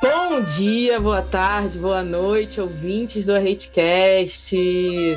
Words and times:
Bom 0.00 0.40
dia, 0.40 1.00
boa 1.00 1.22
tarde, 1.22 1.76
boa 1.76 2.04
noite, 2.04 2.60
ouvintes 2.60 3.24
do 3.24 3.34
Hatecast. 3.34 4.54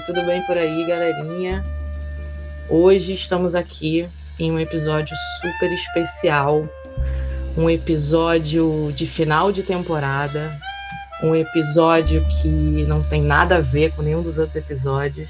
Tudo 0.08 0.26
bem 0.26 0.42
por 0.48 0.58
aí, 0.58 0.84
galerinha? 0.88 1.64
Hoje 2.68 3.14
estamos 3.14 3.54
aqui 3.54 4.10
em 4.40 4.52
um 4.52 4.60
episódio 4.60 5.16
super 5.40 5.72
especial, 5.72 6.68
um 7.56 7.70
episódio 7.70 8.92
de 8.92 9.06
final 9.06 9.52
de 9.52 9.62
temporada, 9.62 10.60
um 11.22 11.36
episódio 11.36 12.26
que 12.42 12.48
não 12.88 13.04
tem 13.04 13.22
nada 13.22 13.58
a 13.58 13.62
ver 13.62 13.92
com 13.92 14.02
nenhum 14.02 14.24
dos 14.24 14.40
outros 14.40 14.56
episódios. 14.56 15.30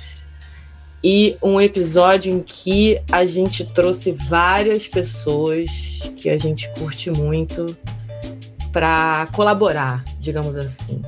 E 1.03 1.35
um 1.41 1.59
episódio 1.59 2.31
em 2.31 2.41
que 2.41 3.01
a 3.11 3.25
gente 3.25 3.65
trouxe 3.65 4.13
várias 4.13 4.87
pessoas 4.87 5.69
que 6.15 6.29
a 6.29 6.37
gente 6.37 6.69
curte 6.79 7.11
muito 7.11 7.65
para 8.71 9.27
colaborar, 9.33 10.03
digamos 10.19 10.55
assim. 10.57 11.01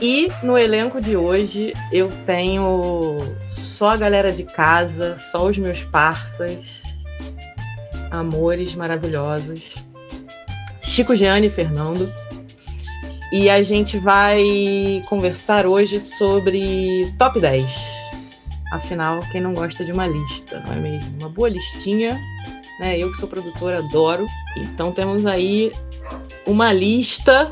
E 0.00 0.28
no 0.42 0.58
elenco 0.58 1.00
de 1.00 1.16
hoje 1.16 1.72
eu 1.92 2.10
tenho 2.26 3.18
só 3.48 3.90
a 3.90 3.96
galera 3.96 4.32
de 4.32 4.44
casa, 4.44 5.16
só 5.16 5.46
os 5.46 5.56
meus 5.56 5.84
parças, 5.84 6.82
amores 8.10 8.74
maravilhosos, 8.74 9.76
Chico, 10.82 11.14
Jeane 11.14 11.46
e 11.46 11.50
Fernando. 11.50 12.12
E 13.32 13.50
a 13.50 13.62
gente 13.62 13.98
vai 13.98 14.44
conversar 15.08 15.66
hoje 15.66 15.98
sobre 15.98 17.12
top 17.18 17.40
10. 17.40 18.04
Afinal, 18.70 19.20
quem 19.32 19.40
não 19.40 19.54
gosta 19.54 19.84
de 19.84 19.90
uma 19.90 20.06
lista, 20.06 20.62
não 20.66 20.74
é 20.74 20.76
mesmo? 20.76 21.16
Uma 21.18 21.28
boa 21.28 21.48
listinha, 21.48 22.20
né? 22.78 22.96
Eu 22.98 23.10
que 23.10 23.16
sou 23.16 23.28
produtora 23.28 23.78
adoro. 23.78 24.26
Então 24.58 24.92
temos 24.92 25.26
aí 25.26 25.72
uma 26.46 26.72
lista 26.72 27.50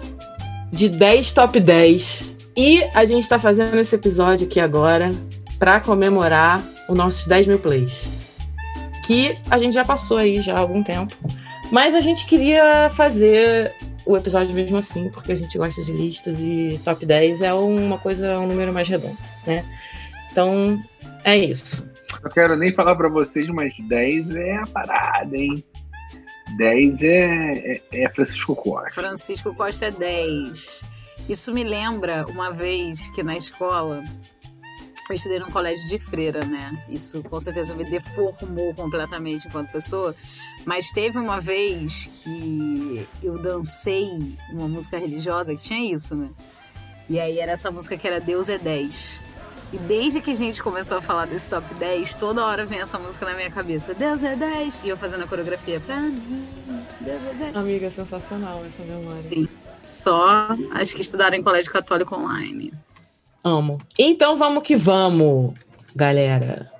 de 0.70 0.88
10 0.88 1.32
top 1.32 1.60
10. 1.60 2.32
E 2.56 2.82
a 2.94 3.04
gente 3.04 3.22
está 3.22 3.38
fazendo 3.38 3.76
esse 3.78 3.94
episódio 3.94 4.46
aqui 4.46 4.60
agora 4.60 5.10
para 5.58 5.80
comemorar 5.80 6.62
os 6.88 6.96
nossos 6.96 7.26
10 7.26 7.46
mil 7.46 7.58
plays. 7.58 8.10
Que 9.04 9.38
a 9.50 9.58
gente 9.58 9.74
já 9.74 9.84
passou 9.84 10.16
aí 10.16 10.40
já 10.40 10.54
há 10.54 10.58
algum 10.58 10.82
tempo. 10.82 11.14
Mas 11.70 11.94
a 11.94 12.00
gente 12.00 12.26
queria 12.26 12.90
fazer 12.90 13.74
o 14.04 14.16
episódio 14.16 14.54
mesmo 14.54 14.76
assim, 14.78 15.08
porque 15.10 15.32
a 15.32 15.36
gente 15.36 15.56
gosta 15.56 15.82
de 15.82 15.92
listas 15.92 16.38
e 16.40 16.80
top 16.84 17.06
10 17.06 17.42
é 17.42 17.54
uma 17.54 17.98
coisa, 17.98 18.38
um 18.38 18.46
número 18.46 18.72
mais 18.72 18.88
redondo, 18.88 19.16
né? 19.46 19.64
Então, 20.30 20.82
é 21.24 21.36
isso. 21.36 21.88
Eu 22.22 22.30
quero 22.30 22.56
nem 22.56 22.72
falar 22.72 22.94
para 22.94 23.08
vocês, 23.08 23.46
mas 23.48 23.72
10 23.88 24.36
é 24.36 24.56
a 24.56 24.66
parada, 24.66 25.36
hein? 25.36 25.64
10 26.56 27.02
é, 27.02 27.08
é, 27.10 27.82
é, 27.92 28.08
Francisco 28.10 28.54
Costa. 28.56 28.90
Francisco 28.90 29.54
Costa 29.54 29.86
é 29.86 29.90
10. 29.90 30.84
Isso 31.28 31.52
me 31.52 31.64
lembra 31.64 32.26
uma 32.28 32.50
vez 32.50 33.08
que 33.14 33.22
na 33.22 33.36
escola 33.36 34.02
eu 35.08 35.14
estudei 35.14 35.38
num 35.38 35.50
colégio 35.50 35.86
de 35.88 35.98
freira, 35.98 36.44
né? 36.44 36.82
Isso 36.88 37.22
com 37.22 37.38
certeza 37.38 37.74
me 37.74 37.84
deformou 37.84 38.74
completamente 38.74 39.46
enquanto 39.46 39.70
pessoa. 39.70 40.14
Mas 40.64 40.90
teve 40.90 41.18
uma 41.18 41.40
vez 41.40 42.10
que 42.22 43.06
eu 43.22 43.38
dancei 43.38 44.36
uma 44.50 44.68
música 44.68 44.98
religiosa 44.98 45.54
que 45.54 45.62
tinha 45.62 45.92
isso, 45.92 46.14
né? 46.14 46.30
E 47.08 47.18
aí 47.20 47.38
era 47.38 47.52
essa 47.52 47.70
música 47.70 47.96
que 47.96 48.06
era 48.06 48.20
Deus 48.20 48.48
é 48.48 48.58
10. 48.58 49.20
E 49.72 49.78
desde 49.78 50.20
que 50.20 50.32
a 50.32 50.34
gente 50.34 50.62
começou 50.62 50.98
a 50.98 51.00
falar 51.00 51.26
desse 51.26 51.48
top 51.48 51.72
10, 51.74 52.16
toda 52.16 52.44
hora 52.44 52.66
vem 52.66 52.80
essa 52.80 52.98
música 52.98 53.24
na 53.24 53.34
minha 53.34 53.50
cabeça. 53.50 53.94
Deus 53.94 54.22
é 54.22 54.36
10. 54.36 54.84
E 54.84 54.90
eu 54.90 54.98
fazendo 54.98 55.24
a 55.24 55.26
coreografia 55.26 55.80
pra 55.80 55.98
mim. 55.98 56.46
Deus 57.00 57.22
é 57.30 57.34
10. 57.34 57.56
Amiga, 57.56 57.86
é 57.86 57.90
sensacional 57.90 58.62
essa 58.66 58.82
memória. 58.82 59.28
Sim. 59.30 59.48
Só 59.82 60.48
acho 60.72 60.94
que 60.94 61.00
estudaram 61.00 61.36
em 61.36 61.42
colégio 61.42 61.72
católico 61.72 62.14
online. 62.14 62.72
Amo. 63.42 63.80
Então 63.98 64.36
vamos 64.36 64.62
que 64.62 64.76
vamos, 64.76 65.54
galera. 65.96 66.70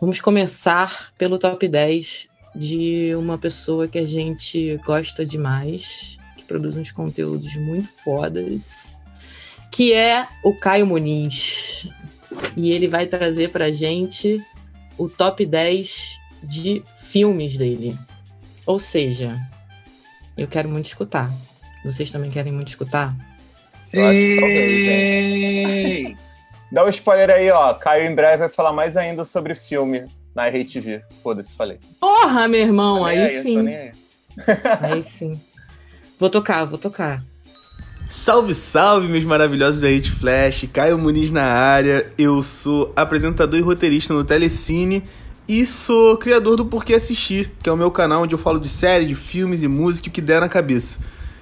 Vamos 0.00 0.20
começar 0.20 1.12
pelo 1.18 1.40
top 1.40 1.66
10 1.66 2.28
de 2.54 3.12
uma 3.16 3.36
pessoa 3.36 3.88
que 3.88 3.98
a 3.98 4.06
gente 4.06 4.76
gosta 4.86 5.26
demais, 5.26 6.16
que 6.36 6.44
produz 6.44 6.76
uns 6.76 6.92
conteúdos 6.92 7.56
muito 7.56 7.88
fodas, 8.04 8.94
que 9.72 9.92
é 9.92 10.28
o 10.44 10.54
Caio 10.54 10.86
Muniz 10.86 11.90
e 12.56 12.72
ele 12.72 12.88
vai 12.88 13.06
trazer 13.06 13.50
pra 13.50 13.70
gente 13.70 14.42
o 14.96 15.08
top 15.08 15.44
10 15.44 16.18
de 16.42 16.82
filmes 17.08 17.56
dele. 17.56 17.98
Ou 18.64 18.80
seja, 18.80 19.36
eu 20.36 20.48
quero 20.48 20.68
muito 20.68 20.86
escutar. 20.86 21.30
Vocês 21.84 22.10
também 22.10 22.30
querem 22.30 22.52
muito 22.52 22.68
escutar? 22.68 23.14
Sim! 23.84 24.36
Dá 26.72 26.84
um 26.84 26.88
spoiler 26.88 27.30
aí, 27.30 27.50
ó. 27.50 27.74
Caio 27.74 28.10
em 28.10 28.14
breve 28.14 28.38
vai 28.38 28.48
falar 28.48 28.72
mais 28.72 28.96
ainda 28.96 29.24
sobre 29.24 29.54
filme 29.54 30.04
na 30.34 30.48
RTV. 30.48 31.02
Foda-se, 31.22 31.54
falei. 31.54 31.78
Porra, 32.00 32.48
meu 32.48 32.60
irmão, 32.60 33.04
aí, 33.04 33.18
aí, 33.18 33.40
sim. 33.40 33.68
Aí. 33.68 33.90
aí 34.80 35.02
sim. 35.02 35.40
Vou 36.18 36.28
tocar, 36.28 36.64
vou 36.64 36.78
tocar. 36.78 37.22
Salve, 38.08 38.54
salve, 38.54 39.08
meus 39.08 39.24
maravilhosos 39.24 39.80
da 39.80 39.88
Hit 39.88 40.12
Flash, 40.12 40.68
Caio 40.72 40.96
Muniz 40.96 41.32
na 41.32 41.42
área. 41.42 42.06
Eu 42.16 42.40
sou 42.40 42.92
apresentador 42.94 43.58
e 43.58 43.62
roteirista 43.62 44.14
no 44.14 44.22
Telecine 44.22 45.02
e 45.48 45.66
sou 45.66 46.16
criador 46.16 46.56
do 46.56 46.64
Porquê 46.64 46.94
Assistir, 46.94 47.50
que 47.60 47.68
é 47.68 47.72
o 47.72 47.76
meu 47.76 47.90
canal 47.90 48.22
onde 48.22 48.32
eu 48.32 48.38
falo 48.38 48.60
de 48.60 48.68
séries, 48.68 49.08
de 49.08 49.16
filmes 49.16 49.64
e 49.64 49.68
música, 49.68 50.08
o 50.08 50.12
que 50.12 50.20
der 50.20 50.40
na 50.40 50.48
cabeça. 50.48 51.00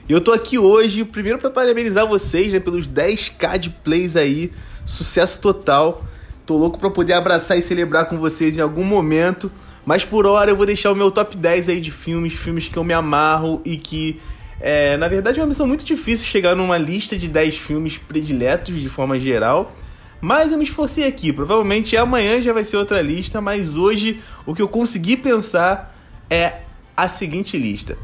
E 0.09 0.13
eu 0.13 0.23
tô 0.23 0.33
aqui 0.33 0.59
hoje, 0.59 1.05
primeiro 1.05 1.39
para 1.39 1.51
parabenizar 1.51 2.09
vocês, 2.09 2.51
né, 2.51 2.59
pelos 2.59 2.89
10k 2.89 3.59
de 3.59 3.69
plays 3.69 4.17
aí, 4.17 4.51
sucesso 4.87 5.41
total. 5.41 6.03
Tô 6.47 6.57
louco 6.57 6.79
para 6.79 6.89
poder 6.89 7.13
abraçar 7.13 7.59
e 7.59 7.63
celebrar 7.63 8.07
com 8.07 8.19
vocês 8.19 8.57
em 8.57 8.63
algum 8.63 8.85
momento, 8.85 9.53
mas 9.85 10.03
por 10.03 10.27
hora 10.27 10.51
eu 10.51 10.57
vou 10.57 10.65
deixar 10.65 10.91
o 10.93 10.97
meu 10.97 11.11
top 11.11 11.37
10 11.37 11.69
aí 11.69 11.81
de 11.81 11.91
filmes, 11.91 12.33
filmes 12.33 12.69
que 12.69 12.77
eu 12.79 12.85
me 12.85 12.95
amarro 12.95 13.61
e 13.67 13.77
que 13.77 14.19
é, 14.61 14.97
na 14.97 15.09
verdade, 15.09 15.39
é 15.39 15.43
uma 15.43 15.49
missão 15.49 15.67
muito 15.67 15.85
difícil 15.85 16.27
chegar 16.27 16.55
numa 16.55 16.79
lista 16.79 17.17
de 17.17 17.29
10 17.29 17.57
filmes 17.57 17.99
prediletos 17.99 18.81
de 18.81 18.89
forma 18.89 19.19
geral. 19.19 19.75
Mas 20.21 20.53
eu 20.53 20.59
me 20.59 20.65
esforcei 20.65 21.07
aqui. 21.07 21.33
Provavelmente 21.33 21.97
amanhã 21.97 22.41
já 22.41 22.53
vai 22.53 22.65
ser 22.65 22.77
outra 22.77 23.03
lista, 23.03 23.41
mas 23.41 23.77
hoje 23.77 24.23
o 24.47 24.55
que 24.55 24.63
eu 24.63 24.69
consegui 24.69 25.17
pensar 25.17 25.95
é 26.31 26.61
a 26.97 27.09
seguinte 27.09 27.59
lista. 27.59 27.99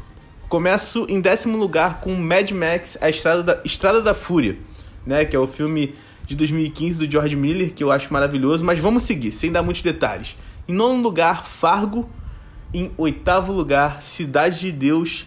Começo 0.47 1.05
em 1.09 1.21
décimo 1.21 1.57
lugar 1.57 2.01
com 2.01 2.13
Mad 2.13 2.51
Max, 2.51 2.97
A 3.01 3.09
Estrada 3.09 3.41
da, 3.41 3.61
Estrada 3.63 4.01
da 4.01 4.13
Fúria, 4.13 4.57
né? 5.05 5.25
Que 5.25 5.35
é 5.35 5.39
o 5.39 5.47
filme 5.47 5.95
de 6.27 6.35
2015 6.35 7.07
do 7.07 7.11
George 7.11 7.35
Miller, 7.35 7.73
que 7.73 7.83
eu 7.83 7.91
acho 7.91 8.11
maravilhoso. 8.13 8.63
Mas 8.63 8.77
vamos 8.77 9.03
seguir, 9.03 9.31
sem 9.31 9.51
dar 9.51 9.63
muitos 9.63 9.81
detalhes. 9.81 10.35
Em 10.67 10.73
nono 10.73 11.01
lugar, 11.01 11.45
Fargo. 11.45 12.07
Em 12.73 12.91
oitavo 12.97 13.51
lugar, 13.51 14.01
Cidade 14.01 14.59
de 14.59 14.71
Deus 14.71 15.25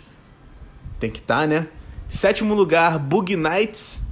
tem 0.99 1.11
que 1.11 1.19
estar, 1.19 1.41
tá, 1.41 1.47
né? 1.47 1.69
Sétimo 2.09 2.55
lugar, 2.55 2.99
Bug 2.99 3.37
Nights. 3.37 4.03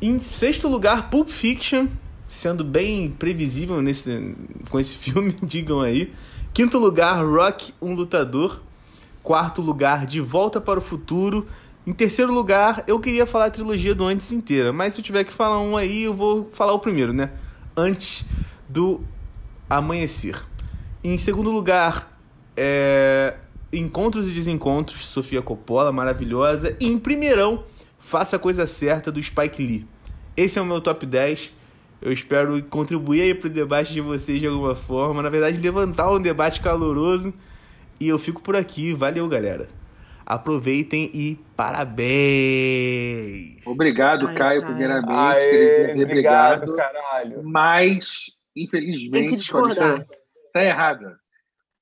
Em 0.00 0.18
sexto 0.20 0.68
lugar, 0.68 1.10
Pulp 1.10 1.28
Fiction, 1.28 1.86
sendo 2.28 2.64
bem 2.64 3.10
previsível 3.10 3.80
nesse, 3.80 4.34
com 4.68 4.78
esse 4.80 4.96
filme, 4.98 5.36
digam 5.42 5.80
aí. 5.80 6.12
Quinto 6.52 6.78
lugar, 6.78 7.24
Rock, 7.24 7.72
um 7.80 7.94
lutador. 7.94 8.60
Quarto 9.22 9.62
lugar, 9.62 10.04
De 10.04 10.20
Volta 10.20 10.60
para 10.60 10.78
o 10.78 10.82
Futuro. 10.82 11.46
Em 11.86 11.92
terceiro 11.92 12.32
lugar, 12.32 12.82
eu 12.86 12.98
queria 12.98 13.26
falar 13.26 13.46
a 13.46 13.50
trilogia 13.50 13.94
do 13.94 14.04
Antes 14.06 14.32
inteira, 14.32 14.72
mas 14.72 14.94
se 14.94 15.00
eu 15.00 15.04
tiver 15.04 15.24
que 15.24 15.32
falar 15.32 15.60
um 15.60 15.76
aí, 15.76 16.04
eu 16.04 16.14
vou 16.14 16.50
falar 16.52 16.72
o 16.72 16.78
primeiro, 16.78 17.12
né? 17.12 17.30
Antes 17.76 18.24
do 18.68 19.02
Amanhecer. 19.68 20.42
Em 21.02 21.18
segundo 21.18 21.50
lugar, 21.50 22.18
é... 22.56 23.36
Encontros 23.74 24.28
e 24.28 24.32
Desencontros, 24.32 25.06
Sofia 25.06 25.42
Coppola, 25.42 25.92
maravilhosa. 25.92 26.76
E 26.80 26.86
em 26.86 26.98
primeirão, 26.98 27.64
Faça 28.04 28.36
a 28.36 28.38
Coisa 28.38 28.66
Certa, 28.66 29.10
do 29.10 29.20
Spike 29.20 29.66
Lee. 29.66 29.86
Esse 30.36 30.58
é 30.58 30.62
o 30.62 30.66
meu 30.66 30.78
top 30.78 31.06
10. 31.06 31.54
Eu 32.02 32.12
espero 32.12 32.62
contribuir 32.64 33.22
aí 33.22 33.34
pro 33.34 33.48
debate 33.48 33.94
de 33.94 34.00
vocês 34.02 34.38
de 34.38 34.46
alguma 34.46 34.74
forma. 34.74 35.22
Na 35.22 35.30
verdade, 35.30 35.58
levantar 35.58 36.12
um 36.12 36.20
debate 36.20 36.60
caloroso. 36.60 37.32
E 37.98 38.06
eu 38.06 38.18
fico 38.18 38.42
por 38.42 38.56
aqui. 38.56 38.92
Valeu, 38.92 39.26
galera. 39.26 39.70
Aproveitem 40.26 41.10
e 41.14 41.38
parabéns! 41.56 42.06
Obrigado, 43.66 44.28
Ai, 44.28 44.34
Caio, 44.34 44.62
primeiramente. 44.62 45.10
Aê, 45.10 45.50
queria 45.50 45.86
dizer 45.86 46.04
obrigado, 46.04 46.62
obrigado. 46.64 46.76
Caralho. 46.76 47.42
Mas, 47.42 48.32
infelizmente, 48.54 49.38
sua 49.38 49.68
lista 49.68 50.06
tá 50.52 50.62
errada. 50.62 51.23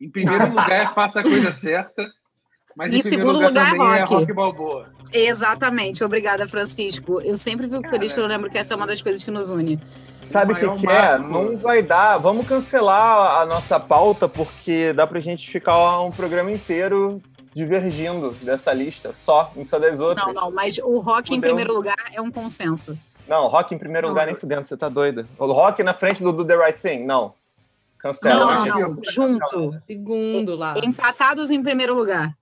Em 0.02 0.10
primeiro 0.10 0.48
lugar, 0.48 0.92
faça 0.94 1.20
a 1.20 1.22
coisa 1.22 1.52
certa. 1.52 2.06
Mas 2.76 2.92
em, 2.92 2.98
em 2.98 3.02
segundo 3.02 3.34
lugar, 3.34 3.72
lugar 3.72 3.96
é 3.96 4.00
rock. 4.00 4.14
É 4.14 4.16
rock 4.16 4.32
Balboa. 4.32 4.92
Exatamente. 5.12 6.02
Obrigada, 6.02 6.48
Francisco. 6.48 7.20
Eu 7.20 7.36
sempre 7.36 7.68
fico 7.68 7.82
Cara, 7.82 7.94
feliz 7.94 8.12
que 8.12 8.18
eu 8.18 8.26
lembro 8.26 8.50
que 8.50 8.58
essa 8.58 8.74
é 8.74 8.76
uma 8.76 8.86
das 8.86 9.00
coisas 9.00 9.22
que 9.22 9.30
nos 9.30 9.50
une. 9.50 9.78
Sabe 10.20 10.54
o 10.54 10.56
que, 10.56 10.80
que 10.80 10.86
é? 10.88 11.18
Não 11.18 11.56
vai 11.56 11.82
dar. 11.82 12.18
Vamos 12.18 12.48
cancelar 12.48 13.42
a 13.42 13.46
nossa 13.46 13.78
pauta, 13.78 14.28
porque 14.28 14.92
dá 14.92 15.06
pra 15.06 15.20
gente 15.20 15.50
ficar 15.50 16.00
um 16.00 16.10
programa 16.10 16.50
inteiro 16.50 17.20
divergindo 17.54 18.30
dessa 18.40 18.72
lista, 18.72 19.12
só, 19.12 19.44
não 19.54 19.62
precisa 19.62 19.78
das 19.78 20.00
outras. 20.00 20.26
Não, 20.26 20.32
não, 20.32 20.50
mas 20.50 20.78
o 20.78 20.98
rock 21.00 21.34
em 21.34 21.40
primeiro 21.40 21.74
lugar 21.74 21.98
é 22.10 22.18
um 22.18 22.30
consenso. 22.30 22.98
Não, 23.28 23.46
rock 23.48 23.74
em 23.74 23.78
primeiro 23.78 24.06
não. 24.06 24.14
lugar 24.14 24.26
nem 24.26 24.34
fudendo, 24.34 24.66
você 24.66 24.74
tá 24.74 24.88
doida. 24.88 25.26
O 25.38 25.46
rock 25.52 25.82
na 25.82 25.92
frente 25.92 26.22
do 26.22 26.32
Do 26.32 26.46
The 26.46 26.56
Right 26.56 26.80
Thing, 26.80 27.04
não. 27.04 27.34
Cancela. 28.02 28.66
Não, 28.66 28.66
não, 28.66 28.80
não. 28.94 29.02
junto. 29.02 29.80
Segundo 29.86 30.56
lá. 30.56 30.74
Empatados 30.82 31.50
em 31.50 31.62
primeiro 31.62 31.94
lugar. 31.94 32.36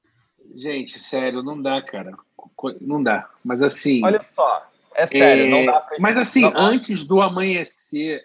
Gente, 0.54 0.98
sério, 0.98 1.42
não 1.42 1.60
dá, 1.60 1.82
cara. 1.82 2.12
Não 2.80 3.02
dá. 3.02 3.28
Mas 3.44 3.62
assim. 3.62 4.02
Olha 4.02 4.24
só, 4.34 4.66
é 4.94 5.06
sério, 5.06 5.44
é... 5.44 5.48
não 5.48 5.66
dá 5.66 5.80
pra. 5.80 5.98
Mas 6.00 6.16
assim, 6.16 6.50
antes 6.54 7.04
do 7.04 7.20
amanhecer, 7.20 8.24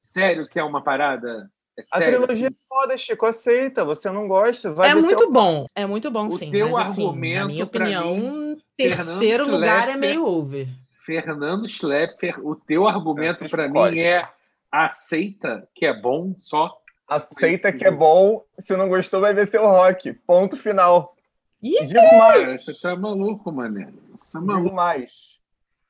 sério 0.00 0.48
que 0.48 0.58
é 0.58 0.64
uma 0.64 0.82
parada 0.82 1.50
é 1.78 1.82
a 1.92 1.98
trilogia 1.98 2.48
é 2.48 2.50
foda, 2.68 2.96
Chico, 2.96 3.26
aceita. 3.26 3.84
Você 3.84 4.10
não 4.10 4.26
gosta, 4.26 4.72
vai 4.72 4.90
É 4.90 4.94
muito 4.94 5.24
o... 5.24 5.30
bom, 5.30 5.66
é 5.74 5.86
muito 5.86 6.10
bom, 6.10 6.28
o 6.28 6.32
sim. 6.32 6.50
Teu 6.50 6.70
mas, 6.70 6.88
assim, 6.88 7.06
argumento, 7.06 7.40
na 7.40 7.46
minha 7.46 7.64
opinião, 7.64 8.16
mim, 8.16 8.62
terceiro 8.76 9.44
Fernando 9.44 9.50
lugar 9.50 9.82
Schlepper, 9.82 9.94
é 9.94 9.96
meio 9.96 10.26
over. 10.26 10.68
Fernando 11.04 11.68
Schlepper, 11.68 12.46
o 12.46 12.54
teu 12.54 12.88
argumento 12.88 13.48
para 13.48 13.68
mim 13.68 13.98
é 13.98 14.22
aceita 14.70 15.68
que 15.74 15.86
é 15.86 15.98
bom 15.98 16.34
só. 16.40 16.76
Aceita 17.08 17.72
que 17.72 17.84
é 17.84 17.90
bom, 17.90 18.44
se 18.56 18.76
não 18.76 18.88
gostou 18.88 19.20
vai 19.20 19.34
ver 19.34 19.46
seu 19.46 19.66
rock. 19.66 20.12
Ponto 20.12 20.56
final. 20.56 21.16
Ih, 21.60 21.84
Digo 21.84 22.18
mais. 22.18 22.64
Você 22.64 22.72
tá 22.80 22.94
maluco, 22.94 23.50
mané. 23.50 23.88
Tá 24.32 24.40
maluco. 24.40 24.64
Digo 24.64 24.76
mais. 24.76 25.40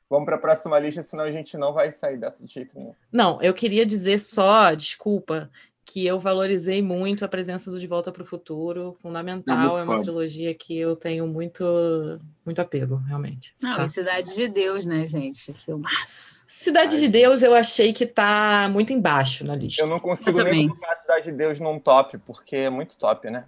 Vamos 0.08 0.24
para 0.24 0.36
a 0.36 0.40
próxima 0.40 0.78
lista, 0.78 1.04
senão 1.04 1.22
a 1.22 1.30
gente 1.30 1.56
não 1.56 1.72
vai 1.72 1.92
sair 1.92 2.16
dessa 2.16 2.44
de 2.44 2.52
jeito 2.52 2.76
nenhum. 2.76 2.94
Não, 3.12 3.40
eu 3.40 3.54
queria 3.54 3.86
dizer 3.86 4.18
só, 4.18 4.74
desculpa, 4.74 5.48
que 5.84 6.06
eu 6.06 6.20
valorizei 6.20 6.80
muito 6.80 7.24
a 7.24 7.28
presença 7.28 7.70
do 7.70 7.80
De 7.80 7.86
Volta 7.86 8.12
para 8.12 8.22
o 8.22 8.26
Futuro, 8.26 8.96
fundamental, 9.00 9.76
é, 9.76 9.80
é 9.80 9.84
uma 9.84 9.94
foda. 9.94 10.02
trilogia 10.02 10.54
que 10.54 10.78
eu 10.78 10.94
tenho 10.94 11.26
muito 11.26 11.64
muito 12.44 12.60
apego, 12.60 12.96
realmente. 12.96 13.54
Não, 13.62 13.76
tá? 13.76 13.84
e 13.84 13.88
Cidade 13.88 14.34
de 14.34 14.48
Deus, 14.48 14.86
né, 14.86 15.06
gente? 15.06 15.52
Filmaço. 15.52 16.42
Cidade 16.46 16.94
Ai. 16.94 17.00
de 17.00 17.08
Deus 17.08 17.42
eu 17.42 17.54
achei 17.54 17.92
que 17.92 18.06
tá 18.06 18.68
muito 18.70 18.92
embaixo 18.92 19.44
na 19.44 19.54
lista. 19.54 19.82
Eu 19.82 19.88
não 19.88 20.00
consigo 20.00 20.40
eu 20.40 20.44
nem 20.44 20.68
colocar 20.68 20.96
Cidade 20.96 21.24
de 21.26 21.32
Deus 21.32 21.58
num 21.58 21.78
top, 21.78 22.18
porque 22.18 22.56
é 22.56 22.70
muito 22.70 22.96
top, 22.96 23.30
né? 23.30 23.44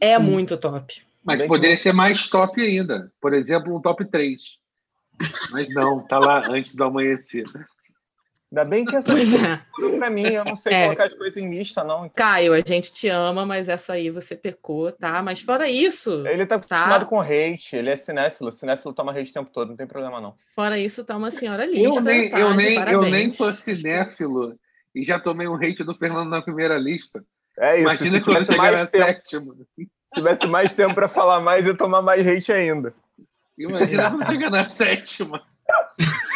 É 0.00 0.18
Sim. 0.18 0.24
muito 0.24 0.56
top. 0.56 1.02
Mas 1.24 1.40
Bem 1.40 1.48
poderia 1.48 1.76
que... 1.76 1.80
ser 1.82 1.92
mais 1.92 2.28
top 2.28 2.60
ainda. 2.60 3.12
Por 3.20 3.32
exemplo, 3.32 3.74
um 3.74 3.80
top 3.80 4.04
3. 4.04 4.58
Mas 5.52 5.72
não, 5.74 6.00
tá 6.00 6.18
lá 6.18 6.48
antes 6.50 6.74
do 6.74 6.84
amanhecer. 6.84 7.46
Ainda 8.52 8.66
bem 8.66 8.84
que 8.84 8.94
essa 8.94 9.10
pois 9.10 9.34
é. 9.34 9.62
pra 9.96 10.10
mim, 10.10 10.26
eu 10.26 10.44
não 10.44 10.54
sei 10.54 10.74
é. 10.74 10.84
colocar 10.84 11.04
as 11.04 11.14
coisas 11.14 11.42
em 11.42 11.48
lista, 11.48 11.82
não. 11.82 12.06
Caio, 12.10 12.52
a 12.52 12.60
gente 12.60 12.92
te 12.92 13.08
ama, 13.08 13.46
mas 13.46 13.66
essa 13.66 13.94
aí 13.94 14.10
você 14.10 14.36
pecou, 14.36 14.92
tá? 14.92 15.22
Mas 15.22 15.40
fora 15.40 15.66
isso. 15.66 16.26
Ele 16.26 16.44
tá, 16.44 16.58
tá? 16.58 16.76
acostumado 16.76 17.06
com 17.06 17.18
hate, 17.18 17.74
ele 17.74 17.88
é 17.88 17.96
cinéfilo. 17.96 18.52
Cinéfilo 18.52 18.92
toma 18.92 19.12
hate 19.12 19.30
o 19.30 19.32
tempo 19.32 19.50
todo, 19.50 19.70
não 19.70 19.76
tem 19.76 19.86
problema, 19.86 20.20
não. 20.20 20.34
Fora 20.54 20.78
isso, 20.78 21.02
tá 21.02 21.16
uma 21.16 21.30
senhora 21.30 21.64
lista. 21.64 21.98
Eu 21.98 22.02
nem, 22.02 22.28
tá? 22.28 22.38
eu 22.38 22.54
nem, 22.54 22.76
eu 22.76 23.02
nem 23.02 23.30
sou 23.30 23.50
cinéfilo 23.54 24.54
e 24.94 25.02
já 25.02 25.18
tomei 25.18 25.48
um 25.48 25.54
hate 25.54 25.82
do 25.82 25.94
Fernando 25.94 26.28
na 26.28 26.42
primeira 26.42 26.76
lista. 26.76 27.24
É 27.58 27.76
isso. 27.76 27.84
Imagina 27.84 28.18
se 28.18 28.24
tivesse 28.24 28.54
mais 28.54 28.90
tempo, 28.90 29.04
sétimo. 29.06 29.66
tivesse 30.12 30.46
mais 30.46 30.74
tempo 30.74 30.94
para 30.94 31.08
falar 31.08 31.40
mais 31.40 31.66
e 31.66 31.72
tomar 31.72 32.02
mais 32.02 32.26
hate 32.26 32.52
ainda. 32.52 32.92
Imagina 33.56 34.10
quando 34.10 34.26
chegar 34.26 34.50
na 34.50 34.64
sétima. 34.64 35.42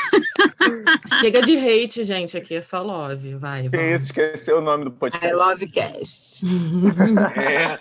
Chega 1.21 1.43
de 1.43 1.57
hate, 1.57 2.05
gente. 2.05 2.37
Aqui 2.37 2.55
é 2.55 2.63
só 2.63 2.83
love. 2.83 3.35
Vai. 3.35 3.69
Que 3.69 3.95
isso, 3.95 4.07
esqueceu 4.07 4.59
o 4.59 4.61
nome 4.61 4.85
do 4.85 4.91
podcast. 4.91 5.27
I 5.27 5.33
love 5.33 5.67
cast. 5.69 6.45
é. 7.37 7.77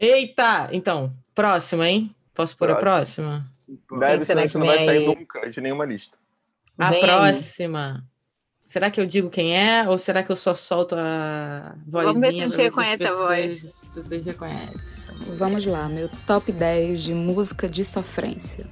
Eita! 0.00 0.68
Então, 0.72 1.12
próxima, 1.34 1.88
hein? 1.88 2.14
Posso 2.34 2.56
pôr 2.56 2.70
a 2.70 2.76
próxima? 2.76 3.46
Deve 3.98 4.24
ser 4.24 4.48
que 4.48 4.58
não 4.58 4.66
vai 4.66 4.84
sair 4.84 5.06
nunca 5.06 5.48
de 5.48 5.60
nenhuma 5.60 5.84
lista. 5.84 6.16
A 6.78 6.90
Vem. 6.90 7.00
próxima. 7.00 8.04
Será 8.60 8.90
que 8.90 9.00
eu 9.00 9.06
digo 9.06 9.30
quem 9.30 9.56
é? 9.56 9.88
Ou 9.88 9.96
será 9.96 10.22
que 10.22 10.30
eu 10.30 10.36
só 10.36 10.54
solto 10.54 10.94
a 10.94 11.76
vozinha? 11.86 12.12
Vamos 12.12 12.20
ver 12.20 12.32
se 12.32 12.42
a 12.42 12.46
gente 12.46 12.56
reconhece 12.56 13.06
a 13.06 13.14
voz. 13.14 13.62
Se 13.62 14.02
vocês 14.02 14.26
reconhecem. 14.26 14.96
Vamos 15.38 15.64
lá, 15.64 15.88
meu 15.88 16.10
top 16.26 16.52
10 16.52 17.00
de 17.00 17.14
música 17.14 17.68
de 17.68 17.84
sofrência. 17.84 18.66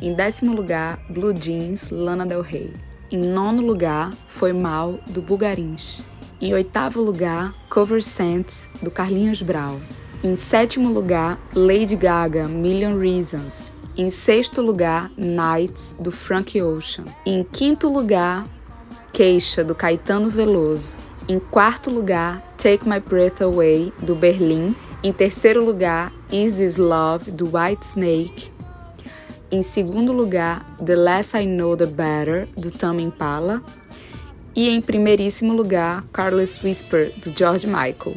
Em 0.00 0.14
décimo 0.14 0.54
lugar, 0.54 1.00
Blue 1.10 1.34
Jeans, 1.34 1.90
Lana 1.90 2.24
Del 2.24 2.40
Rey. 2.40 2.72
Em 3.10 3.18
nono 3.18 3.66
lugar, 3.66 4.12
Foi 4.28 4.52
Mal, 4.52 5.00
do 5.08 5.20
Bugarins. 5.20 6.02
Em 6.40 6.54
oitavo 6.54 7.02
lugar, 7.02 7.52
Cover 7.68 8.00
Sense, 8.00 8.68
do 8.80 8.92
Carlinhos 8.92 9.42
Brau. 9.42 9.80
Em 10.22 10.36
sétimo 10.36 10.92
lugar, 10.92 11.40
Lady 11.52 11.96
Gaga, 11.96 12.46
Million 12.46 12.96
Reasons. 12.96 13.76
Em 13.96 14.08
sexto 14.08 14.62
lugar, 14.62 15.10
Nights, 15.16 15.96
do 15.98 16.12
Frank 16.12 16.62
Ocean. 16.62 17.04
Em 17.26 17.42
quinto 17.42 17.88
lugar, 17.88 18.46
Queixa, 19.12 19.64
do 19.64 19.74
Caetano 19.74 20.28
Veloso. 20.28 20.96
Em 21.28 21.40
quarto 21.40 21.90
lugar, 21.90 22.40
Take 22.56 22.88
My 22.88 23.00
Breath 23.00 23.42
Away, 23.42 23.92
do 24.00 24.14
Berlim. 24.14 24.76
Em 25.02 25.12
terceiro 25.12 25.64
lugar, 25.64 26.12
Is 26.30 26.54
This 26.54 26.76
Love, 26.76 27.32
do 27.32 27.46
White 27.46 27.84
Snake. 27.84 28.57
Em 29.50 29.62
segundo 29.62 30.12
lugar, 30.12 30.62
The 30.84 30.94
Less 30.94 31.34
I 31.34 31.46
Know 31.46 31.74
The 31.74 31.86
Better, 31.86 32.46
do 32.54 32.70
Tame 32.70 33.02
Impala. 33.02 33.62
E 34.54 34.68
em 34.68 34.78
primeiríssimo 34.78 35.54
lugar, 35.54 36.04
Carlos 36.12 36.62
Whisper, 36.62 37.12
do 37.16 37.32
George 37.34 37.66
Michael. 37.66 38.14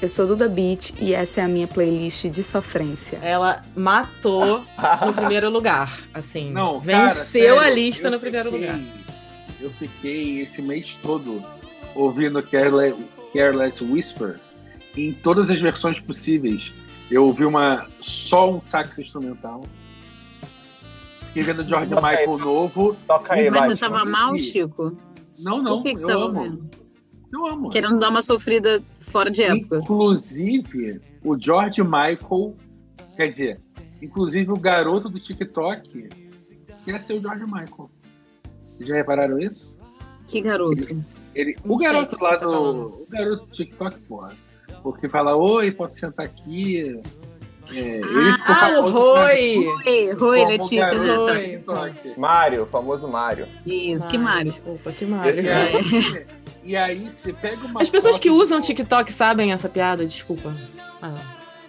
Eu 0.00 0.10
sou 0.10 0.26
Duda 0.26 0.46
Beat 0.46 0.92
e 1.00 1.14
essa 1.14 1.40
é 1.40 1.44
a 1.44 1.48
minha 1.48 1.66
playlist 1.66 2.26
de 2.26 2.42
sofrência. 2.42 3.18
Ela 3.22 3.64
matou 3.74 4.62
no 5.06 5.14
primeiro 5.14 5.48
lugar, 5.48 6.00
assim. 6.12 6.52
Não, 6.52 6.78
venceu 6.78 7.00
cara, 7.00 7.14
sério, 7.14 7.60
a 7.60 7.70
lista 7.70 8.10
no 8.10 8.20
primeiro 8.20 8.50
fiquei, 8.50 8.66
lugar. 8.66 8.80
Eu 9.58 9.70
fiquei 9.70 10.40
esse 10.42 10.60
mês 10.60 10.98
todo 11.02 11.42
ouvindo 11.94 12.42
Careless, 12.42 12.94
Careless 13.32 13.82
Whisper 13.82 14.38
em 14.94 15.14
todas 15.14 15.48
as 15.48 15.60
versões 15.60 15.98
possíveis. 15.98 16.72
Eu 17.10 17.24
ouvi 17.24 17.46
uma 17.46 17.86
só 18.02 18.50
um 18.52 18.60
sax 18.68 18.98
instrumental 18.98 19.62
Fiquei 21.38 21.42
vendo 21.42 21.62
George 21.68 21.90
Toca 21.90 22.08
Michael 22.08 22.34
aí. 22.34 22.40
novo. 22.40 22.96
Toca 23.06 23.34
aí, 23.34 23.50
Mas 23.50 23.64
você 23.64 23.76
tava 23.76 24.04
mal, 24.04 24.36
Chico? 24.38 24.96
Não, 25.40 25.62
não. 25.62 25.82
que, 25.82 25.94
que 25.94 26.02
eu 26.02 26.22
amo. 26.22 26.42
Vendo? 26.42 26.70
Eu 27.32 27.46
amo. 27.46 27.70
Querendo 27.70 27.98
dar 27.98 28.08
uma 28.10 28.22
sofrida 28.22 28.80
fora 29.00 29.30
de 29.30 29.42
época. 29.42 29.78
Inclusive, 29.78 31.00
o 31.22 31.38
George 31.38 31.82
Michael, 31.82 32.56
quer 33.16 33.28
dizer, 33.28 33.60
inclusive 34.00 34.50
o 34.50 34.58
garoto 34.58 35.08
do 35.08 35.20
TikTok 35.20 36.08
quer 36.84 37.02
ser 37.02 37.14
o 37.14 37.20
George 37.20 37.44
Michael. 37.44 37.90
Vocês 38.60 38.88
já 38.88 38.94
repararam 38.96 39.38
isso? 39.38 39.76
Que 40.26 40.40
garoto? 40.40 40.82
Ele, 40.82 41.04
ele 41.34 41.56
o 41.64 41.76
garoto 41.76 42.22
lá 42.22 42.36
do. 42.36 42.84
O 42.86 43.10
garoto 43.10 43.46
do 43.46 43.52
TikTok, 43.52 43.98
porra. 44.08 44.32
Porque 44.82 45.08
fala, 45.08 45.36
oi, 45.36 45.70
posso 45.72 45.98
sentar 45.98 46.26
aqui? 46.26 47.00
É, 47.70 48.00
ah, 48.46 48.80
o 48.80 48.90
Rui! 48.90 49.66
Rui, 49.66 50.12
Rui 50.12 50.44
Letícia. 50.46 50.90
Rui. 50.96 51.62
Mário, 52.16 52.66
famoso 52.66 53.06
Mário. 53.06 53.46
Isso, 53.66 54.06
que 54.08 54.16
Mário. 54.16 54.52
Desculpa, 54.52 54.92
que 54.92 55.04
Mário. 55.04 55.40
E 55.40 55.48
aí, 55.48 56.26
e 56.64 56.76
aí 56.76 57.10
você 57.10 57.32
pega 57.32 57.66
uma. 57.66 57.82
As 57.82 57.90
pessoas 57.90 58.18
que 58.18 58.30
usam 58.30 58.60
TikTok 58.60 59.12
sabem 59.12 59.52
essa 59.52 59.68
piada, 59.68 60.06
desculpa. 60.06 60.54
Ah. 61.02 61.16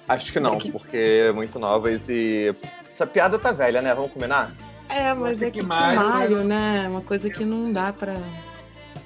Acho 0.07 0.31
que 0.31 0.39
não, 0.39 0.57
porque 0.57 0.97
é 1.27 1.31
muito 1.31 1.59
novas 1.59 2.07
e. 2.09 2.47
Essa 2.87 3.05
piada 3.05 3.37
tá 3.37 3.51
velha, 3.51 3.81
né? 3.81 3.93
Vamos 3.93 4.11
combinar? 4.11 4.51
É, 4.87 5.13
mas 5.13 5.41
é 5.41 5.51
que, 5.51 5.59
que 5.59 5.61
Mário, 5.61 5.99
Mário, 5.99 6.43
né? 6.43 6.87
Uma 6.89 7.01
coisa 7.01 7.29
que 7.29 7.43
não 7.43 7.71
dá 7.71 7.93
pra. 7.93 8.15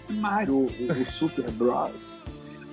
Mário, 0.09 0.55
o, 0.55 0.67
o 0.67 1.11
Super 1.11 1.49
Bros. 1.51 1.91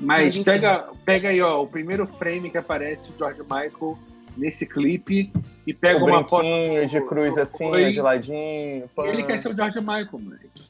Mas, 0.00 0.36
Mas 0.36 0.44
pega, 0.44 0.88
pega 1.04 1.28
aí, 1.28 1.42
ó, 1.42 1.62
o 1.62 1.66
primeiro 1.66 2.06
frame 2.06 2.50
que 2.50 2.56
aparece 2.56 3.10
o 3.10 3.14
George 3.18 3.42
Michael 3.42 3.98
nesse 4.36 4.66
clipe 4.66 5.30
e 5.66 5.74
pega 5.74 6.02
o 6.02 6.06
uma 6.06 6.26
foto 6.26 6.46
de 6.88 7.00
cruz 7.02 7.36
assim, 7.38 7.66
Oi. 7.66 7.92
de 7.92 8.00
ladinho. 8.00 8.88
Pã. 8.94 9.06
Ele 9.06 9.24
quer 9.24 9.40
ser 9.40 9.48
o 9.50 9.54
George 9.54 9.80
Michael, 9.80 10.08
moleque. 10.12 10.64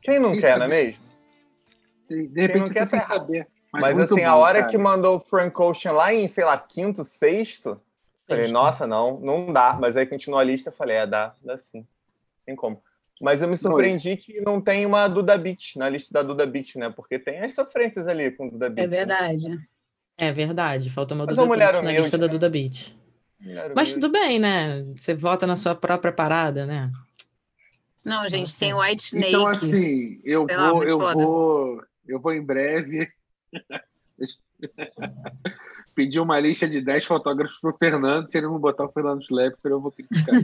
Quem 0.00 0.18
não 0.18 0.36
quer, 0.36 0.58
não 0.58 0.66
é 0.66 0.68
mesmo? 0.68 1.02
De 2.08 2.40
repente 2.40 2.60
não 2.60 2.70
quer 2.70 2.86
sem 2.88 3.00
saber. 3.00 3.46
Mas, 3.72 3.96
mas 3.96 3.98
assim, 4.00 4.20
bom, 4.20 4.28
a 4.28 4.36
hora 4.36 4.60
cara. 4.60 4.70
que 4.70 4.76
mandou 4.76 5.16
o 5.16 5.20
Frank 5.20 5.58
Ocean 5.60 5.92
lá 5.92 6.12
em, 6.12 6.28
sei 6.28 6.44
lá, 6.44 6.58
quinto, 6.58 7.02
sexto, 7.04 7.80
sexto, 8.14 8.26
falei, 8.28 8.52
nossa, 8.52 8.86
não, 8.86 9.18
não 9.18 9.52
dá. 9.52 9.78
Mas 9.80 9.96
aí 9.96 10.04
continuou 10.04 10.40
a 10.40 10.44
lista, 10.44 10.70
falei, 10.70 10.96
é, 10.96 11.06
dá, 11.06 11.34
dá 11.42 11.56
sim. 11.56 11.86
Tem 12.44 12.54
como. 12.54 12.82
Mas 13.20 13.40
eu 13.40 13.48
me 13.48 13.56
surpreendi 13.56 14.16
que 14.16 14.40
não 14.40 14.60
tem 14.60 14.84
uma 14.84 15.06
Duda 15.06 15.38
Beat 15.38 15.76
na 15.76 15.88
lista 15.88 16.12
da 16.12 16.22
Duda 16.22 16.44
Beat, 16.44 16.74
né? 16.74 16.90
Porque 16.90 17.18
tem 17.18 17.38
as 17.38 17.54
sofrências 17.54 18.08
ali 18.08 18.30
com 18.32 18.48
Duda 18.48 18.68
Beat. 18.68 18.84
É 18.84 18.88
verdade. 18.88 19.48
Né? 19.48 19.64
É 20.16 20.32
verdade, 20.32 20.90
falta 20.90 21.14
uma 21.14 21.26
Mas 21.26 21.36
Duda 21.36 21.56
Beat 21.56 21.82
na 21.82 21.92
lista 21.92 22.18
da 22.18 22.26
Duda 22.26 22.48
Beat. 22.48 22.94
Mas 23.74 23.94
tudo 23.94 24.08
bem, 24.08 24.38
né? 24.38 24.84
Você 24.94 25.14
vota 25.14 25.46
na 25.46 25.56
sua 25.56 25.74
própria 25.74 26.12
parada, 26.12 26.64
né? 26.64 26.92
Não, 28.04 28.26
gente, 28.28 28.56
tem 28.56 28.74
White 28.74 29.04
Snake. 29.04 29.28
Então, 29.28 29.46
assim, 29.46 30.20
eu 30.24 30.46
vou, 30.46 30.84
eu 30.84 30.98
vou, 30.98 31.82
eu 32.06 32.20
vou 32.20 32.32
em 32.32 32.42
breve. 32.42 33.08
pedi 35.94 36.18
uma 36.18 36.40
lista 36.40 36.68
de 36.68 36.80
10 36.80 37.04
fotógrafos 37.04 37.58
pro 37.60 37.76
Fernando. 37.76 38.28
Se 38.28 38.38
ele 38.38 38.46
não 38.46 38.58
botar 38.58 38.84
o 38.84 38.92
Fernando 38.92 39.24
Schlepper, 39.24 39.72
eu 39.72 39.80
vou 39.80 39.92
criticar. 39.92 40.34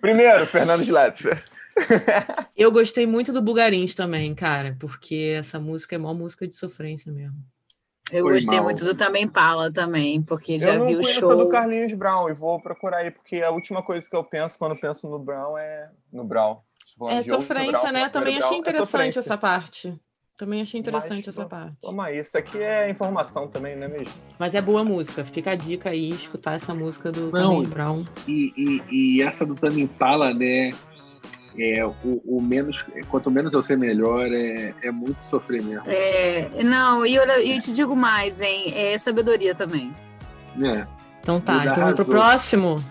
Primeiro, 0.00 0.46
Fernando 0.46 0.84
Schlepper. 0.84 1.44
Eu 2.56 2.70
gostei 2.70 3.06
muito 3.06 3.32
do 3.32 3.42
Bugarins 3.42 3.94
também, 3.94 4.34
cara, 4.34 4.76
porque 4.78 5.34
essa 5.38 5.58
música 5.58 5.96
é 5.96 5.98
uma 5.98 6.14
música 6.14 6.46
de 6.46 6.54
sofrência 6.54 7.12
mesmo. 7.12 7.36
Eu 8.12 8.24
Foi 8.24 8.34
gostei 8.34 8.56
mal. 8.58 8.64
muito 8.64 8.84
do 8.84 8.94
Também 8.94 9.26
Pala 9.26 9.72
também, 9.72 10.20
porque 10.22 10.58
já 10.60 10.74
eu 10.74 10.80
não 10.80 10.86
vi 10.86 10.96
o 10.96 11.02
show. 11.02 11.30
a 11.30 11.34
do 11.34 11.48
Carlinhos 11.48 11.94
Brown 11.94 12.28
e 12.28 12.34
vou 12.34 12.60
procurar 12.60 12.98
aí, 12.98 13.10
porque 13.10 13.42
a 13.42 13.50
última 13.50 13.82
coisa 13.82 14.08
que 14.08 14.14
eu 14.14 14.22
penso 14.22 14.58
quando 14.58 14.76
penso 14.78 15.08
no 15.08 15.18
Brown 15.18 15.56
é 15.56 15.88
no 16.12 16.22
Brown. 16.22 16.58
É 17.08 17.22
sofrência, 17.22 17.72
Brown, 17.72 17.92
né? 17.92 18.08
primeiro 18.08 18.10
Também 18.10 18.38
achei 18.38 18.56
é 18.56 18.60
interessante 18.60 18.86
sofrência. 18.90 19.18
essa 19.20 19.38
parte. 19.38 19.98
Também 20.36 20.60
achei 20.60 20.80
interessante 20.80 21.26
Mas, 21.26 21.38
essa 21.38 21.46
parte. 21.46 21.76
Toma 21.80 22.06
aí, 22.06 22.18
isso 22.18 22.36
aqui 22.36 22.58
é 22.58 22.90
informação 22.90 23.46
também, 23.46 23.76
não 23.76 23.84
é 23.84 23.88
mesmo? 23.88 24.12
Mas 24.38 24.54
é 24.54 24.60
boa 24.60 24.82
música. 24.84 25.24
Fica 25.24 25.52
a 25.52 25.54
dica 25.54 25.90
aí, 25.90 26.10
escutar 26.10 26.54
essa 26.54 26.74
música 26.74 27.12
do 27.12 27.26
Não. 27.26 27.30
Carlinhos 27.30 27.68
Brown. 27.68 28.04
E, 28.26 28.52
e, 28.56 29.18
e 29.18 29.22
essa 29.22 29.46
do 29.46 29.54
Tame 29.54 29.82
Impala, 29.82 30.34
né? 30.34 30.72
É, 31.58 31.84
o, 31.84 32.22
o 32.24 32.40
menos, 32.40 32.84
quanto 33.08 33.30
menos 33.30 33.52
eu 33.52 33.62
sei 33.62 33.76
melhor, 33.76 34.26
é, 34.32 34.74
é 34.82 34.90
muito 34.90 35.18
sofrer 35.28 35.62
mesmo. 35.62 35.84
É, 35.86 36.48
não, 36.62 37.04
e 37.04 37.14
eu 37.14 37.24
te 37.58 37.72
digo 37.72 37.94
mais, 37.94 38.40
hein? 38.40 38.72
É 38.74 38.96
sabedoria 38.96 39.54
também. 39.54 39.94
É, 40.62 40.86
Então 41.20 41.40
tá, 41.40 41.58
Duda 41.58 41.70
então 41.70 41.82
vamos 41.82 41.96
pro 41.96 42.04
próximo. 42.06 42.84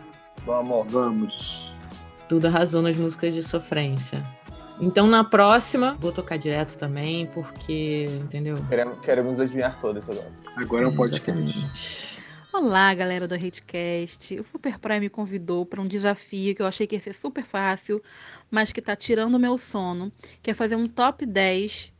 Vamos. 0.46 0.92
vamos. 0.92 1.76
Duda 2.30 2.48
arrasou 2.48 2.82
nas 2.82 2.96
músicas 2.96 3.34
de 3.34 3.44
sofrência. 3.44 4.24
Então 4.80 5.06
na 5.06 5.24
próxima, 5.24 5.96
vou 6.00 6.12
tocar 6.12 6.38
direto 6.38 6.76
também, 6.76 7.28
porque, 7.28 8.08
entendeu? 8.22 8.58
Queremos, 8.68 9.00
queremos 9.00 9.40
adivinhar 9.40 9.78
todas 9.80 10.10
agora. 10.10 10.32
Agora 10.56 10.84
é 10.84 10.88
um 10.88 10.96
podcast. 10.96 12.11
Olá, 12.54 12.94
galera 12.94 13.30
do 13.30 13.34
Hatecast. 13.34 14.38
O 14.38 14.44
Super 14.44 14.78
Prime 14.78 15.00
me 15.00 15.10
convidou 15.10 15.66
para 15.66 15.80
um 15.80 15.88
desafio 15.88 16.54
que 16.54 16.62
eu 16.62 16.66
achei 16.66 16.86
que 16.86 16.96
ia 16.96 17.00
ser 17.00 17.14
super 17.14 17.46
fácil, 17.46 18.04
mas 18.50 18.74
que 18.74 18.82
tá 18.82 18.94
tirando 18.94 19.36
o 19.36 19.40
meu 19.40 19.58
sono, 19.58 20.12
que 20.44 20.52
é 20.52 20.54
fazer 20.54 20.76
um 20.76 20.86
top 20.86 21.26
10 21.26 21.94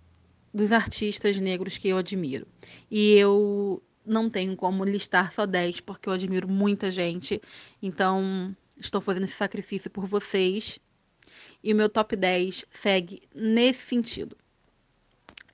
dos 0.54 0.74
artistas 0.74 1.40
negros 1.40 1.78
que 1.78 1.88
eu 1.88 1.98
admiro. 1.98 2.46
E 2.92 3.14
eu 3.14 3.82
não 4.06 4.30
tenho 4.30 4.54
como 4.58 4.84
listar 4.84 5.32
só 5.32 5.46
10, 5.46 5.80
porque 5.80 6.10
eu 6.10 6.14
admiro 6.14 6.50
muita 6.50 6.92
gente. 6.92 7.42
Então, 7.82 8.54
estou 8.78 9.00
fazendo 9.00 9.24
esse 9.24 9.36
sacrifício 9.36 9.90
por 9.90 10.06
vocês. 10.06 10.80
E 11.64 11.72
o 11.72 11.76
meu 11.78 11.88
top 11.88 12.14
10 12.14 12.66
segue 12.74 13.22
nesse 13.34 13.86
sentido. 13.86 14.36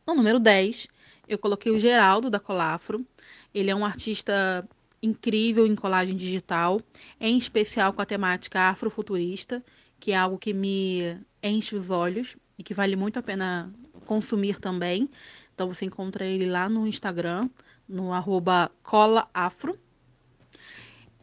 No 0.07 0.15
número 0.15 0.39
10, 0.39 0.87
eu 1.27 1.37
coloquei 1.37 1.71
o 1.71 1.79
Geraldo 1.79 2.31
da 2.31 2.39
Colafro. 2.39 3.05
Ele 3.53 3.69
é 3.69 3.75
um 3.75 3.85
artista 3.85 4.67
incrível 5.01 5.65
em 5.65 5.75
colagem 5.75 6.15
digital, 6.15 6.79
em 7.19 7.37
especial 7.37 7.93
com 7.93 8.01
a 8.01 8.05
temática 8.05 8.69
afrofuturista, 8.69 9.63
que 9.99 10.11
é 10.11 10.17
algo 10.17 10.37
que 10.37 10.53
me 10.53 11.17
enche 11.41 11.75
os 11.75 11.89
olhos 11.89 12.37
e 12.57 12.63
que 12.63 12.73
vale 12.73 12.95
muito 12.95 13.17
a 13.17 13.23
pena 13.23 13.71
consumir 14.05 14.59
também. 14.59 15.09
Então 15.53 15.67
você 15.67 15.85
encontra 15.85 16.25
ele 16.25 16.45
lá 16.49 16.69
no 16.69 16.87
Instagram, 16.87 17.49
no 17.87 18.11
colaafro. 18.83 19.77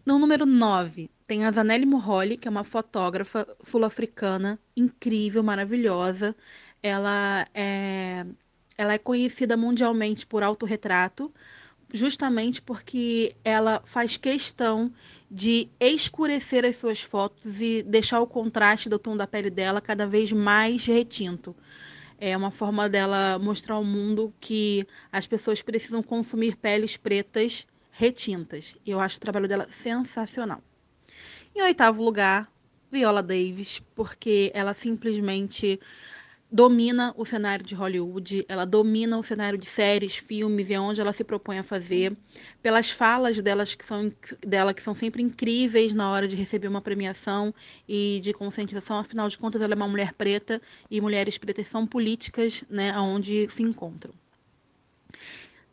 No 0.04 0.18
número 0.18 0.44
9, 0.44 1.10
tem 1.26 1.44
a 1.44 1.50
Zanelli 1.50 1.86
Murroli, 1.86 2.36
que 2.36 2.46
é 2.46 2.50
uma 2.50 2.64
fotógrafa 2.64 3.46
sul-africana 3.62 4.58
incrível, 4.76 5.42
maravilhosa. 5.42 6.36
Ela 6.82 7.46
é, 7.54 8.26
ela 8.76 8.92
é 8.92 8.98
conhecida 8.98 9.56
mundialmente 9.56 10.26
por 10.26 10.42
autorretrato, 10.42 11.32
justamente 11.94 12.60
porque 12.60 13.36
ela 13.44 13.80
faz 13.84 14.16
questão 14.16 14.92
de 15.30 15.68
escurecer 15.78 16.64
as 16.64 16.74
suas 16.74 17.00
fotos 17.00 17.60
e 17.60 17.84
deixar 17.84 18.20
o 18.20 18.26
contraste 18.26 18.88
do 18.88 18.98
tom 18.98 19.16
da 19.16 19.28
pele 19.28 19.48
dela 19.48 19.80
cada 19.80 20.04
vez 20.04 20.32
mais 20.32 20.84
retinto. 20.84 21.54
É 22.18 22.36
uma 22.36 22.50
forma 22.50 22.88
dela 22.88 23.38
mostrar 23.38 23.76
ao 23.76 23.84
mundo 23.84 24.34
que 24.40 24.84
as 25.12 25.24
pessoas 25.24 25.62
precisam 25.62 26.02
consumir 26.02 26.56
peles 26.56 26.96
pretas 26.96 27.64
retintas. 27.92 28.74
Eu 28.84 28.98
acho 28.98 29.16
o 29.16 29.20
trabalho 29.20 29.46
dela 29.46 29.68
sensacional. 29.70 30.60
Em 31.54 31.62
oitavo 31.62 32.02
lugar, 32.02 32.50
Viola 32.90 33.22
Davis, 33.22 33.80
porque 33.94 34.50
ela 34.52 34.74
simplesmente 34.74 35.78
domina 36.54 37.12
o 37.16 37.24
cenário 37.24 37.66
de 37.66 37.74
Hollywood, 37.74 38.46
ela 38.48 38.64
domina 38.64 39.18
o 39.18 39.24
cenário 39.24 39.58
de 39.58 39.66
séries, 39.66 40.14
filmes 40.14 40.70
e 40.70 40.76
onde 40.78 41.00
ela 41.00 41.12
se 41.12 41.24
propõe 41.24 41.58
a 41.58 41.64
fazer, 41.64 42.16
pelas 42.62 42.88
falas 42.88 43.42
delas 43.42 43.74
que 43.74 43.84
são, 43.84 44.12
dela 44.40 44.72
que 44.72 44.80
são 44.80 44.94
sempre 44.94 45.20
incríveis 45.20 45.92
na 45.92 46.08
hora 46.08 46.28
de 46.28 46.36
receber 46.36 46.68
uma 46.68 46.80
premiação 46.80 47.52
e 47.88 48.20
de 48.22 48.32
conscientização, 48.32 48.98
afinal 48.98 49.28
de 49.28 49.36
contas 49.36 49.60
ela 49.60 49.74
é 49.74 49.76
uma 49.76 49.88
mulher 49.88 50.12
preta 50.12 50.62
e 50.88 51.00
mulheres 51.00 51.36
pretas 51.36 51.66
são 51.66 51.84
políticas, 51.84 52.62
né, 52.70 52.96
onde 52.96 53.48
se 53.50 53.64
encontram. 53.64 54.14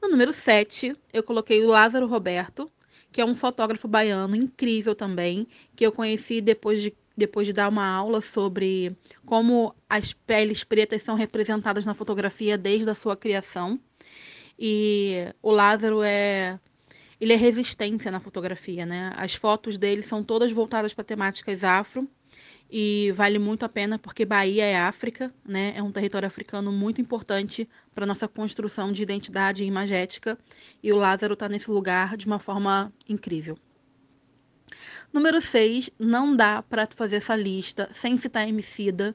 No 0.02 0.10
número 0.10 0.34
7, 0.34 0.96
eu 1.14 1.22
coloquei 1.22 1.64
o 1.64 1.68
Lázaro 1.68 2.08
Roberto, 2.08 2.72
que 3.12 3.22
é 3.22 3.26
um 3.26 3.36
fotógrafo 3.36 3.88
baiano 3.88 4.36
incrível 4.36 4.96
também, 4.96 5.48
que 5.76 5.86
eu 5.86 5.92
conheci 5.92 6.42
depois 6.42 6.82
de 6.82 6.90
depois 7.15 7.48
de 7.48 7.53
dar 7.53 7.70
uma 7.70 7.88
aula 7.88 8.22
sobre 8.22 8.96
como 9.25 9.75
as 9.89 10.13
peles 10.13 10.63
pretas 10.63 11.03
são 11.03 11.15
representadas 11.15 11.86
na 11.86 11.94
fotografia 11.94 12.58
desde 12.58 12.89
a 12.89 12.96
sua 12.96 13.15
criação. 13.15 13.80
E 14.58 15.34
o 15.41 15.51
Lázaro 15.51 16.01
é 16.03 16.60
ele 17.20 17.34
é 17.34 17.36
resistência 17.36 18.12
na 18.12 18.20
fotografia, 18.20 18.84
né? 18.84 19.13
As 19.15 19.36
fotos 19.36 19.77
dele 19.77 20.01
são 20.01 20.24
todas 20.24 20.51
voltadas 20.51 20.91
para 20.91 21.03
temáticas 21.03 21.63
afro 21.63 22.10
e 22.70 23.12
vale 23.13 23.38
muito 23.38 23.63
a 23.63 23.70
pena 23.70 24.00
porque 24.00 24.25
Bahia 24.25 24.65
é 24.65 24.75
África, 24.75 25.32
né? 25.46 25.74
É 25.75 25.84
um 25.84 25.91
território 25.91 26.25
africano 26.25 26.72
muito 26.72 27.00
importante 27.00 27.70
para 27.94 28.08
nossa 28.08 28.27
construção 28.27 28.91
de 28.91 29.03
identidade 29.03 29.63
imagética 29.63 30.36
e 30.82 30.91
o 30.91 30.96
Lázaro 30.96 31.34
está 31.34 31.48
nesse 31.48 31.70
lugar 31.70 32.18
de 32.18 32.25
uma 32.25 32.39
forma 32.39 32.91
incrível. 33.08 33.56
Número 35.13 35.41
6, 35.41 35.89
não 36.00 36.34
dá 36.34 36.62
para 36.62 36.88
fazer 36.96 37.18
essa 37.18 37.36
lista 37.36 37.89
sem 37.94 38.18
citar 38.18 38.48
Emicida. 38.48 39.13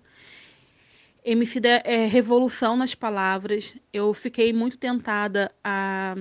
Emicida 1.24 1.68
é 1.84 2.06
revolução 2.06 2.76
nas 2.76 2.94
palavras. 2.94 3.74
Eu 3.92 4.12
fiquei 4.12 4.52
muito 4.52 4.76
tentada 4.76 5.50
a, 5.64 6.14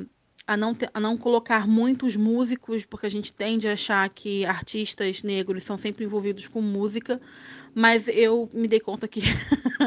a, 0.48 0.56
não, 0.56 0.74
te, 0.74 0.90
a 0.94 1.00
não 1.00 1.18
colocar 1.18 1.68
muitos 1.68 2.16
músicos, 2.16 2.86
porque 2.86 3.06
a 3.06 3.12
gente 3.12 3.34
tende 3.34 3.68
a 3.68 3.74
achar 3.74 4.08
que 4.10 4.46
artistas 4.46 5.22
negros 5.24 5.64
são 5.64 5.78
sempre 5.78 6.06
envolvidos 6.06 6.48
com 6.48 6.62
música, 6.62 7.22
mas 7.74 8.08
eu 8.08 8.50
me 8.54 8.70
dei 8.70 8.80
conta 8.80 9.10
que 9.10 9.22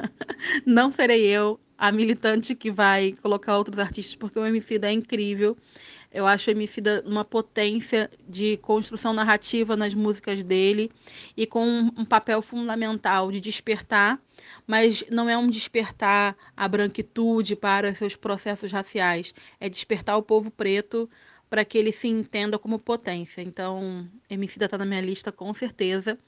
não 0.66 0.90
serei 0.90 1.26
eu 1.26 1.58
a 1.78 1.90
militante 1.90 2.54
que 2.54 2.70
vai 2.70 3.12
colocar 3.22 3.56
outros 3.56 3.78
artistas, 3.78 4.16
porque 4.16 4.38
o 4.38 4.44
Emicida 4.44 4.88
é 4.88 4.92
incrível. 4.92 5.56
Eu 6.10 6.26
acho 6.26 6.48
o 6.48 6.52
Emicida 6.52 7.02
uma 7.06 7.24
potência 7.24 8.10
de 8.26 8.56
construção 8.58 9.12
narrativa 9.12 9.76
nas 9.76 9.94
músicas 9.94 10.42
dele 10.42 10.90
e 11.36 11.46
com 11.46 11.66
um 11.96 12.04
papel 12.04 12.40
fundamental 12.40 13.30
de 13.30 13.40
despertar, 13.40 14.20
mas 14.66 15.04
não 15.10 15.28
é 15.28 15.36
um 15.36 15.50
despertar 15.50 16.36
a 16.56 16.66
branquitude 16.66 17.54
para 17.54 17.94
seus 17.94 18.16
processos 18.16 18.72
raciais, 18.72 19.34
é 19.60 19.68
despertar 19.68 20.16
o 20.16 20.22
povo 20.22 20.50
preto 20.50 21.08
para 21.50 21.64
que 21.64 21.78
ele 21.78 21.92
se 21.92 22.08
entenda 22.08 22.58
como 22.58 22.78
potência. 22.78 23.42
Então, 23.42 24.08
Emicida 24.28 24.66
está 24.66 24.78
na 24.78 24.84
minha 24.84 25.00
lista 25.00 25.32
com 25.32 25.52
certeza. 25.54 26.18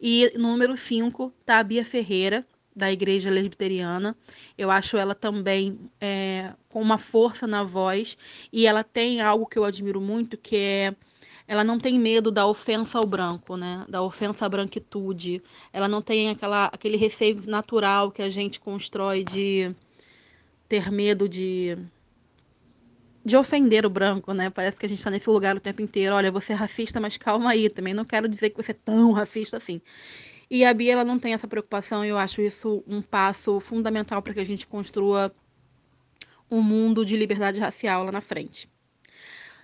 E 0.00 0.32
número 0.36 0.76
5 0.76 1.32
tá 1.44 1.58
a 1.58 1.62
Bia 1.62 1.84
Ferreira, 1.84 2.46
da 2.74 2.90
Igreja 2.90 3.30
Lesbiteriana. 3.30 4.16
Eu 4.56 4.70
acho 4.70 4.96
ela 4.96 5.14
também 5.14 5.78
é, 6.00 6.52
com 6.68 6.80
uma 6.80 6.98
força 6.98 7.46
na 7.46 7.62
voz 7.62 8.16
e 8.52 8.66
ela 8.66 8.84
tem 8.84 9.20
algo 9.20 9.46
que 9.46 9.58
eu 9.58 9.64
admiro 9.64 10.00
muito, 10.00 10.36
que 10.36 10.56
é 10.56 10.94
ela 11.50 11.64
não 11.64 11.80
tem 11.80 11.98
medo 11.98 12.30
da 12.30 12.46
ofensa 12.46 12.96
ao 12.96 13.04
branco, 13.04 13.56
né? 13.56 13.84
Da 13.88 14.00
ofensa 14.02 14.46
à 14.46 14.48
branquitude. 14.48 15.42
Ela 15.72 15.88
não 15.88 16.00
tem 16.00 16.30
aquela, 16.30 16.66
aquele 16.66 16.96
receio 16.96 17.42
natural 17.44 18.12
que 18.12 18.22
a 18.22 18.28
gente 18.28 18.60
constrói 18.60 19.24
de 19.24 19.74
ter 20.68 20.92
medo 20.92 21.28
de 21.28 21.76
de 23.24 23.36
ofender 23.36 23.84
o 23.84 23.90
branco, 23.90 24.32
né? 24.32 24.48
Parece 24.48 24.78
que 24.78 24.86
a 24.86 24.88
gente 24.88 24.98
está 24.98 25.10
nesse 25.10 25.28
lugar 25.28 25.56
o 25.56 25.60
tempo 25.60 25.82
inteiro. 25.82 26.14
Olha, 26.14 26.32
você 26.32 26.52
é 26.52 26.56
racista, 26.56 27.00
mas 27.00 27.16
calma 27.16 27.50
aí. 27.50 27.68
Também 27.68 27.92
não 27.92 28.04
quero 28.04 28.28
dizer 28.28 28.50
que 28.50 28.56
você 28.62 28.70
é 28.70 28.74
tão 28.74 29.12
racista 29.12 29.56
assim. 29.56 29.80
E 30.50 30.64
a 30.64 30.74
Bia 30.74 30.94
ela 30.94 31.04
não 31.04 31.18
tem 31.18 31.32
essa 31.32 31.46
preocupação, 31.46 32.04
e 32.04 32.08
eu 32.08 32.18
acho 32.18 32.42
isso 32.42 32.82
um 32.86 33.00
passo 33.00 33.60
fundamental 33.60 34.20
para 34.20 34.34
que 34.34 34.40
a 34.40 34.44
gente 34.44 34.66
construa 34.66 35.32
um 36.50 36.60
mundo 36.60 37.04
de 37.04 37.16
liberdade 37.16 37.60
racial 37.60 38.04
lá 38.04 38.10
na 38.10 38.20
frente. 38.20 38.68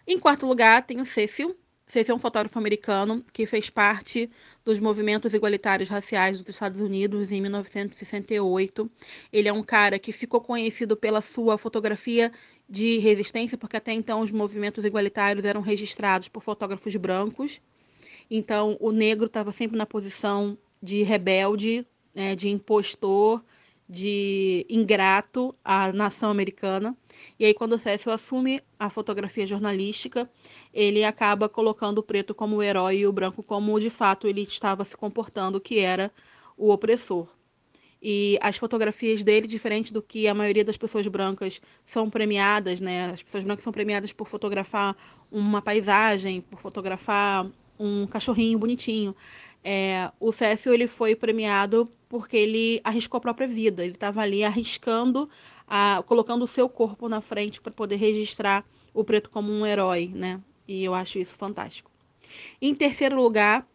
Em 0.06 0.18
quarto 0.18 0.46
lugar, 0.46 0.86
tem 0.86 1.00
o 1.00 1.04
Cecil, 1.04 1.56
Cécio 1.88 2.10
é 2.10 2.14
um 2.16 2.18
fotógrafo 2.18 2.58
americano 2.58 3.24
que 3.32 3.46
fez 3.46 3.70
parte 3.70 4.28
dos 4.64 4.80
movimentos 4.80 5.32
igualitários 5.34 5.88
raciais 5.88 6.36
dos 6.36 6.48
Estados 6.48 6.80
Unidos 6.80 7.30
em 7.30 7.40
1968. 7.40 8.90
Ele 9.32 9.48
é 9.48 9.52
um 9.52 9.62
cara 9.62 9.96
que 9.96 10.10
ficou 10.10 10.40
conhecido 10.40 10.96
pela 10.96 11.20
sua 11.20 11.56
fotografia 11.56 12.32
de 12.68 12.98
resistência, 12.98 13.56
porque 13.56 13.76
até 13.76 13.92
então 13.92 14.20
os 14.20 14.32
movimentos 14.32 14.84
igualitários 14.84 15.44
eram 15.44 15.60
registrados 15.60 16.26
por 16.26 16.42
fotógrafos 16.42 16.96
brancos. 16.96 17.60
Então, 18.28 18.76
o 18.80 18.90
negro 18.90 19.26
estava 19.26 19.52
sempre 19.52 19.78
na 19.78 19.86
posição 19.86 20.58
de 20.82 21.02
rebelde, 21.02 21.86
né, 22.14 22.34
de 22.34 22.48
impostor, 22.48 23.42
de 23.88 24.66
ingrato 24.68 25.54
à 25.64 25.92
nação 25.92 26.30
americana. 26.30 26.96
E 27.38 27.44
aí, 27.44 27.54
quando 27.54 27.74
o 27.74 27.78
Cécio 27.78 28.10
assume 28.10 28.60
a 28.78 28.90
fotografia 28.90 29.46
jornalística, 29.46 30.28
ele 30.72 31.04
acaba 31.04 31.48
colocando 31.48 31.98
o 31.98 32.02
preto 32.02 32.34
como 32.34 32.56
o 32.56 32.62
herói 32.62 32.98
e 32.98 33.06
o 33.06 33.12
branco 33.12 33.42
como 33.42 33.78
de 33.80 33.90
fato 33.90 34.26
ele 34.26 34.42
estava 34.42 34.84
se 34.84 34.96
comportando, 34.96 35.60
que 35.60 35.78
era 35.78 36.10
o 36.56 36.70
opressor. 36.70 37.28
E 38.02 38.38
as 38.42 38.56
fotografias 38.56 39.24
dele, 39.24 39.46
diferente 39.46 39.92
do 39.92 40.02
que 40.02 40.28
a 40.28 40.34
maioria 40.34 40.64
das 40.64 40.76
pessoas 40.76 41.06
brancas 41.06 41.60
são 41.84 42.10
premiadas, 42.10 42.80
né? 42.80 43.06
As 43.06 43.22
pessoas 43.22 43.44
brancas 43.44 43.64
são 43.64 43.72
premiadas 43.72 44.12
por 44.12 44.28
fotografar 44.28 44.96
uma 45.30 45.62
paisagem, 45.62 46.40
por 46.40 46.60
fotografar 46.60 47.46
um 47.78 48.06
cachorrinho 48.06 48.58
bonitinho. 48.58 49.14
É, 49.68 50.12
o 50.20 50.30
Cécio 50.30 50.72
ele 50.72 50.86
foi 50.86 51.16
premiado 51.16 51.90
porque 52.08 52.36
ele 52.36 52.80
arriscou 52.84 53.18
a 53.18 53.20
própria 53.20 53.48
vida. 53.48 53.82
Ele 53.82 53.94
estava 53.94 54.20
ali 54.20 54.44
arriscando, 54.44 55.28
a, 55.66 56.04
colocando 56.06 56.44
o 56.44 56.46
seu 56.46 56.68
corpo 56.68 57.08
na 57.08 57.20
frente 57.20 57.60
para 57.60 57.72
poder 57.72 57.96
registrar 57.96 58.64
o 58.94 59.02
preto 59.02 59.28
como 59.28 59.50
um 59.50 59.66
herói, 59.66 60.08
né? 60.14 60.40
E 60.68 60.84
eu 60.84 60.94
acho 60.94 61.18
isso 61.18 61.34
fantástico. 61.34 61.90
Em 62.62 62.76
terceiro 62.76 63.16
lugar, 63.16 63.66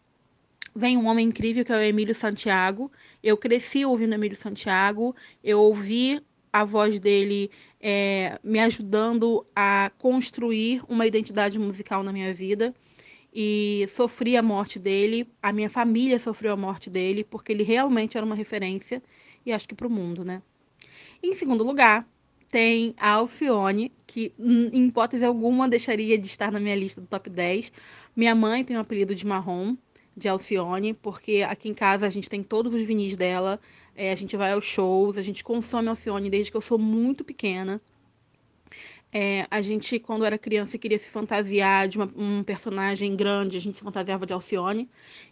vem 0.74 0.96
um 0.96 1.06
homem 1.08 1.28
incrível 1.28 1.62
que 1.62 1.72
é 1.72 1.76
o 1.76 1.80
Emílio 1.82 2.14
Santiago. 2.14 2.90
Eu 3.22 3.36
cresci 3.36 3.84
ouvindo 3.84 4.14
Emílio 4.14 4.36
Santiago, 4.36 5.14
eu 5.44 5.60
ouvi 5.60 6.22
a 6.50 6.64
voz 6.64 6.98
dele 6.98 7.50
é, 7.78 8.38
me 8.42 8.60
ajudando 8.60 9.46
a 9.54 9.92
construir 9.98 10.82
uma 10.88 11.06
identidade 11.06 11.58
musical 11.58 12.02
na 12.02 12.14
minha 12.14 12.32
vida 12.32 12.74
e 13.32 13.86
sofri 13.88 14.36
a 14.36 14.42
morte 14.42 14.78
dele, 14.78 15.26
a 15.42 15.52
minha 15.52 15.70
família 15.70 16.18
sofreu 16.18 16.52
a 16.52 16.56
morte 16.56 16.90
dele, 16.90 17.24
porque 17.24 17.52
ele 17.52 17.62
realmente 17.62 18.16
era 18.16 18.26
uma 18.26 18.34
referência, 18.34 19.02
e 19.44 19.52
acho 19.52 19.66
que 19.66 19.74
para 19.74 19.86
o 19.86 19.90
mundo, 19.90 20.24
né? 20.24 20.42
Em 21.22 21.34
segundo 21.34 21.64
lugar, 21.64 22.06
tem 22.50 22.94
a 22.98 23.12
Alcione, 23.12 23.90
que 24.06 24.34
em 24.38 24.86
hipótese 24.88 25.24
alguma 25.24 25.66
deixaria 25.66 26.18
de 26.18 26.26
estar 26.26 26.52
na 26.52 26.60
minha 26.60 26.74
lista 26.76 27.00
do 27.00 27.06
top 27.06 27.30
10. 27.30 27.72
Minha 28.14 28.34
mãe 28.34 28.62
tem 28.62 28.76
o 28.76 28.78
um 28.78 28.82
apelido 28.82 29.14
de 29.14 29.26
marrom, 29.26 29.74
de 30.14 30.28
Alcione, 30.28 30.92
porque 30.92 31.44
aqui 31.48 31.70
em 31.70 31.74
casa 31.74 32.06
a 32.06 32.10
gente 32.10 32.28
tem 32.28 32.42
todos 32.42 32.74
os 32.74 32.82
vinis 32.82 33.16
dela, 33.16 33.58
é, 33.96 34.12
a 34.12 34.14
gente 34.14 34.36
vai 34.36 34.52
aos 34.52 34.66
shows, 34.66 35.16
a 35.16 35.22
gente 35.22 35.42
consome 35.42 35.88
Alcione 35.88 36.28
desde 36.28 36.50
que 36.50 36.56
eu 36.56 36.60
sou 36.60 36.78
muito 36.78 37.24
pequena. 37.24 37.80
É, 39.14 39.46
a 39.50 39.60
gente, 39.60 39.98
quando 39.98 40.24
era 40.24 40.38
criança, 40.38 40.78
queria 40.78 40.98
se 40.98 41.10
fantasiar 41.10 41.86
de 41.86 41.98
uma, 41.98 42.10
um 42.16 42.42
personagem 42.42 43.14
grande, 43.14 43.58
a 43.58 43.60
gente 43.60 43.76
se 43.76 43.84
fantasiava 43.84 44.24
de 44.24 44.32
Alcione. 44.32 44.88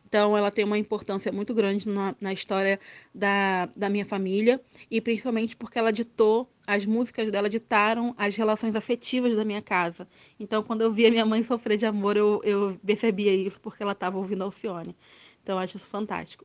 Então, 0.07 0.37
ela 0.37 0.51
tem 0.51 0.67
uma 0.67 0.77
importância 0.77 1.33
muito 1.33 1.55
grande 1.55 1.89
na, 1.89 2.15
na 2.21 2.31
história 2.31 2.79
da, 3.15 3.67
da 3.75 3.89
minha 3.89 4.05
família, 4.05 4.61
e 4.91 5.01
principalmente 5.01 5.57
porque 5.57 5.79
ela 5.79 5.91
ditou, 5.91 6.51
as 6.67 6.85
músicas 6.85 7.31
dela 7.31 7.49
ditaram 7.49 8.15
as 8.19 8.37
relações 8.37 8.77
afetivas 8.77 9.35
da 9.35 9.47
minha 9.47 9.63
casa. 9.63 10.07
Então, 10.39 10.63
quando 10.63 10.83
eu 10.83 10.93
via 10.93 11.11
minha 11.11 11.25
mãe 11.25 11.43
sofrer 11.43 11.79
de 11.79 11.87
amor, 11.87 12.19
eu, 12.19 12.43
eu 12.45 12.79
percebia 12.85 13.33
isso 13.35 13.61
porque 13.63 13.83
ela 13.83 13.93
estava 13.93 14.19
ouvindo 14.19 14.45
Alcione. 14.45 14.95
Então, 15.43 15.57
eu 15.57 15.59
acho 15.59 15.79
isso 15.79 15.87
fantástico. 15.87 16.45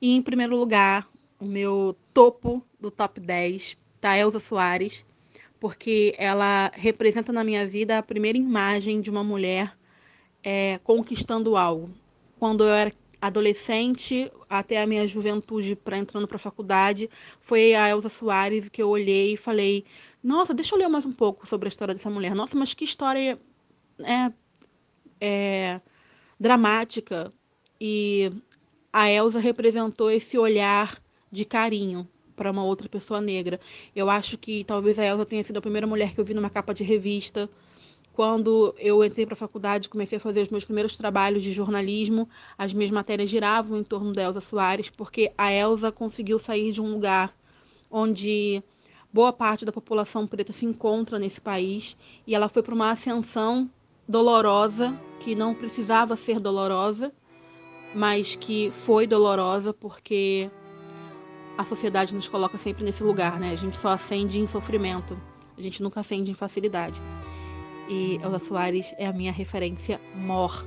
E, 0.00 0.16
em 0.16 0.22
primeiro 0.22 0.56
lugar, 0.56 1.08
o 1.38 1.44
meu 1.44 1.96
topo 2.12 2.64
do 2.80 2.90
top 2.90 3.20
10 3.20 3.76
tá 4.00 4.18
Elza 4.18 4.40
Soares 4.40 5.04
porque 5.62 6.12
ela 6.18 6.72
representa 6.74 7.32
na 7.32 7.44
minha 7.44 7.64
vida 7.64 7.96
a 7.96 8.02
primeira 8.02 8.36
imagem 8.36 9.00
de 9.00 9.08
uma 9.08 9.22
mulher 9.22 9.78
é, 10.42 10.80
conquistando 10.82 11.56
algo. 11.56 11.88
Quando 12.36 12.64
eu 12.64 12.70
era 12.70 12.92
adolescente, 13.20 14.28
até 14.50 14.82
a 14.82 14.86
minha 14.88 15.06
juventude 15.06 15.76
para 15.76 15.96
entrando 15.96 16.26
para 16.26 16.34
a 16.34 16.40
faculdade, 16.40 17.08
foi 17.40 17.76
a 17.76 17.88
Elsa 17.88 18.08
Soares 18.08 18.68
que 18.68 18.82
eu 18.82 18.88
olhei 18.88 19.34
e 19.34 19.36
falei: 19.36 19.84
Nossa, 20.20 20.52
deixa 20.52 20.74
eu 20.74 20.80
ler 20.80 20.88
mais 20.88 21.06
um 21.06 21.12
pouco 21.12 21.46
sobre 21.46 21.68
a 21.68 21.70
história 21.70 21.94
dessa 21.94 22.10
mulher. 22.10 22.34
Nossa, 22.34 22.58
mas 22.58 22.74
que 22.74 22.84
história 22.84 23.38
é, 24.00 24.32
é 25.20 25.80
dramática. 26.40 27.32
E 27.80 28.32
a 28.92 29.08
Elsa 29.08 29.38
representou 29.38 30.10
esse 30.10 30.36
olhar 30.36 31.00
de 31.30 31.44
carinho 31.44 32.08
para 32.34 32.50
uma 32.50 32.64
outra 32.64 32.88
pessoa 32.88 33.20
negra. 33.20 33.60
Eu 33.94 34.10
acho 34.10 34.36
que 34.38 34.64
talvez 34.64 34.98
a 34.98 35.04
Elsa 35.04 35.26
tenha 35.26 35.44
sido 35.44 35.58
a 35.58 35.60
primeira 35.60 35.86
mulher 35.86 36.12
que 36.14 36.20
eu 36.20 36.24
vi 36.24 36.34
numa 36.34 36.50
capa 36.50 36.74
de 36.74 36.84
revista. 36.84 37.48
Quando 38.12 38.74
eu 38.78 39.02
entrei 39.02 39.24
para 39.24 39.34
a 39.34 39.36
faculdade, 39.36 39.88
comecei 39.88 40.18
a 40.18 40.20
fazer 40.20 40.42
os 40.42 40.50
meus 40.50 40.64
primeiros 40.64 40.96
trabalhos 40.96 41.42
de 41.42 41.52
jornalismo, 41.52 42.28
as 42.58 42.72
minhas 42.72 42.90
matérias 42.90 43.30
giravam 43.30 43.78
em 43.78 43.84
torno 43.84 44.12
da 44.12 44.22
Elsa 44.22 44.40
Soares, 44.40 44.90
porque 44.90 45.32
a 45.36 45.50
Elsa 45.50 45.90
conseguiu 45.90 46.38
sair 46.38 46.72
de 46.72 46.80
um 46.80 46.92
lugar 46.92 47.34
onde 47.90 48.62
boa 49.12 49.32
parte 49.32 49.64
da 49.64 49.72
população 49.72 50.26
preta 50.26 50.52
se 50.52 50.66
encontra 50.66 51.18
nesse 51.18 51.40
país 51.40 51.96
e 52.26 52.34
ela 52.34 52.48
foi 52.48 52.62
para 52.62 52.74
uma 52.74 52.90
ascensão 52.90 53.70
dolorosa, 54.08 54.98
que 55.20 55.34
não 55.34 55.54
precisava 55.54 56.16
ser 56.16 56.40
dolorosa, 56.40 57.12
mas 57.94 58.34
que 58.34 58.70
foi 58.70 59.06
dolorosa 59.06 59.72
porque 59.72 60.50
a 61.56 61.64
sociedade 61.64 62.14
nos 62.14 62.28
coloca 62.28 62.56
sempre 62.58 62.84
nesse 62.84 63.02
lugar, 63.02 63.38
né? 63.38 63.50
A 63.50 63.56
gente 63.56 63.76
só 63.76 63.90
acende 63.90 64.38
em 64.38 64.46
sofrimento, 64.46 65.18
a 65.56 65.60
gente 65.60 65.82
nunca 65.82 66.00
acende 66.00 66.30
em 66.30 66.34
facilidade. 66.34 67.00
E 67.88 68.18
Elza 68.22 68.38
Soares 68.38 68.94
é 68.98 69.06
a 69.06 69.12
minha 69.12 69.32
referência 69.32 70.00
mor. 70.14 70.66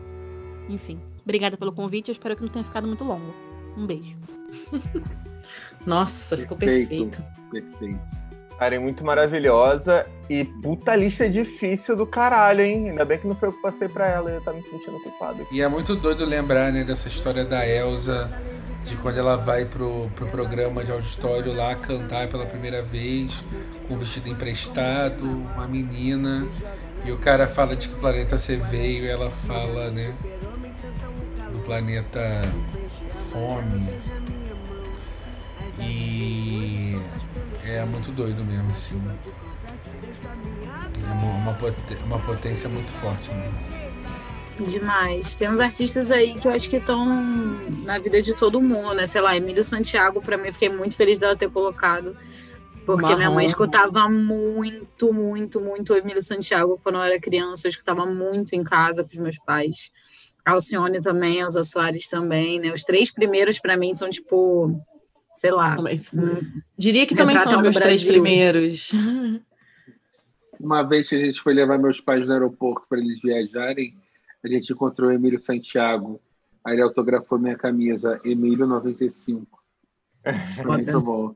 Enfim, 0.69 0.99
obrigada 1.23 1.57
pelo 1.57 1.71
convite, 1.71 2.09
eu 2.09 2.13
espero 2.13 2.35
que 2.35 2.41
não 2.41 2.49
tenha 2.49 2.65
ficado 2.65 2.87
muito 2.87 3.03
longo. 3.03 3.33
Um 3.77 3.85
beijo. 3.85 4.15
Nossa, 5.85 6.37
ficou 6.37 6.57
perfeito. 6.57 7.23
Perfeito. 7.51 7.99
É 8.59 8.79
muito 8.79 9.03
maravilhosa 9.03 10.07
e 10.29 10.45
puta 10.45 10.95
lista 10.95 11.29
difícil 11.29 11.93
do 11.95 12.07
caralho, 12.07 12.61
hein? 12.61 12.89
Ainda 12.89 13.03
bem 13.03 13.19
que 13.19 13.27
não 13.27 13.35
foi 13.35 13.49
eu 13.49 13.53
que 13.53 13.61
passei 13.61 13.89
pra 13.89 14.07
ela, 14.07 14.31
eu 14.31 14.41
tava 14.41 14.55
me 14.55 14.63
sentindo 14.63 14.97
culpado. 15.01 15.45
E 15.51 15.61
é 15.61 15.67
muito 15.67 15.93
doido 15.93 16.23
lembrar, 16.23 16.71
né, 16.71 16.83
dessa 16.83 17.09
história 17.09 17.43
da 17.43 17.67
Elsa 17.67 18.31
de 18.85 18.95
quando 18.97 19.17
ela 19.17 19.35
vai 19.35 19.65
pro, 19.65 20.09
pro 20.15 20.27
programa 20.27 20.83
de 20.83 20.91
auditório 20.91 21.53
lá 21.53 21.75
cantar 21.75 22.27
pela 22.27 22.45
primeira 22.45 22.83
vez, 22.83 23.43
com 23.87 23.95
um 23.95 23.97
vestido 23.97 24.29
emprestado, 24.29 25.25
uma 25.25 25.67
menina, 25.67 26.47
e 27.03 27.11
o 27.11 27.17
cara 27.17 27.47
fala 27.47 27.75
de 27.75 27.87
que 27.87 27.95
planeta 27.95 28.37
você 28.37 28.57
veio 28.57 29.05
e 29.05 29.07
ela 29.07 29.31
fala, 29.31 29.89
né? 29.89 30.13
Do 31.51 31.59
planeta 31.65 32.41
fome. 33.31 33.89
E 35.79 36.97
é 37.65 37.83
muito 37.85 38.11
doido 38.11 38.43
mesmo, 38.43 38.69
assim. 38.69 39.01
É 41.03 41.11
uma, 41.11 41.57
uma 42.05 42.19
potência 42.19 42.69
muito 42.69 42.91
forte 42.93 43.31
mesmo. 43.31 43.74
Demais. 44.59 45.35
Tem 45.35 45.49
uns 45.49 45.59
artistas 45.59 46.11
aí 46.11 46.35
que 46.35 46.47
eu 46.47 46.51
acho 46.51 46.69
que 46.69 46.77
estão 46.77 47.05
na 47.83 47.99
vida 47.99 48.21
de 48.21 48.33
todo 48.33 48.61
mundo, 48.61 48.93
né? 48.93 49.05
Sei 49.05 49.19
lá, 49.19 49.35
Emílio 49.35 49.63
Santiago, 49.63 50.21
para 50.21 50.37
mim, 50.37 50.51
fiquei 50.51 50.69
muito 50.69 50.95
feliz 50.95 51.19
dela 51.19 51.35
ter 51.35 51.49
colocado. 51.49 52.15
Porque 52.85 53.01
Marrom. 53.01 53.17
minha 53.17 53.31
mãe 53.31 53.45
escutava 53.45 54.07
muito, 54.07 55.11
muito, 55.11 55.59
muito 55.59 55.95
Emílio 55.95 56.21
Santiago 56.21 56.79
quando 56.81 56.95
eu 56.95 57.01
era 57.01 57.19
criança. 57.19 57.67
Eu 57.67 57.71
escutava 57.71 58.05
muito 58.05 58.53
em 58.53 58.63
casa 58.63 59.03
com 59.03 59.09
os 59.09 59.17
meus 59.17 59.37
pais. 59.39 59.91
Alcione 60.45 61.01
também, 61.01 61.39
Elza 61.39 61.63
Soares 61.63 62.07
também, 62.07 62.59
né? 62.59 62.71
Os 62.71 62.83
três 62.83 63.11
primeiros, 63.11 63.59
para 63.59 63.75
mim, 63.75 63.95
são 63.95 64.09
tipo, 64.09 64.79
sei 65.35 65.51
lá. 65.51 65.75
Hum, 66.13 66.61
Diria 66.77 67.07
que 67.07 67.15
também 67.15 67.37
são 67.39 67.55
os 67.55 67.61
meus 67.61 67.75
três 67.75 68.03
primeiros. 68.05 68.91
Uma 70.59 70.83
vez 70.83 71.09
que 71.09 71.15
a 71.15 71.25
gente 71.25 71.41
foi 71.41 71.53
levar 71.53 71.79
meus 71.79 71.99
pais 71.99 72.25
no 72.25 72.31
aeroporto 72.31 72.85
para 72.87 72.99
eles 72.99 73.19
viajarem, 73.19 73.95
a 74.45 74.47
gente 74.47 74.71
encontrou 74.71 75.09
o 75.09 75.13
Emílio 75.13 75.39
Santiago. 75.39 76.21
Aí 76.63 76.73
ele 76.73 76.83
autografou 76.83 77.39
minha 77.39 77.57
camisa, 77.57 78.19
Emílio95. 78.23 79.45
Muito 80.65 81.01
bom. 81.01 81.35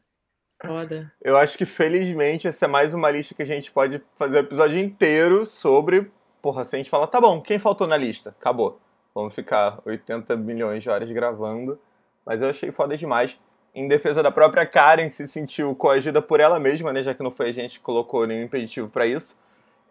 Foda. 0.63 1.11
Eu 1.21 1.37
acho 1.37 1.57
que 1.57 1.65
felizmente 1.65 2.47
essa 2.47 2.65
é 2.65 2.67
mais 2.67 2.93
uma 2.93 3.09
lista 3.09 3.33
que 3.33 3.41
a 3.41 3.45
gente 3.45 3.71
pode 3.71 4.01
fazer 4.17 4.35
o 4.35 4.37
um 4.37 4.41
episódio 4.41 4.79
inteiro 4.79 5.45
sobre. 5.45 6.11
Porra, 6.41 6.65
se 6.65 6.75
a 6.75 6.77
gente 6.77 6.89
fala, 6.89 7.07
tá 7.07 7.19
bom, 7.19 7.41
quem 7.41 7.57
faltou 7.57 7.87
na 7.87 7.97
lista? 7.97 8.29
Acabou. 8.29 8.79
Vamos 9.13 9.33
ficar 9.33 9.81
80 9.85 10.35
milhões 10.35 10.83
de 10.83 10.89
horas 10.89 11.09
gravando. 11.09 11.79
Mas 12.25 12.41
eu 12.41 12.49
achei 12.49 12.71
foda 12.71 12.95
demais. 12.95 13.39
Em 13.73 13.87
defesa 13.87 14.21
da 14.21 14.31
própria 14.31 14.65
Karen, 14.65 15.09
que 15.09 15.15
se 15.15 15.27
sentiu 15.27 15.73
coagida 15.75 16.21
por 16.21 16.39
ela 16.39 16.59
mesma, 16.59 16.91
né? 16.91 17.01
Já 17.01 17.13
que 17.13 17.23
não 17.23 17.31
foi 17.31 17.49
a 17.49 17.51
gente 17.51 17.79
que 17.79 17.85
colocou 17.85 18.27
nenhum 18.27 18.43
impeditivo 18.43 18.89
para 18.89 19.07
isso. 19.07 19.37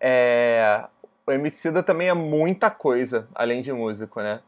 É 0.01 0.85
o 1.29 1.31
Emicida 1.31 1.83
também 1.83 2.09
é 2.09 2.15
muita 2.15 2.71
coisa, 2.71 3.29
além 3.35 3.61
de 3.61 3.71
músico, 3.71 4.19
né? 4.23 4.41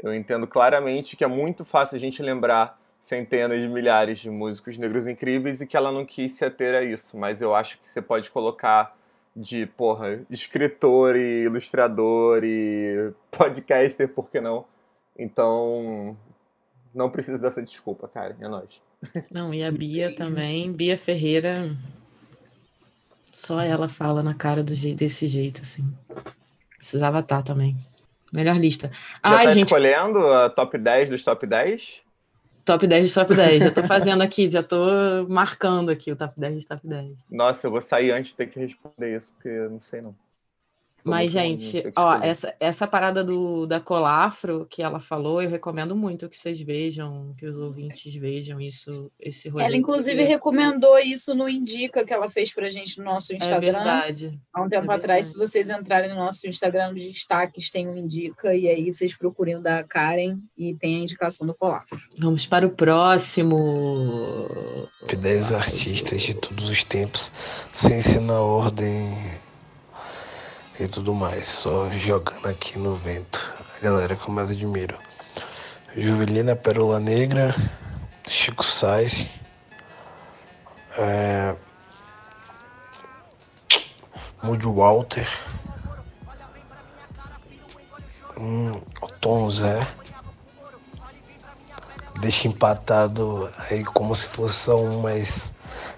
Eu 0.00 0.14
entendo 0.14 0.46
claramente 0.46 1.16
que 1.16 1.24
é 1.24 1.26
muito 1.26 1.64
fácil 1.64 1.96
a 1.96 1.98
gente 1.98 2.22
lembrar 2.22 2.80
centenas 3.00 3.60
de 3.60 3.68
milhares 3.68 4.20
de 4.20 4.30
músicos 4.30 4.78
negros 4.78 5.08
incríveis 5.08 5.60
e 5.60 5.66
que 5.66 5.76
ela 5.76 5.90
não 5.90 6.06
quis 6.06 6.32
se 6.32 6.44
ater 6.44 6.76
a 6.76 6.84
isso, 6.84 7.16
mas 7.16 7.42
eu 7.42 7.56
acho 7.56 7.80
que 7.80 7.88
você 7.88 8.00
pode 8.00 8.30
colocar 8.30 8.96
de, 9.34 9.66
porra, 9.66 10.20
escritor 10.30 11.16
e 11.16 11.42
ilustrador 11.42 12.44
e 12.44 13.12
podcaster, 13.36 14.08
por 14.08 14.30
que 14.30 14.40
não? 14.40 14.64
Então, 15.18 16.16
não 16.94 17.10
precisa 17.10 17.42
dessa 17.42 17.60
desculpa, 17.60 18.06
cara, 18.06 18.36
é 18.40 18.46
nóis. 18.46 18.80
Não, 19.28 19.52
e 19.52 19.64
a 19.64 19.72
Bia 19.72 20.14
também, 20.14 20.72
Bia 20.72 20.96
Ferreira, 20.96 21.76
só 23.32 23.60
ela 23.60 23.88
fala 23.88 24.22
na 24.22 24.34
cara 24.34 24.62
do 24.62 24.74
jeito, 24.74 24.98
desse 24.98 25.26
jeito, 25.26 25.62
assim. 25.62 25.84
Precisava 26.76 27.20
estar 27.20 27.42
também. 27.42 27.76
Melhor 28.32 28.56
lista. 28.56 28.90
Já 28.92 29.20
Ai, 29.22 29.46
tá 29.46 29.52
gente... 29.52 29.66
escolhendo 29.66 30.18
a 30.28 30.50
top 30.50 30.76
10 30.76 31.10
dos 31.10 31.24
top 31.24 31.46
10? 31.46 32.00
Top 32.64 32.86
10 32.86 33.06
dos 33.06 33.14
top 33.14 33.34
10. 33.34 33.64
Já 33.64 33.70
tô 33.70 33.82
fazendo 33.82 34.22
aqui, 34.22 34.50
já 34.50 34.62
tô 34.62 35.26
marcando 35.28 35.90
aqui 35.90 36.12
o 36.12 36.16
top 36.16 36.34
10 36.36 36.54
dos 36.54 36.64
top 36.66 36.86
10. 36.86 37.26
Nossa, 37.30 37.66
eu 37.66 37.70
vou 37.70 37.80
sair 37.80 38.10
antes 38.12 38.30
de 38.32 38.36
ter 38.36 38.46
que 38.48 38.60
responder 38.60 39.16
isso, 39.16 39.32
porque 39.32 39.48
eu 39.48 39.70
não 39.70 39.80
sei 39.80 40.02
não. 40.02 40.14
Mas, 41.04 41.30
gente, 41.30 41.84
ó, 41.96 42.16
essa, 42.16 42.54
essa 42.60 42.86
parada 42.86 43.24
do, 43.24 43.66
da 43.66 43.80
Colafro 43.80 44.66
que 44.68 44.82
ela 44.82 45.00
falou, 45.00 45.40
eu 45.40 45.48
recomendo 45.48 45.96
muito 45.96 46.28
que 46.28 46.36
vocês 46.36 46.60
vejam, 46.60 47.34
que 47.38 47.46
os 47.46 47.56
ouvintes 47.56 48.14
vejam 48.14 48.60
isso, 48.60 49.10
esse 49.18 49.48
rolê. 49.48 49.64
Ela, 49.64 49.76
inclusive, 49.76 50.22
recomendou 50.22 50.98
isso 50.98 51.34
no 51.34 51.48
Indica 51.48 52.04
que 52.04 52.12
ela 52.12 52.28
fez 52.28 52.52
pra 52.52 52.68
gente 52.68 52.98
no 52.98 53.04
nosso 53.04 53.32
é 53.32 53.36
Instagram. 53.36 53.68
É 53.68 53.72
verdade. 53.72 54.40
Há 54.52 54.62
um 54.62 54.68
tempo 54.68 54.90
é 54.90 54.94
atrás, 54.94 55.26
se 55.26 55.36
vocês 55.36 55.70
entrarem 55.70 56.10
no 56.10 56.16
nosso 56.16 56.46
Instagram, 56.46 56.92
nos 56.92 57.02
destaques 57.02 57.70
tem 57.70 57.88
o 57.88 57.92
um 57.92 57.96
Indica, 57.96 58.54
e 58.54 58.68
aí 58.68 58.90
vocês 58.92 59.16
procurem 59.16 59.56
o 59.56 59.62
da 59.62 59.82
Karen 59.84 60.38
e 60.56 60.74
tem 60.74 60.96
a 60.96 61.00
indicação 61.00 61.46
do 61.46 61.54
Colafro. 61.54 61.98
Vamos 62.18 62.46
para 62.46 62.66
o 62.66 62.70
próximo. 62.70 63.56
10 65.16 65.52
artistas 65.52 66.22
de 66.22 66.34
todos 66.34 66.68
os 66.68 66.84
tempos, 66.84 67.30
sem 67.72 68.00
ser 68.02 68.20
na 68.20 68.40
ordem 68.40 69.16
e 70.78 70.86
tudo 70.86 71.12
mais, 71.12 71.48
só 71.48 71.90
jogando 71.90 72.46
aqui 72.46 72.78
no 72.78 72.94
vento. 72.94 73.52
A 73.76 73.84
galera 73.84 74.14
que 74.14 74.28
eu 74.28 74.34
mais 74.34 74.50
admiro. 74.50 74.96
Juvelina 75.96 76.54
Pérola 76.54 77.00
Negra, 77.00 77.54
Chico 78.28 78.64
Sainz, 78.64 79.26
é... 80.96 81.54
Moody 84.40 84.66
Walter, 84.66 85.28
hum, 88.36 88.80
Tom 89.20 89.50
Zé, 89.50 89.84
deixa 92.20 92.46
empatado 92.46 93.50
aí 93.68 93.84
como 93.84 94.14
se 94.14 94.28
fosse 94.28 94.54
só 94.54 94.80
um, 94.80 95.00
mas 95.00 95.50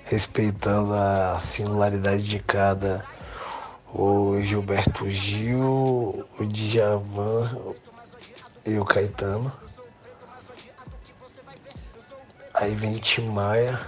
respeitando 0.05 0.95
a 0.95 1.39
singularidade 1.39 2.23
de 2.23 2.39
cada 2.39 3.05
o 3.93 4.41
Gilberto 4.41 5.11
Gil, 5.11 6.27
o 6.39 6.45
Djavan 6.47 7.75
e 8.65 8.79
o 8.79 8.85
Caetano. 8.85 9.53
Aí 12.55 12.75
vem 12.75 12.95
Tim 12.95 13.29
Maia. 13.29 13.81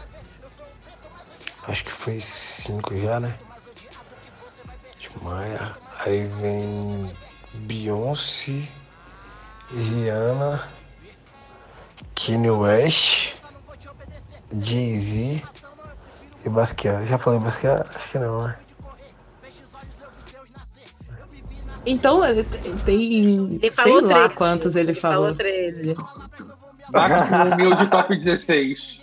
Acho 1.69 1.85
que 1.85 1.93
foi 1.93 2.21
cinco 2.21 2.99
já, 2.99 3.21
né? 3.21 3.37
Tim 4.99 5.25
Maia. 5.25 5.73
Aí 6.01 6.27
vem 6.27 7.13
Beyoncé, 7.55 8.69
Rihanna, 9.71 10.69
Kanye 12.15 12.51
West, 12.51 13.35
Jay-Z 14.53 15.43
e 16.45 16.49
Basquiat. 16.49 17.07
Já 17.07 17.19
falei 17.19 17.39
Basquiat? 17.41 17.89
Acho 17.95 18.09
que 18.09 18.19
não, 18.19 18.49
né? 18.49 18.57
Então, 21.85 22.25
é, 22.25 22.43
tem. 22.85 23.55
Ele 23.55 23.71
falou 23.71 24.01
sei 24.01 24.09
13. 24.09 24.21
lá 24.21 24.29
quantos 24.29 24.77
ele, 24.77 24.91
ele 24.91 24.95
falou. 24.95 25.23
falou 25.23 25.35
13. 25.35 25.97
Vaca 26.91 27.27
com 27.27 27.55
humilde 27.55 27.91
top 27.91 28.17
16. 28.17 29.03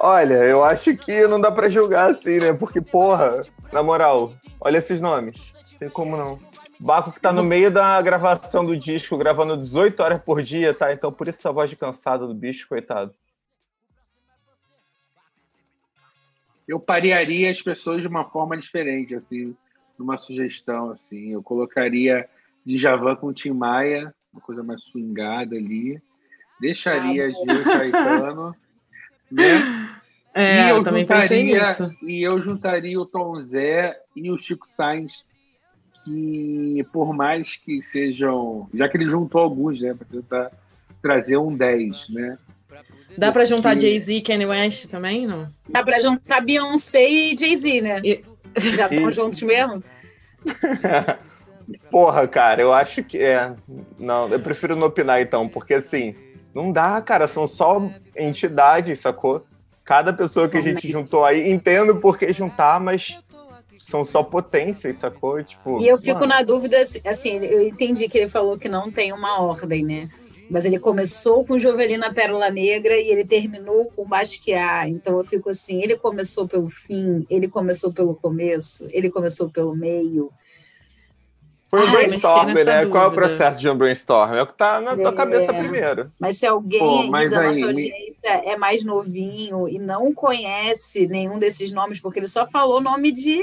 Olha, 0.00 0.44
eu 0.44 0.62
acho 0.62 0.96
que 0.96 1.26
não 1.26 1.40
dá 1.40 1.50
pra 1.50 1.68
julgar 1.68 2.10
assim, 2.10 2.38
né? 2.38 2.52
Porque, 2.52 2.80
porra, 2.80 3.40
na 3.72 3.82
moral, 3.82 4.32
olha 4.60 4.78
esses 4.78 5.00
nomes. 5.00 5.52
Tem 5.78 5.88
como 5.88 6.16
não. 6.16 6.38
Baco 6.78 7.10
que 7.10 7.20
tá 7.20 7.32
no 7.32 7.42
meio 7.42 7.72
da 7.72 8.00
gravação 8.00 8.64
do 8.64 8.76
disco, 8.76 9.16
gravando 9.16 9.56
18 9.56 10.00
horas 10.00 10.22
por 10.22 10.40
dia, 10.42 10.72
tá? 10.72 10.92
Então 10.92 11.12
por 11.12 11.26
isso 11.26 11.38
essa 11.40 11.50
voz 11.50 11.68
de 11.68 11.74
cansado 11.74 12.28
do 12.28 12.34
bicho, 12.34 12.68
coitado. 12.68 13.12
Eu 16.68 16.78
parearia 16.78 17.50
as 17.50 17.60
pessoas 17.60 18.00
de 18.00 18.06
uma 18.06 18.24
forma 18.30 18.56
diferente, 18.56 19.16
assim 19.16 19.56
numa 19.98 20.16
sugestão, 20.16 20.90
assim. 20.90 21.32
Eu 21.32 21.42
colocaria 21.42 22.28
Djavan 22.64 23.16
com 23.16 23.32
Tim 23.32 23.52
Maia, 23.52 24.14
uma 24.32 24.40
coisa 24.40 24.62
mais 24.62 24.82
swingada 24.84 25.56
ali. 25.56 26.00
Deixaria 26.60 27.26
ah, 27.26 27.30
Gil 27.30 27.64
Caetano, 27.64 28.56
né? 29.30 29.90
É, 30.34 30.66
e 30.66 30.70
eu, 30.70 30.76
eu 30.76 30.82
também 30.82 31.02
juntaria, 31.02 31.76
E 32.02 32.22
eu 32.22 32.40
juntaria 32.40 33.00
o 33.00 33.06
Tom 33.06 33.40
Zé 33.40 33.96
e 34.14 34.30
o 34.30 34.38
Chico 34.38 34.68
Sainz, 34.68 35.24
que 36.04 36.86
por 36.92 37.12
mais 37.12 37.56
que 37.56 37.82
sejam... 37.82 38.68
Já 38.72 38.88
que 38.88 38.96
ele 38.96 39.10
juntou 39.10 39.40
alguns, 39.40 39.80
né? 39.80 39.94
Para 39.94 40.06
tentar 40.06 40.50
trazer 41.02 41.38
um 41.38 41.56
10, 41.56 42.10
né? 42.10 42.38
Dá 43.16 43.32
para 43.32 43.44
juntar 43.44 43.78
Jay-Z 43.78 44.14
e 44.14 44.20
Kanye 44.20 44.46
West 44.46 44.88
também, 44.88 45.26
não? 45.26 45.48
Dá 45.68 45.82
para 45.82 45.98
juntar 45.98 46.40
Beyoncé 46.40 47.08
e 47.08 47.36
Jay-Z, 47.36 47.80
né? 47.80 48.00
E, 48.04 48.22
já 48.60 48.86
estão 48.86 49.10
juntos 49.10 49.42
mesmo? 49.42 49.82
Porra, 51.90 52.26
cara, 52.26 52.62
eu 52.62 52.72
acho 52.72 53.02
que 53.02 53.18
é. 53.18 53.52
Não, 53.98 54.28
eu 54.28 54.40
prefiro 54.40 54.74
não 54.74 54.86
opinar 54.86 55.20
então, 55.20 55.48
porque 55.48 55.74
assim, 55.74 56.14
não 56.54 56.72
dá, 56.72 57.00
cara, 57.00 57.28
são 57.28 57.46
só 57.46 57.90
entidades, 58.16 59.00
sacou? 59.00 59.44
Cada 59.84 60.12
pessoa 60.12 60.48
que 60.48 60.56
a 60.56 60.60
gente 60.60 60.90
juntou 60.90 61.24
aí, 61.24 61.50
entendo 61.50 61.96
por 61.96 62.18
que 62.18 62.32
juntar, 62.32 62.80
mas 62.80 63.18
são 63.78 64.04
só 64.04 64.22
potências, 64.22 64.96
sacou? 64.96 65.42
Tipo, 65.42 65.80
e 65.80 65.88
eu 65.88 65.96
fico 65.96 66.20
mano. 66.20 66.34
na 66.34 66.42
dúvida, 66.42 66.78
assim, 66.78 67.38
eu 67.44 67.66
entendi 67.66 68.08
que 68.08 68.18
ele 68.18 68.28
falou 68.28 68.58
que 68.58 68.68
não 68.68 68.90
tem 68.90 69.12
uma 69.12 69.40
ordem, 69.40 69.84
né? 69.84 70.08
Mas 70.50 70.64
ele 70.64 70.78
começou 70.78 71.44
com 71.44 71.58
Jovelina 71.58 72.12
Pérola 72.12 72.50
Negra 72.50 72.96
e 72.96 73.08
ele 73.08 73.24
terminou 73.24 73.86
com 73.94 74.06
Basquiat. 74.06 74.88
Então 74.88 75.18
eu 75.18 75.24
fico 75.24 75.50
assim, 75.50 75.82
ele 75.82 75.96
começou 75.96 76.48
pelo 76.48 76.70
fim, 76.70 77.26
ele 77.28 77.48
começou 77.48 77.92
pelo 77.92 78.14
começo, 78.14 78.88
ele 78.90 79.10
começou 79.10 79.50
pelo 79.50 79.76
meio. 79.76 80.30
Foi 81.70 81.86
um 81.86 81.90
brainstorm, 81.90 82.46
né? 82.46 82.54
Dúvida. 82.54 82.86
Qual 82.88 83.04
é 83.04 83.06
o 83.08 83.12
processo 83.12 83.60
de 83.60 83.68
um 83.68 83.76
brainstorm? 83.76 84.34
É 84.34 84.42
o 84.42 84.46
que 84.46 84.54
tá 84.54 84.80
na 84.80 84.96
tua 84.96 85.10
é. 85.10 85.12
cabeça 85.12 85.52
primeiro. 85.52 86.10
Mas 86.18 86.38
se 86.38 86.46
alguém 86.46 86.78
Pô, 86.78 87.06
mas 87.08 87.30
da 87.30 87.40
aí, 87.40 87.46
nossa 87.48 87.66
audiência 87.66 88.28
é 88.28 88.56
mais 88.56 88.82
novinho 88.82 89.68
e 89.68 89.78
não 89.78 90.14
conhece 90.14 91.06
nenhum 91.06 91.38
desses 91.38 91.70
nomes, 91.70 92.00
porque 92.00 92.20
ele 92.20 92.26
só 92.26 92.46
falou 92.46 92.80
nome 92.80 93.12
de 93.12 93.38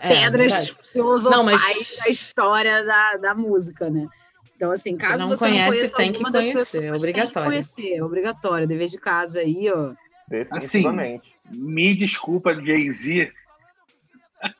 é, 0.00 0.08
pedras 0.08 0.78
filosofais 0.92 1.36
não, 1.36 1.44
mas... 1.44 1.98
da 2.04 2.08
história 2.08 2.84
da, 2.84 3.16
da 3.16 3.34
música, 3.34 3.90
né? 3.90 4.06
Então, 4.56 4.70
assim, 4.70 4.96
caso 4.96 5.22
não 5.22 5.28
você 5.28 5.46
conhece, 5.46 5.64
não 5.64 5.70
conheça 5.70 5.96
tem 5.96 6.12
que 6.12 6.22
conhecer, 6.22 6.52
pessoas, 6.52 6.84
é 6.84 6.92
obrigatório. 6.92 7.32
Tem 7.32 7.42
que 7.42 7.48
conhecer, 7.50 7.94
é 7.94 8.02
obrigatório, 8.02 8.66
dever 8.66 8.88
de 8.88 8.98
casa 8.98 9.40
aí, 9.40 9.70
ó. 9.70 9.92
Definitivamente. 10.26 11.34
Assim, 11.46 11.58
me 11.60 11.94
desculpa, 11.94 12.54
Jay-Z. 12.54 13.30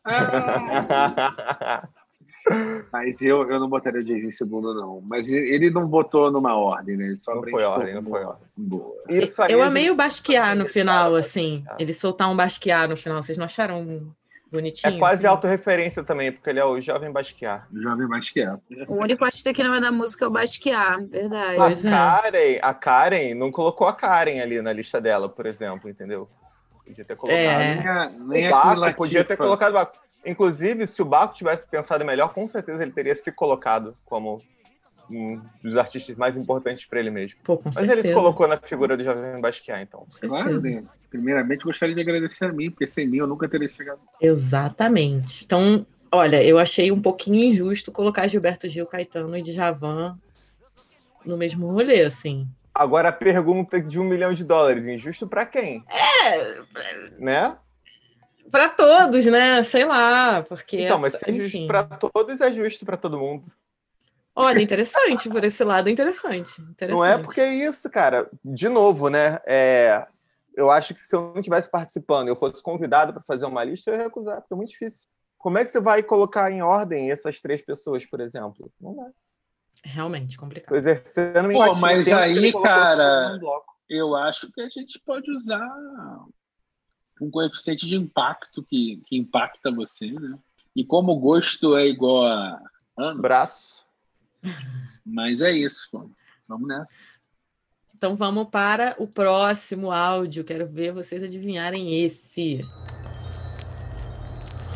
Mas 2.92 3.20
eu, 3.22 3.50
eu 3.50 3.58
não 3.58 3.68
botaria 3.68 4.00
o 4.00 4.06
Jay-Z 4.06 4.26
em 4.26 4.32
segundo, 4.32 4.72
não. 4.74 5.00
Mas 5.00 5.26
ele 5.26 5.70
não 5.70 5.86
botou 5.86 6.30
numa 6.30 6.54
ordem, 6.54 6.96
né? 6.96 7.06
Ele 7.06 7.16
só 7.16 7.34
não 7.34 7.42
foi 7.42 7.64
ordem, 7.64 7.94
não 7.94 8.02
foi 8.02 8.22
ordem. 8.22 8.46
Boa. 8.56 9.02
Isso 9.08 9.42
eu 9.44 9.62
amei 9.62 9.90
o 9.90 9.96
Basquiat 9.96 10.54
no 10.54 10.66
final, 10.66 11.16
assim. 11.16 11.64
Ele 11.78 11.92
soltar 11.92 12.30
um 12.30 12.36
Basquiat 12.36 12.88
no 12.88 12.96
final. 12.96 13.22
Vocês 13.22 13.38
não 13.38 13.46
acharam 13.46 14.14
Bonitinho. 14.50 14.94
É 14.94 14.98
quase 14.98 15.18
assim. 15.18 15.26
autorreferência 15.26 16.04
também, 16.04 16.30
porque 16.30 16.48
ele 16.48 16.60
é 16.60 16.64
o 16.64 16.80
Jovem 16.80 17.10
Basquiat. 17.10 17.64
Jovem 17.72 18.06
Basquiat. 18.06 18.60
O 18.86 18.94
único 18.94 19.24
artista 19.24 19.52
que 19.52 19.62
não 19.62 19.74
é 19.74 19.80
da 19.80 19.90
música 19.90 20.24
é 20.24 20.28
o 20.28 20.30
Basquiat, 20.30 21.04
verdade. 21.06 21.88
A 21.88 21.88
é. 21.88 21.90
Karen, 21.90 22.58
a 22.62 22.74
Karen 22.74 23.34
não 23.34 23.50
colocou 23.50 23.86
a 23.86 23.92
Karen 23.92 24.40
ali 24.40 24.62
na 24.62 24.72
lista 24.72 25.00
dela, 25.00 25.28
por 25.28 25.46
exemplo, 25.46 25.90
entendeu? 25.90 26.28
Podia 26.84 27.04
ter 27.04 27.16
colocado. 27.16 27.40
É. 27.40 28.10
Nem, 28.20 28.46
o 28.46 28.50
Baco 28.50 28.94
podia 28.94 29.24
ter 29.24 29.36
colocado 29.36 29.70
o 29.70 29.74
Baco. 29.74 29.98
Inclusive, 30.24 30.86
se 30.86 31.02
o 31.02 31.04
Baco 31.04 31.34
tivesse 31.34 31.66
pensado 31.66 32.04
melhor, 32.04 32.32
com 32.32 32.46
certeza 32.48 32.82
ele 32.82 32.92
teria 32.92 33.14
se 33.14 33.32
colocado 33.32 33.94
como 34.04 34.38
um 35.10 35.40
dos 35.62 35.76
artistas 35.76 36.16
mais 36.16 36.36
importantes 36.36 36.84
para 36.86 37.00
ele 37.00 37.10
mesmo. 37.10 37.38
Pô, 37.44 37.60
Mas 37.64 37.74
certeza. 37.74 38.00
ele 38.00 38.08
se 38.08 38.14
colocou 38.14 38.46
na 38.46 38.58
figura 38.58 38.96
do 38.96 39.04
Jovem 39.04 39.40
Basquiat, 39.40 39.82
então. 39.82 40.06
Claro, 40.20 40.60
primeiramente 41.08 41.64
gostaria 41.64 41.94
de 41.94 42.00
agradecer 42.00 42.46
a 42.46 42.52
mim, 42.52 42.70
porque 42.70 42.86
sem 42.86 43.06
mim 43.06 43.18
eu 43.18 43.26
nunca 43.26 43.48
teria 43.48 43.68
chegado. 43.68 44.00
Exatamente. 44.20 45.44
Então, 45.44 45.86
Olha, 46.12 46.42
eu 46.42 46.58
achei 46.58 46.90
um 46.92 47.00
pouquinho 47.00 47.44
injusto 47.44 47.90
colocar 47.90 48.26
Gilberto 48.28 48.68
Gil, 48.68 48.86
Caetano 48.86 49.36
e 49.36 49.42
Djavan 49.42 50.18
no 51.24 51.36
mesmo 51.36 51.66
rolê, 51.70 52.02
assim. 52.02 52.48
Agora 52.74 53.08
a 53.08 53.12
pergunta 53.12 53.80
de 53.80 53.98
um 53.98 54.04
milhão 54.04 54.32
de 54.32 54.44
dólares, 54.44 54.86
injusto 54.86 55.26
para 55.26 55.44
quem? 55.44 55.84
É, 55.90 56.62
né? 57.18 57.56
Para 58.50 58.68
todos, 58.68 59.26
né? 59.26 59.62
Sei 59.62 59.84
lá, 59.84 60.42
porque 60.42 60.82
Então, 60.82 60.98
mas 60.98 61.14
se 61.14 61.28
é 61.28 61.32
justo 61.32 61.66
para 61.66 61.84
todos, 61.84 62.40
é 62.40 62.52
justo 62.52 62.86
para 62.86 62.96
todo 62.96 63.18
mundo. 63.18 63.44
Olha, 64.38 64.60
interessante, 64.60 65.30
por 65.30 65.42
esse 65.44 65.64
lado 65.64 65.88
é 65.88 65.92
interessante, 65.92 66.60
interessante. 66.60 66.90
Não 66.98 67.02
é 67.02 67.16
porque 67.16 67.40
é 67.40 67.54
isso, 67.54 67.88
cara. 67.88 68.28
De 68.44 68.68
novo, 68.68 69.08
né? 69.08 69.40
É, 69.46 70.06
eu 70.54 70.70
acho 70.70 70.94
que 70.94 71.00
se 71.00 71.16
eu 71.16 71.32
não 71.32 71.38
estivesse 71.38 71.70
participando, 71.70 72.28
eu 72.28 72.36
fosse 72.36 72.62
convidado 72.62 73.14
para 73.14 73.22
fazer 73.22 73.46
uma 73.46 73.64
lista, 73.64 73.90
eu 73.90 73.96
ia 73.96 74.02
recusar, 74.02 74.42
porque 74.42 74.52
é 74.52 74.56
muito 74.56 74.68
difícil. 74.68 75.08
Como 75.38 75.56
é 75.56 75.64
que 75.64 75.70
você 75.70 75.80
vai 75.80 76.02
colocar 76.02 76.52
em 76.52 76.60
ordem 76.60 77.10
essas 77.10 77.40
três 77.40 77.62
pessoas, 77.62 78.04
por 78.04 78.20
exemplo? 78.20 78.70
Não 78.78 78.94
dá. 78.94 79.10
Realmente 79.82 80.36
complicado. 80.36 80.68
Tô 80.68 80.76
exercendo 80.76 81.50
Pô, 81.52 81.74
mas 81.74 82.12
aí, 82.12 82.52
cara, 82.52 83.38
eu 83.88 84.14
acho 84.14 84.52
que 84.52 84.60
a 84.60 84.68
gente 84.68 85.00
pode 85.00 85.30
usar 85.30 85.66
um 87.22 87.30
coeficiente 87.30 87.86
de 87.86 87.96
impacto 87.96 88.62
que, 88.62 89.02
que 89.06 89.16
impacta 89.16 89.72
você, 89.72 90.10
né? 90.10 90.38
E 90.74 90.84
como 90.84 91.12
o 91.12 91.18
gosto 91.18 91.74
é 91.74 91.86
igual 91.86 92.26
a 92.26 92.60
anos, 92.98 93.22
braço 93.22 93.75
mas 95.04 95.40
é 95.40 95.50
isso, 95.52 95.88
pô. 95.90 96.10
Vamos 96.48 96.68
nessa. 96.68 97.16
Então 97.94 98.14
vamos 98.14 98.48
para 98.50 98.94
o 98.98 99.08
próximo 99.08 99.90
áudio. 99.90 100.44
Quero 100.44 100.66
ver 100.66 100.92
vocês 100.92 101.22
adivinharem 101.22 102.04
esse. 102.04 102.60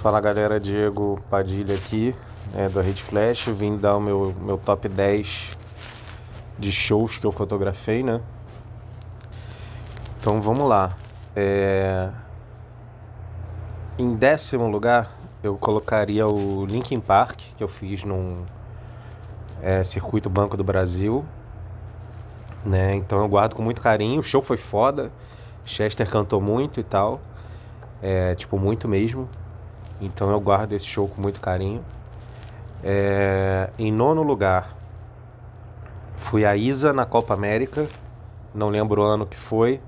Fala 0.00 0.20
galera, 0.20 0.58
Diego 0.58 1.22
Padilha 1.28 1.74
aqui, 1.74 2.14
é, 2.54 2.68
do 2.68 2.80
Rede 2.80 3.02
Flash. 3.02 3.46
Vim 3.48 3.76
dar 3.76 3.98
o 3.98 4.00
meu, 4.00 4.34
meu 4.40 4.56
top 4.56 4.88
10 4.88 5.58
de 6.58 6.72
shows 6.72 7.18
que 7.18 7.26
eu 7.26 7.32
fotografei, 7.32 8.02
né? 8.02 8.22
Então 10.18 10.40
vamos 10.40 10.68
lá. 10.68 10.96
É... 11.36 12.10
Em 13.98 14.14
décimo 14.14 14.68
lugar, 14.68 15.14
eu 15.42 15.58
colocaria 15.58 16.26
o 16.26 16.64
Linkin 16.64 17.00
Park, 17.00 17.40
que 17.56 17.62
eu 17.62 17.68
fiz 17.68 18.02
num 18.02 18.44
é, 19.62 19.84
Circuito 19.84 20.28
Banco 20.28 20.56
do 20.56 20.64
Brasil. 20.64 21.24
Né? 22.64 22.94
Então 22.94 23.20
eu 23.20 23.28
guardo 23.28 23.54
com 23.54 23.62
muito 23.62 23.80
carinho. 23.80 24.20
O 24.20 24.22
show 24.22 24.42
foi 24.42 24.56
foda. 24.56 25.10
Chester 25.64 26.08
cantou 26.08 26.40
muito 26.40 26.80
e 26.80 26.82
tal. 26.82 27.20
É, 28.02 28.34
tipo, 28.34 28.58
muito 28.58 28.88
mesmo. 28.88 29.28
Então 30.00 30.30
eu 30.30 30.40
guardo 30.40 30.72
esse 30.72 30.86
show 30.86 31.08
com 31.08 31.20
muito 31.20 31.40
carinho. 31.40 31.84
É, 32.82 33.70
em 33.78 33.92
nono 33.92 34.22
lugar, 34.22 34.74
fui 36.16 36.44
a 36.44 36.56
Isa 36.56 36.92
na 36.92 37.04
Copa 37.04 37.34
América. 37.34 37.86
Não 38.54 38.68
lembro 38.68 39.02
o 39.02 39.04
ano 39.04 39.26
que 39.26 39.36
foi. 39.36 39.80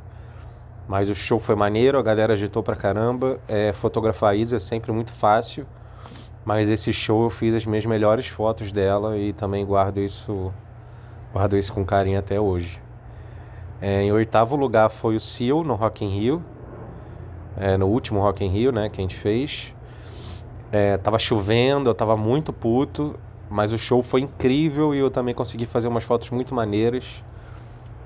Mas 0.88 1.08
o 1.08 1.14
show 1.14 1.38
foi 1.38 1.54
maneiro, 1.54 1.98
a 1.98 2.02
galera 2.02 2.32
agitou 2.34 2.62
pra 2.62 2.76
caramba. 2.76 3.38
É, 3.48 3.72
fotografar 3.72 4.32
a 4.32 4.34
Isa 4.34 4.56
é 4.56 4.60
sempre 4.60 4.92
muito 4.92 5.12
fácil. 5.12 5.66
Mas 6.44 6.68
esse 6.68 6.92
show 6.92 7.24
eu 7.24 7.30
fiz 7.30 7.54
as 7.54 7.64
minhas 7.64 7.86
melhores 7.86 8.26
fotos 8.26 8.72
dela 8.72 9.16
e 9.16 9.32
também 9.32 9.64
guardo 9.64 9.98
isso, 9.98 10.52
guardo 11.32 11.56
isso 11.56 11.72
com 11.72 11.84
carinho 11.84 12.18
até 12.18 12.40
hoje. 12.40 12.80
É, 13.80 14.02
em 14.02 14.12
oitavo 14.12 14.56
lugar 14.56 14.90
foi 14.90 15.16
o 15.16 15.20
Seal 15.20 15.62
no 15.62 15.74
Rock 15.74 16.04
in 16.04 16.08
Rio, 16.08 16.42
é, 17.56 17.76
no 17.76 17.86
último 17.86 18.20
Rock 18.20 18.44
in 18.44 18.48
Rio, 18.48 18.72
né, 18.72 18.88
que 18.88 19.00
a 19.00 19.02
gente 19.02 19.16
fez. 19.16 19.72
É, 20.70 20.96
tava 20.96 21.18
chovendo, 21.18 21.90
eu 21.90 21.94
tava 21.94 22.16
muito 22.16 22.52
puto, 22.52 23.14
mas 23.48 23.72
o 23.72 23.78
show 23.78 24.02
foi 24.02 24.22
incrível 24.22 24.94
e 24.94 24.98
eu 24.98 25.10
também 25.10 25.34
consegui 25.34 25.66
fazer 25.66 25.86
umas 25.86 26.04
fotos 26.04 26.30
muito 26.30 26.54
maneiras. 26.54 27.04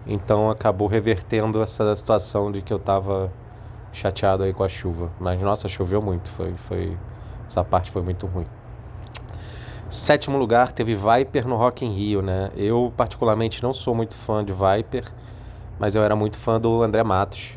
Então 0.06 0.50
acabou 0.50 0.88
revertendo 0.88 1.62
essa 1.62 1.94
situação 1.96 2.52
de 2.52 2.62
que 2.62 2.72
eu 2.72 2.78
tava 2.78 3.32
chateado 3.92 4.42
aí 4.42 4.52
com 4.52 4.62
a 4.62 4.68
chuva. 4.68 5.10
Mas 5.18 5.40
nossa, 5.40 5.68
choveu 5.68 6.02
muito, 6.02 6.30
foi, 6.30 6.54
foi 6.68 6.96
essa 7.46 7.64
parte 7.64 7.90
foi 7.90 8.02
muito 8.02 8.26
ruim. 8.26 8.46
Sétimo 9.88 10.36
lugar 10.36 10.72
teve 10.72 10.94
Viper 10.96 11.46
no 11.46 11.56
Rock 11.56 11.84
in 11.84 11.92
Rio, 11.92 12.20
né? 12.20 12.50
Eu 12.56 12.92
particularmente 12.96 13.62
não 13.62 13.72
sou 13.72 13.94
muito 13.94 14.16
fã 14.16 14.44
de 14.44 14.52
Viper, 14.52 15.04
mas 15.78 15.94
eu 15.94 16.02
era 16.02 16.16
muito 16.16 16.38
fã 16.38 16.60
do 16.60 16.82
André 16.82 17.02
Matos 17.04 17.56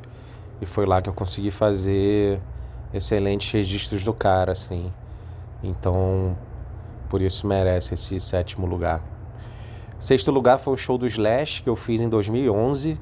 e 0.61 0.65
foi 0.65 0.85
lá 0.85 1.01
que 1.01 1.09
eu 1.09 1.13
consegui 1.13 1.51
fazer 1.51 2.39
excelentes 2.93 3.51
registros 3.51 4.03
do 4.03 4.13
cara, 4.13 4.51
assim. 4.51 4.91
Então, 5.63 6.37
por 7.09 7.21
isso 7.21 7.47
merece 7.47 7.93
esse 7.93 8.19
sétimo 8.19 8.67
lugar. 8.67 9.01
Sexto 9.99 10.31
lugar 10.31 10.59
foi 10.59 10.73
o 10.73 10.77
show 10.77 10.97
do 10.97 11.05
Slash 11.05 11.61
que 11.61 11.69
eu 11.69 11.75
fiz 11.75 11.99
em 11.99 12.07
2011. 12.07 12.99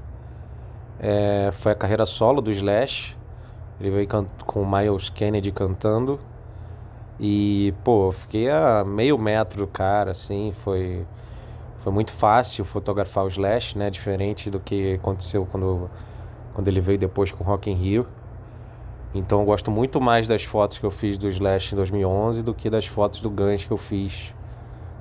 É, 0.99 1.51
foi 1.59 1.71
a 1.71 1.75
carreira 1.75 2.05
solo 2.05 2.41
do 2.41 2.51
Slash. 2.51 3.15
Ele 3.79 3.91
veio 3.91 4.07
com 4.45 4.61
o 4.61 4.65
Miles 4.65 5.09
Kennedy 5.09 5.51
cantando. 5.51 6.19
E, 7.19 7.73
pô, 7.83 8.11
fiquei 8.11 8.49
a 8.49 8.83
meio 8.85 9.17
metro 9.17 9.65
do 9.65 9.67
cara, 9.67 10.11
assim, 10.11 10.53
foi, 10.63 11.05
foi 11.79 11.91
muito 11.91 12.11
fácil 12.11 12.63
fotografar 12.63 13.25
o 13.25 13.27
Slash, 13.27 13.77
né? 13.77 13.89
Diferente 13.89 14.49
do 14.49 14.59
que 14.59 14.95
aconteceu 14.95 15.47
quando, 15.49 15.89
quando 16.53 16.67
ele 16.67 16.79
veio 16.79 16.99
depois 16.99 17.31
com 17.31 17.43
Rock 17.43 17.71
in 17.71 17.75
Rio. 17.75 18.07
Então 19.15 19.39
eu 19.39 19.45
gosto 19.45 19.71
muito 19.71 19.99
mais 19.99 20.27
das 20.27 20.43
fotos 20.43 20.77
que 20.77 20.85
eu 20.85 20.91
fiz 20.91 21.17
do 21.17 21.27
Slash 21.27 21.73
em 21.73 21.75
2011 21.75 22.43
do 22.43 22.53
que 22.53 22.69
das 22.69 22.85
fotos 22.85 23.19
do 23.19 23.29
Guns 23.29 23.65
que 23.65 23.71
eu 23.71 23.77
fiz, 23.77 24.33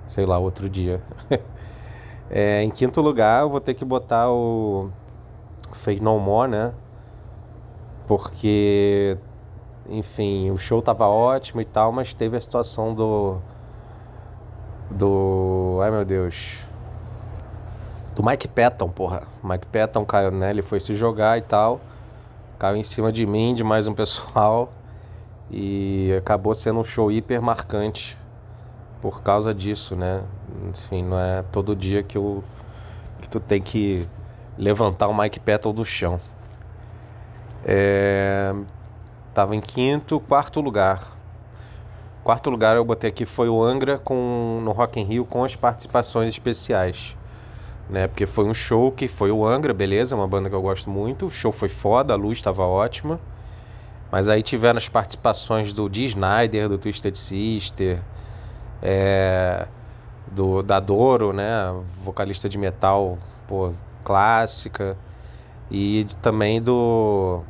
sei 0.08 0.24
lá, 0.24 0.38
outro 0.38 0.70
dia. 0.70 1.02
é, 2.30 2.62
em 2.62 2.70
quinto 2.70 3.00
lugar, 3.02 3.42
eu 3.42 3.50
vou 3.50 3.60
ter 3.60 3.74
que 3.74 3.84
botar 3.84 4.30
o 4.30 4.90
Fake 5.72 6.02
No 6.02 6.18
More, 6.18 6.50
né? 6.50 6.72
Porque 8.06 9.18
enfim, 9.88 10.50
o 10.50 10.56
show 10.56 10.82
tava 10.82 11.06
ótimo 11.06 11.60
e 11.60 11.64
tal, 11.64 11.92
mas 11.92 12.14
teve 12.14 12.36
a 12.36 12.40
situação 12.40 12.94
do. 12.94 13.38
Do. 14.90 15.78
Ai 15.82 15.90
meu 15.90 16.04
Deus. 16.04 16.58
Do 18.14 18.24
Mike 18.24 18.48
Patton, 18.48 18.88
porra. 18.88 19.24
Mike 19.42 19.66
Patton 19.66 20.04
caiu, 20.04 20.30
né? 20.30 20.50
Ele 20.50 20.62
foi 20.62 20.80
se 20.80 20.94
jogar 20.94 21.38
e 21.38 21.42
tal. 21.42 21.80
Caiu 22.58 22.76
em 22.76 22.82
cima 22.82 23.12
de 23.12 23.26
mim, 23.26 23.54
de 23.54 23.62
mais 23.62 23.86
um 23.86 23.94
pessoal. 23.94 24.72
E 25.50 26.14
acabou 26.18 26.54
sendo 26.54 26.80
um 26.80 26.84
show 26.84 27.12
hiper 27.12 27.40
marcante 27.40 28.16
por 29.00 29.22
causa 29.22 29.54
disso, 29.54 29.94
né? 29.94 30.22
Enfim, 30.70 31.04
não 31.04 31.18
é 31.18 31.44
todo 31.52 31.76
dia 31.76 32.02
que, 32.02 32.16
eu, 32.16 32.42
que 33.20 33.28
tu 33.28 33.38
tem 33.38 33.60
que 33.60 34.08
levantar 34.58 35.08
o 35.08 35.16
Mike 35.16 35.38
Patton 35.38 35.72
do 35.72 35.84
chão. 35.84 36.18
É, 37.64 38.54
Tava 39.36 39.54
em 39.54 39.60
quinto, 39.60 40.18
quarto 40.18 40.62
lugar. 40.62 41.14
Quarto 42.24 42.48
lugar 42.48 42.74
eu 42.74 42.82
botei 42.86 43.10
aqui 43.10 43.26
foi 43.26 43.50
o 43.50 43.62
Angra 43.62 43.98
com, 43.98 44.62
no 44.64 44.72
Rock 44.72 44.98
in 44.98 45.04
Rio 45.04 45.26
com 45.26 45.44
as 45.44 45.54
participações 45.54 46.28
especiais. 46.28 47.14
Né? 47.90 48.08
Porque 48.08 48.24
foi 48.24 48.46
um 48.46 48.54
show 48.54 48.90
que 48.90 49.08
foi 49.08 49.30
o 49.30 49.44
Angra, 49.46 49.74
beleza, 49.74 50.16
uma 50.16 50.26
banda 50.26 50.48
que 50.48 50.54
eu 50.54 50.62
gosto 50.62 50.88
muito. 50.88 51.26
O 51.26 51.30
show 51.30 51.52
foi 51.52 51.68
foda, 51.68 52.14
a 52.14 52.16
luz 52.16 52.38
estava 52.38 52.62
ótima. 52.62 53.20
Mas 54.10 54.26
aí 54.26 54.42
tiveram 54.42 54.78
as 54.78 54.88
participações 54.88 55.74
do 55.74 55.86
Dee 55.86 56.06
Snyder, 56.06 56.70
do 56.70 56.78
Twisted 56.78 57.14
Sister, 57.14 58.00
é, 58.80 59.66
do, 60.32 60.62
da 60.62 60.80
Doro, 60.80 61.34
né? 61.34 61.74
Vocalista 62.02 62.48
de 62.48 62.56
metal 62.56 63.18
pô, 63.46 63.74
clássica. 64.02 64.96
E 65.70 66.06
também 66.22 66.62
do 66.62 67.44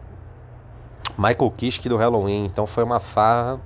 Michael 1.18 1.50
Kiske 1.56 1.88
do 1.88 1.96
Halloween. 1.96 2.44
Então 2.46 2.66
foi 2.66 2.84
uma 2.84 3.00
farra 3.00 3.60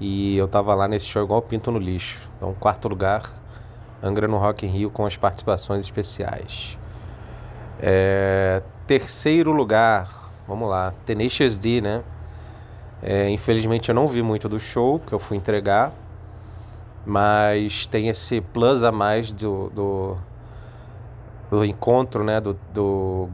e 0.00 0.36
eu 0.36 0.48
tava 0.48 0.74
lá 0.74 0.88
nesse 0.88 1.06
show 1.06 1.22
igual 1.22 1.42
pinto 1.42 1.70
no 1.70 1.78
lixo. 1.78 2.18
Então, 2.36 2.54
quarto 2.54 2.88
lugar, 2.88 3.30
Angra 4.02 4.26
no 4.26 4.38
Rock 4.38 4.66
in 4.66 4.70
Rio 4.70 4.90
com 4.90 5.04
as 5.04 5.16
participações 5.16 5.84
especiais. 5.84 6.78
É, 7.78 8.62
terceiro 8.86 9.52
lugar, 9.52 10.32
vamos 10.48 10.68
lá, 10.68 10.94
Tenacious 11.04 11.58
D, 11.58 11.80
né? 11.80 12.02
É, 13.02 13.28
infelizmente 13.30 13.88
eu 13.88 13.94
não 13.94 14.06
vi 14.06 14.22
muito 14.22 14.48
do 14.48 14.58
show 14.58 15.00
que 15.00 15.12
eu 15.12 15.18
fui 15.18 15.36
entregar, 15.36 15.92
mas 17.04 17.86
tem 17.86 18.08
esse 18.08 18.40
plus 18.40 18.82
a 18.82 18.92
mais 18.92 19.32
do, 19.32 19.70
do, 19.70 20.16
do 21.50 21.64
encontro, 21.64 22.24
né? 22.24 22.40
Do, 22.40 22.58
do, 22.72 23.28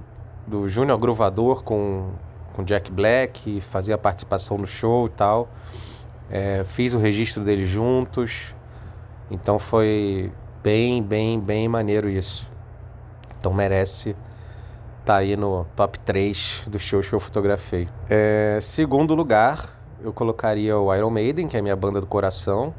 do 0.46 0.68
Júnior 0.68 0.98
Gruvador 0.98 1.62
com 1.62 2.10
com 2.56 2.64
Jack 2.64 2.90
Black, 2.90 3.60
fazia 3.60 3.98
participação 3.98 4.56
no 4.56 4.66
show 4.66 5.06
e 5.06 5.10
tal. 5.10 5.48
É, 6.30 6.64
fiz 6.64 6.94
o 6.94 6.98
registro 6.98 7.44
deles 7.44 7.68
juntos. 7.68 8.54
Então 9.30 9.58
foi 9.58 10.32
bem, 10.62 11.02
bem, 11.02 11.38
bem 11.38 11.68
maneiro 11.68 12.08
isso. 12.08 12.50
Então 13.38 13.52
merece 13.52 14.10
estar 15.00 15.14
tá 15.14 15.16
aí 15.16 15.36
no 15.36 15.66
top 15.76 16.00
3 16.00 16.64
dos 16.66 16.82
shows 16.82 17.06
que 17.06 17.14
eu 17.14 17.20
fotografei. 17.20 17.88
É, 18.08 18.58
segundo 18.62 19.14
lugar, 19.14 19.78
eu 20.02 20.12
colocaria 20.12 20.76
o 20.78 20.92
Iron 20.94 21.10
Maiden, 21.10 21.48
que 21.48 21.56
é 21.56 21.60
a 21.60 21.62
minha 21.62 21.76
banda 21.76 22.00
do 22.00 22.06
coração. 22.06 22.74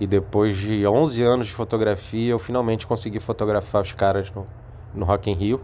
E 0.00 0.06
depois 0.06 0.56
de 0.56 0.86
11 0.86 1.22
anos 1.22 1.46
de 1.48 1.52
fotografia, 1.52 2.30
eu 2.30 2.38
finalmente 2.38 2.86
consegui 2.86 3.20
fotografar 3.20 3.82
os 3.82 3.92
caras 3.92 4.30
no, 4.30 4.46
no 4.94 5.04
Rock 5.04 5.30
in 5.30 5.34
Rio. 5.34 5.60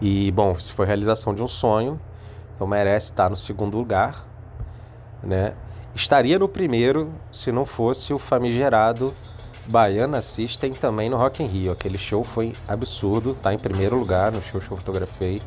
E, 0.00 0.30
bom, 0.32 0.52
isso 0.52 0.72
foi 0.74 0.86
realização 0.86 1.34
de 1.34 1.42
um 1.42 1.48
sonho. 1.48 2.00
Então 2.54 2.66
merece 2.66 3.06
estar 3.06 3.30
no 3.30 3.36
segundo 3.36 3.76
lugar, 3.76 4.26
né? 5.22 5.54
Estaria 5.94 6.38
no 6.38 6.48
primeiro 6.48 7.10
se 7.32 7.50
não 7.50 7.64
fosse 7.64 8.12
o 8.12 8.18
famigerado 8.18 9.14
Baiana 9.66 10.20
System 10.20 10.72
também 10.72 11.08
no 11.08 11.16
Rock 11.16 11.42
in 11.42 11.46
Rio. 11.46 11.72
Aquele 11.72 11.98
show 11.98 12.22
foi 12.22 12.52
absurdo, 12.68 13.34
tá 13.42 13.52
em 13.54 13.58
primeiro 13.58 13.96
lugar 13.96 14.30
no 14.30 14.42
show 14.42 14.60
que 14.60 14.70
eu 14.70 14.76
fotografei. 14.76 15.42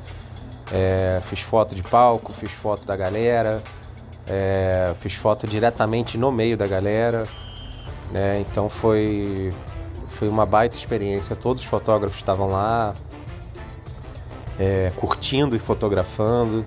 É, 0.72 1.22
fiz 1.26 1.40
foto 1.42 1.76
de 1.76 1.84
palco, 1.84 2.34
fiz 2.34 2.52
foto 2.52 2.86
da 2.86 2.96
galera, 2.96 3.62
é, 4.28 4.94
fiz 5.00 5.14
foto 5.14 5.46
diretamente 5.46 6.18
no 6.18 6.32
meio 6.32 6.58
da 6.58 6.66
galera. 6.66 7.26
Né? 8.12 8.40
Então 8.42 8.70
foi, 8.70 9.54
foi 10.10 10.28
uma 10.28 10.46
baita 10.46 10.76
experiência. 10.76 11.36
Todos 11.36 11.64
os 11.64 11.70
fotógrafos 11.70 12.18
estavam 12.18 12.50
lá 12.50 12.96
é, 14.60 14.92
curtindo 14.96 15.56
e 15.56 15.60
fotografando. 15.60 16.66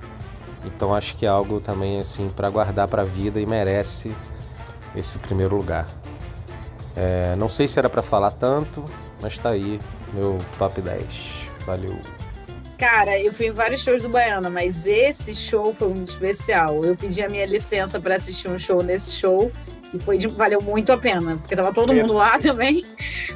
Então 0.65 0.95
acho 0.95 1.17
que 1.17 1.25
é 1.25 1.29
algo 1.29 1.61
também 1.61 2.01
assim 2.01 2.29
para 2.29 2.49
guardar 2.51 2.89
para 2.89 3.03
a 3.03 3.05
vida 3.05 3.41
e 3.41 3.47
merece 3.47 4.15
esse 4.95 5.19
primeiro 5.19 5.57
lugar. 5.57 5.87
É, 6.97 7.37
não 7.37 7.49
sei 7.49 7.69
se 7.69 7.79
era 7.79 7.91
para 7.91 8.03
falar 8.03 8.31
tanto, 8.33 8.85
mas 9.21 9.39
tá 9.39 9.51
aí 9.51 9.79
meu 10.13 10.39
top 10.59 10.81
10. 10.81 11.05
Valeu. 11.67 11.99
Cara, 12.79 13.19
eu 13.19 13.33
fui 13.33 13.47
em 13.47 13.53
vários 13.53 13.83
shows 13.83 14.03
do 14.03 14.09
Baiana, 14.09 14.51
mas 14.51 14.87
esse 14.87 15.35
show 15.35 15.75
foi 15.75 15.89
muito 15.89 16.09
especial. 16.09 16.85
Eu 16.85 16.95
pedi 16.95 17.23
a 17.23 17.29
minha 17.29 17.47
licença 17.47 17.99
para 17.99 18.17
assistir 18.17 18.49
um 18.49 18.59
show 18.59 18.83
nesse 18.83 19.13
show 19.13 19.51
e 19.93 19.99
foi 19.99 20.19
de, 20.19 20.27
valeu 20.27 20.61
muito 20.61 20.93
a 20.93 20.99
pena, 20.99 21.37
porque 21.37 21.55
tava 21.55 21.73
todo 21.73 21.93
mundo 21.93 22.15
lá 22.15 22.39
também. 22.39 22.85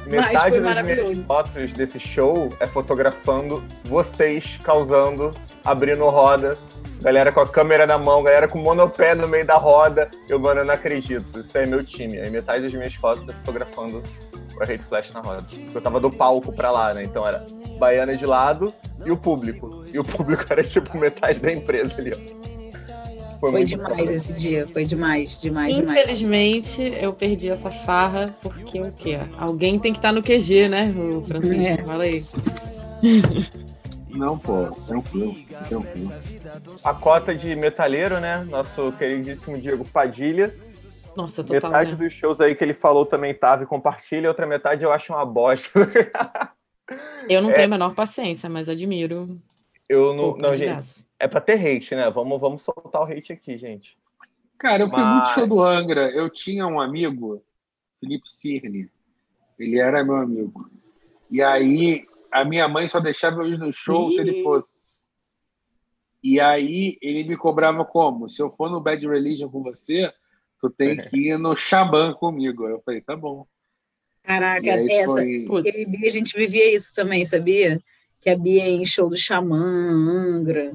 Metade 0.05 0.33
mas 0.33 0.41
foi 0.49 0.59
maravilhoso. 0.59 1.07
das 1.07 1.13
minhas 1.13 1.27
fotos 1.27 1.73
desse 1.73 1.99
show 1.99 2.49
é 2.59 2.67
fotografando 2.67 3.63
vocês 3.85 4.59
causando, 4.63 5.31
abrindo 5.63 6.07
roda 6.07 6.57
Galera 7.01 7.31
com 7.31 7.39
a 7.39 7.47
câmera 7.47 7.87
na 7.87 7.97
mão, 7.97 8.21
galera 8.21 8.47
com 8.47 8.59
monopé 8.59 9.15
no 9.15 9.27
meio 9.27 9.43
da 9.43 9.55
roda. 9.55 10.07
Eu, 10.29 10.39
mano, 10.39 10.61
eu 10.61 10.65
não 10.65 10.73
acredito. 10.75 11.39
Isso 11.39 11.57
é 11.57 11.65
meu 11.65 11.83
time. 11.83 12.19
Aí 12.19 12.29
metade 12.29 12.61
das 12.61 12.71
minhas 12.71 12.93
fotos 12.93 13.27
é 13.27 13.33
fotografando 13.33 14.03
a 14.59 14.65
Rede 14.65 14.83
Flash 14.83 15.11
na 15.11 15.19
roda. 15.19 15.43
Eu 15.73 15.81
tava 15.81 15.99
do 15.99 16.11
palco 16.11 16.53
pra 16.53 16.69
lá, 16.69 16.93
né? 16.93 17.03
Então 17.03 17.27
era 17.27 17.43
Baiana 17.79 18.15
de 18.15 18.27
lado 18.27 18.71
e 19.03 19.11
o 19.11 19.17
público. 19.17 19.83
E 19.91 19.97
o 19.97 20.03
público 20.03 20.45
era 20.47 20.63
tipo 20.63 20.95
metade 20.95 21.39
da 21.39 21.51
empresa 21.51 21.95
ali, 21.97 22.13
ó. 22.13 22.50
Foi, 23.41 23.51
foi 23.51 23.65
demais 23.65 24.05
bom. 24.05 24.11
esse 24.11 24.33
dia, 24.33 24.67
foi 24.67 24.85
demais, 24.85 25.39
demais, 25.39 25.75
Infelizmente, 25.75 26.75
demais. 26.75 27.03
eu 27.03 27.11
perdi 27.11 27.49
essa 27.49 27.71
farra, 27.71 28.27
porque 28.39 28.79
o 28.79 28.91
quê? 28.91 29.17
Alguém 29.35 29.79
tem 29.79 29.91
que 29.91 29.97
estar 29.97 30.13
no 30.13 30.21
QG, 30.21 30.69
né, 30.69 30.93
o 30.95 31.23
Francisco? 31.23 31.59
É. 31.59 31.77
Fala 31.83 32.03
aí. 32.03 32.23
Não, 34.15 34.37
pô, 34.37 34.67
tranquilo, 34.85 35.33
tranquilo. 35.67 36.11
A 36.83 36.93
cota 36.93 37.33
de 37.33 37.55
metalheiro, 37.55 38.19
né? 38.19 38.45
Nosso 38.47 38.91
queridíssimo 38.91 39.57
Diego 39.57 39.85
Padilha. 39.85 40.53
Nossa, 41.15 41.43
total. 41.43 41.71
Metade 41.71 41.91
né? 41.93 41.97
dos 41.97 42.13
shows 42.13 42.39
aí 42.39 42.53
que 42.53 42.63
ele 42.63 42.73
falou 42.75 43.07
também 43.07 43.33
tava 43.33 43.63
e 43.63 43.65
compartilha, 43.65 44.27
outra 44.27 44.45
metade 44.45 44.83
eu 44.83 44.91
acho 44.91 45.13
uma 45.13 45.25
bosta. 45.25 45.79
eu 47.27 47.41
não 47.41 47.49
é... 47.51 47.53
tenho 47.53 47.67
a 47.67 47.69
menor 47.69 47.95
paciência, 47.95 48.49
mas 48.49 48.69
admiro. 48.69 49.39
Eu 49.89 50.13
não, 50.13 50.37
não 50.37 50.53
gente. 50.53 51.05
É 51.21 51.27
pra 51.27 51.39
ter 51.39 51.53
hate, 51.53 51.93
né? 51.93 52.09
Vamos, 52.09 52.41
vamos 52.41 52.63
soltar 52.63 53.03
o 53.03 53.05
hate 53.05 53.31
aqui, 53.31 53.55
gente. 53.55 53.95
Cara, 54.57 54.81
eu 54.81 54.89
fui 54.89 54.99
mas... 54.99 55.15
muito 55.15 55.29
show 55.33 55.45
do 55.45 55.61
Angra. 55.61 56.09
Eu 56.09 56.31
tinha 56.31 56.65
um 56.65 56.81
amigo, 56.81 57.43
Felipe 57.99 58.27
Cirne. 58.27 58.89
Ele 59.59 59.77
era 59.77 60.03
meu 60.03 60.15
amigo. 60.15 60.67
E 61.29 61.39
aí 61.43 62.07
a 62.31 62.43
minha 62.43 62.67
mãe 62.67 62.87
só 62.87 62.99
deixava 62.99 63.43
eu 63.43 63.53
ir 63.53 63.59
no 63.59 63.71
show 63.71 64.09
Ih. 64.09 64.15
se 64.15 64.19
ele 64.21 64.43
fosse. 64.43 64.81
E 66.23 66.39
aí 66.39 66.97
ele 67.03 67.23
me 67.23 67.37
cobrava 67.37 67.85
como? 67.85 68.27
Se 68.27 68.41
eu 68.41 68.49
for 68.49 68.71
no 68.71 68.81
Bad 68.81 69.07
Religion 69.07 69.47
com 69.47 69.61
você, 69.61 70.11
tu 70.59 70.71
tem 70.71 70.97
que 71.09 71.29
ir 71.29 71.37
no 71.37 71.55
Xamã 71.55 72.15
comigo. 72.15 72.67
Eu 72.67 72.81
falei, 72.81 73.01
tá 73.01 73.15
bom. 73.15 73.45
Caraca, 74.23 74.69
essa. 74.69 75.13
Foi... 75.13 75.63
a 75.67 76.09
gente 76.09 76.35
vivia 76.35 76.73
isso 76.73 76.91
também, 76.95 77.23
sabia? 77.25 77.79
Que 78.19 78.29
a 78.29 78.37
Bia 78.37 78.67
em 78.67 78.85
show 78.85 79.09
do 79.09 79.17
Xamã, 79.17 79.57
Angra, 79.57 80.71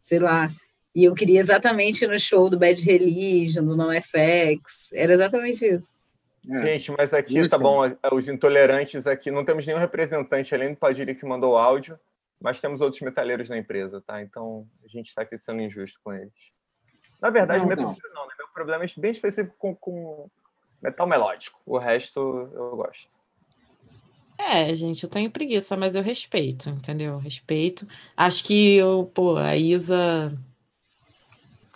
sei 0.00 0.18
lá. 0.18 0.50
E 0.94 1.04
eu 1.04 1.14
queria 1.14 1.38
exatamente 1.38 2.04
ir 2.04 2.08
no 2.08 2.18
show 2.18 2.50
do 2.50 2.58
Bad 2.58 2.82
Religion, 2.82 3.64
do 3.64 3.76
NoFX. 3.76 4.90
Era 4.92 5.12
exatamente 5.12 5.64
isso. 5.64 5.90
É. 6.48 6.62
Gente, 6.62 6.92
mas 6.92 7.12
aqui 7.12 7.48
tá 7.48 7.58
bom, 7.58 7.80
os 8.12 8.28
intolerantes 8.28 9.06
aqui, 9.06 9.30
não 9.30 9.44
temos 9.44 9.66
nenhum 9.66 9.78
representante 9.78 10.54
além 10.54 10.72
do 10.72 10.76
Padilha 10.76 11.14
que 11.14 11.26
mandou 11.26 11.56
áudio, 11.56 11.98
mas 12.40 12.60
temos 12.60 12.80
outros 12.80 13.02
metaleiros 13.02 13.48
na 13.50 13.58
empresa, 13.58 14.00
tá? 14.00 14.22
Então 14.22 14.66
a 14.82 14.88
gente 14.88 15.08
está 15.08 15.22
aqui 15.22 15.38
sendo 15.38 15.60
injusto 15.60 16.00
com 16.02 16.12
eles. 16.12 16.32
Na 17.20 17.28
verdade, 17.28 17.60
não, 17.60 17.66
metal 17.66 17.84
não. 17.84 18.14
não 18.14 18.26
né? 18.26 18.34
Meu 18.38 18.48
problema 18.48 18.84
é 18.84 18.88
bem 18.96 19.10
específico 19.10 19.54
com, 19.58 19.74
com 19.74 20.30
metal 20.82 21.06
melódico. 21.06 21.60
O 21.66 21.76
resto 21.76 22.50
eu 22.54 22.76
gosto. 22.76 23.10
É, 24.48 24.74
gente, 24.74 25.04
eu 25.04 25.10
tenho 25.10 25.30
preguiça, 25.30 25.76
mas 25.76 25.94
eu 25.94 26.02
respeito, 26.02 26.70
entendeu? 26.70 27.18
Respeito. 27.18 27.86
Acho 28.16 28.42
que 28.44 28.76
eu, 28.76 29.10
pô, 29.12 29.36
a 29.36 29.56
Isa. 29.56 30.32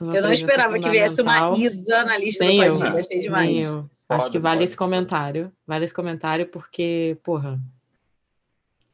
Eu 0.00 0.22
não 0.22 0.32
esperava 0.32 0.78
que 0.78 0.88
viesse 0.88 1.20
uma 1.20 1.56
Isa 1.58 2.04
na 2.04 2.16
lista 2.16 2.44
nem 2.44 2.58
do 2.58 2.78
Padilha, 2.78 2.98
achei 2.98 3.18
demais. 3.18 3.50
Nem 3.50 3.60
eu. 3.60 3.90
Acho 4.08 4.30
que 4.30 4.38
vale 4.38 4.58
pode. 4.58 4.64
esse 4.64 4.76
comentário. 4.76 5.52
Vale 5.66 5.84
esse 5.84 5.94
comentário 5.94 6.46
porque, 6.46 7.18
porra, 7.22 7.60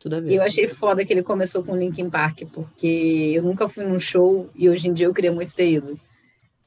tudo 0.00 0.16
a 0.16 0.20
ver. 0.20 0.35
Eu 0.35 0.42
achei 0.42 0.66
foda 0.66 1.04
que 1.04 1.12
ele 1.12 1.22
começou 1.22 1.62
com 1.62 1.76
Linkin 1.76 2.11
Park, 2.11 2.42
porque 2.52 3.33
eu 3.35 3.42
nunca 3.42 3.68
fui 3.68 3.85
num 3.85 4.00
show 4.00 4.50
e 4.54 4.68
hoje 4.68 4.88
em 4.88 4.92
dia 4.92 5.06
eu 5.06 5.14
queria 5.14 5.33
muito 5.33 5.54
ter 5.54 5.70
ido. 5.70 5.98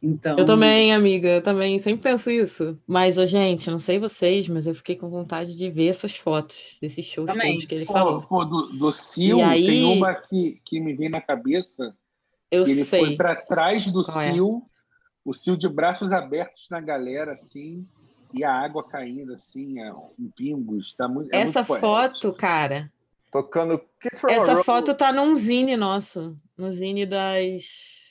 Então... 0.04 0.38
Eu 0.38 0.44
também, 0.44 0.94
amiga, 0.94 1.30
eu 1.30 1.42
também 1.42 1.80
sempre 1.80 2.02
penso 2.02 2.30
isso. 2.30 2.78
Mas, 2.86 3.18
oh, 3.18 3.26
gente, 3.26 3.72
não 3.72 3.80
sei 3.80 3.98
vocês, 3.98 4.50
mas 4.50 4.68
eu 4.68 4.76
fiquei 4.76 4.98
com 4.98 5.10
vontade 5.10 5.56
de 5.56 5.72
ver 5.72 5.88
essas 5.88 6.18
fotos 6.18 6.78
desses 6.82 7.06
shows 7.06 7.32
também. 7.32 7.54
todos 7.54 7.66
que 7.66 7.74
ele 7.74 7.86
pô, 7.86 7.94
falou. 7.94 8.22
Pô, 8.24 8.44
do, 8.44 8.64
do 8.74 8.92
Sil, 8.92 9.40
aí... 9.42 9.66
tem 9.66 9.84
uma 9.86 10.14
que, 10.14 10.60
que 10.66 10.82
me 10.82 10.94
vem 10.94 11.08
na 11.08 11.22
cabeça. 11.22 11.96
Eu 12.52 12.64
ele 12.64 12.84
sei. 12.84 13.00
foi 13.00 13.16
para 13.16 13.34
trás 13.34 13.88
do 13.88 14.04
Qual 14.04 14.20
Sil, 14.20 14.48
é? 14.60 14.70
o 15.24 15.34
Sil 15.34 15.56
de 15.56 15.70
braços 15.70 16.12
abertos 16.12 16.68
na 16.70 16.82
galera, 16.82 17.32
assim 17.32 17.88
e 18.34 18.44
a 18.44 18.52
água 18.52 18.84
caindo 18.84 19.36
assim, 19.36 19.80
é, 19.80 19.94
em 20.20 20.28
pingos. 20.36 20.94
Tá 20.98 21.08
muito, 21.08 21.32
é 21.32 21.42
Essa 21.42 21.64
muito 21.64 21.80
foto, 21.80 22.34
cara. 22.34 22.92
Tocando. 23.32 23.80
Essa 24.28 24.64
foto 24.64 24.94
tá 24.96 25.14
num 25.14 25.36
zine 25.36 25.78
nosso. 25.78 26.36
No 26.58 26.72
zine 26.72 27.06
das 27.06 28.03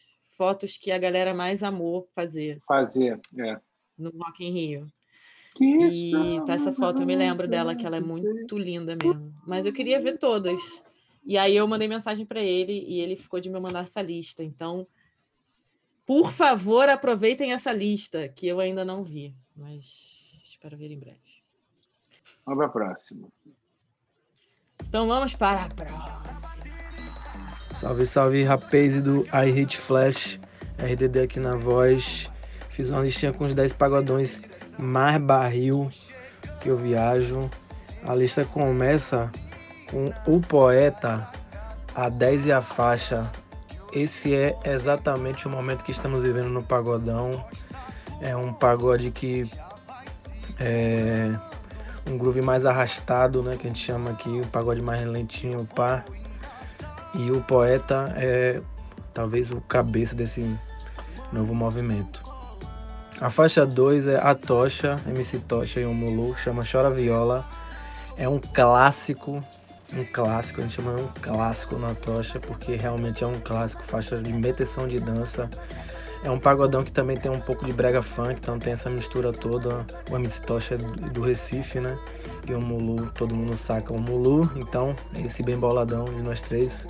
fotos 0.43 0.77
que 0.77 0.91
a 0.91 0.99
galera 0.99 1.33
mais 1.33 1.63
amou 1.63 2.09
fazer. 2.17 2.61
Fazer, 2.67 3.21
é. 3.39 3.61
No 3.97 4.11
Rock 4.11 4.45
in 4.45 4.51
Rio. 4.51 4.93
Que 5.55 5.65
isso? 5.65 6.17
E 6.17 6.45
tá 6.45 6.55
essa 6.55 6.73
foto, 6.73 7.01
eu 7.01 7.07
me 7.07 7.15
lembro 7.15 7.47
dela, 7.47 7.77
que 7.77 7.87
ela 7.87 7.99
é 7.99 8.01
muito 8.01 8.59
linda 8.59 8.97
mesmo. 9.01 9.33
Mas 9.47 9.65
eu 9.65 9.73
queria 9.73 10.01
ver 10.01 10.19
todas. 10.19 10.83
E 11.25 11.39
aí 11.39 11.55
eu 11.55 11.69
mandei 11.69 11.87
mensagem 11.87 12.27
para 12.27 12.41
ele 12.41 12.85
e 12.89 12.99
ele 12.99 13.15
ficou 13.15 13.39
de 13.39 13.49
me 13.49 13.61
mandar 13.61 13.85
essa 13.85 14.03
lista. 14.03 14.43
Então, 14.43 14.85
por 16.05 16.33
favor, 16.33 16.89
aproveitem 16.89 17.53
essa 17.53 17.71
lista, 17.71 18.29
que 18.29 18.49
eu 18.49 18.59
ainda 18.59 18.85
não 18.85 19.05
vi, 19.05 19.37
mas 19.57 20.43
espero 20.45 20.77
ver 20.77 20.91
em 20.91 20.99
breve. 20.99 21.21
Vamos 22.45 22.59
para 22.59 22.67
a 22.67 22.69
próxima. 22.69 23.29
Então 24.89 25.07
vamos 25.07 25.37
para 25.37 25.67
a 25.67 25.69
próxima. 25.69 26.92
Salve, 27.83 28.07
salve, 28.07 28.45
rapaz 28.45 29.03
do 29.03 29.27
I 29.35 29.61
Hate 29.61 29.77
Flash, 29.77 30.39
RDD 30.79 31.19
aqui 31.19 31.41
na 31.41 31.57
voz. 31.57 32.31
Fiz 32.71 32.89
uma 32.89 33.01
listinha 33.01 33.33
com 33.33 33.43
os 33.43 33.55
10 33.57 33.73
pagodões 33.73 34.41
mais 34.79 35.21
barril 35.21 35.91
que 36.61 36.69
eu 36.69 36.77
viajo. 36.77 37.51
A 38.07 38.15
lista 38.15 38.45
começa 38.45 39.29
com 39.91 40.13
o 40.29 40.41
poeta, 40.41 41.29
a 41.93 42.09
10 42.09 42.47
e 42.47 42.53
a 42.53 42.61
faixa, 42.61 43.29
esse 43.93 44.33
é 44.33 44.57
exatamente 44.65 45.49
o 45.49 45.51
momento 45.51 45.83
que 45.83 45.91
estamos 45.91 46.23
vivendo 46.23 46.51
no 46.51 46.63
pagodão. 46.63 47.45
É 48.21 48.37
um 48.37 48.53
pagode 48.53 49.11
que 49.11 49.43
é 50.61 51.37
um 52.09 52.17
groove 52.17 52.43
mais 52.43 52.65
arrastado, 52.65 53.43
né, 53.43 53.57
que 53.57 53.67
a 53.67 53.71
gente 53.71 53.85
chama 53.85 54.13
aqui, 54.13 54.29
um 54.29 54.47
pagode 54.47 54.81
mais 54.81 55.05
lentinho, 55.05 55.67
pá. 55.75 56.05
E 57.15 57.31
o 57.31 57.41
poeta 57.43 58.13
é 58.17 58.61
talvez 59.13 59.51
o 59.51 59.61
cabeça 59.61 60.15
desse 60.15 60.57
novo 61.33 61.55
movimento. 61.55 62.23
A 63.21 63.31
faixa 63.31 63.65
2 63.65 64.07
é 64.09 64.17
A 64.17 64.35
Tocha, 64.35 64.97
MC 65.07 65.39
Tocha 65.41 65.81
e 65.81 65.85
o 65.85 65.93
Mulu, 65.93 66.37
chama 66.37 66.65
Chora 66.71 66.91
Viola. 66.91 67.47
É 68.17 68.29
um 68.29 68.39
clássico 68.39 69.43
um 69.95 70.05
clássico, 70.05 70.61
a 70.61 70.65
gente 70.65 70.75
chama 70.75 70.93
um 70.93 71.09
clássico 71.21 71.77
na 71.77 71.95
tocha, 71.95 72.41
porque 72.41 72.77
realmente 72.77 73.23
é 73.23 73.27
um 73.27 73.39
clássico, 73.41 73.83
faixa 73.85 74.17
de 74.19 74.33
meteção 74.33 74.89
de 74.89 74.99
dança. 74.99 75.51
É 76.25 76.31
um 76.31 76.39
pagodão 76.39 76.85
que 76.85 76.93
também 76.93 77.17
tem 77.17 77.31
um 77.31 77.41
pouco 77.41 77.65
de 77.65 77.73
brega 77.73 78.01
funk, 78.01 78.35
então 78.41 78.59
tem 78.59 78.73
essa 78.73 78.89
mistura 78.89 79.33
toda. 79.33 79.85
O 80.11 80.17
MC 80.17 80.43
Tocha 80.43 80.75
é 80.75 80.79
do 80.79 81.21
Recife, 81.21 81.81
né? 81.81 81.99
E 82.47 82.55
o 82.55 82.61
Mulu, 82.61 83.11
todo 83.13 83.35
mundo 83.35 83.57
saca 83.57 83.93
o 83.93 84.01
Mulu, 84.01 84.49
então 84.57 84.95
esse 85.25 85.43
bem 85.43 85.59
boladão 85.59 86.05
de 86.05 86.23
nós 86.23 86.41
três, 86.41 86.87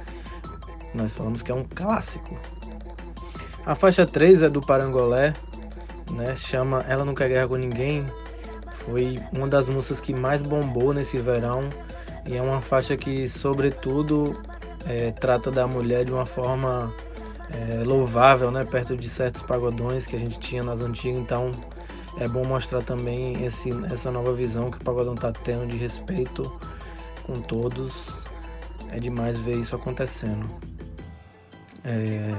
nós 0.95 1.13
falamos 1.15 1.43
que 1.43 1.51
é 1.51 1.55
um 1.55 1.65
clássico. 1.65 2.39
A 3.65 3.77
faixa 3.77 4.05
3 4.05 4.43
é 4.43 4.49
do 4.49 4.61
Parangolé, 4.61 5.33
né? 6.11 6.35
Chama 6.35 6.85
Ela 6.89 7.05
Não 7.05 7.15
Quer 7.15 7.29
Guerra 7.29 7.49
com 7.49 7.57
Ninguém. 7.57 8.05
Foi 8.75 9.21
uma 9.33 9.47
das 9.47 9.69
músicas 9.69 10.01
que 10.01 10.13
mais 10.13 10.43
bombou 10.43 10.93
nesse 10.93 11.17
verão 11.19 11.69
e 12.27 12.37
é 12.37 12.43
uma 12.43 12.61
faixa 12.61 12.97
que, 12.97 13.29
sobretudo, 13.29 14.37
é, 14.85 15.13
trata 15.13 15.49
da 15.49 15.65
mulher 15.67 16.05
de 16.05 16.13
uma 16.13 16.27
forma 16.27 16.93
é, 17.51 17.83
louvável, 17.85 18.51
né? 18.51 18.65
Perto 18.65 18.97
de 18.97 19.09
certos 19.09 19.43
pagodões 19.43 20.07
que 20.07 20.17
a 20.17 20.19
gente 20.19 20.39
tinha 20.39 20.63
nas 20.63 20.81
antigas. 20.81 21.19
Então, 21.19 21.53
é 22.19 22.29
bom 22.29 22.45
mostrar 22.45 22.83
também 22.83 23.45
esse, 23.45 23.71
essa 23.91 24.11
nova 24.11 24.33
visão 24.33 24.71
que 24.71 24.79
o 24.79 24.85
pagodão 24.85 25.15
está 25.15 25.33
tendo 25.33 25.67
de 25.67 25.77
respeito 25.77 26.51
com 27.25 27.41
todos. 27.41 28.25
É 28.91 28.99
demais 28.99 29.39
ver 29.41 29.57
isso 29.57 29.75
acontecendo. 29.75 30.49
É, 31.85 32.33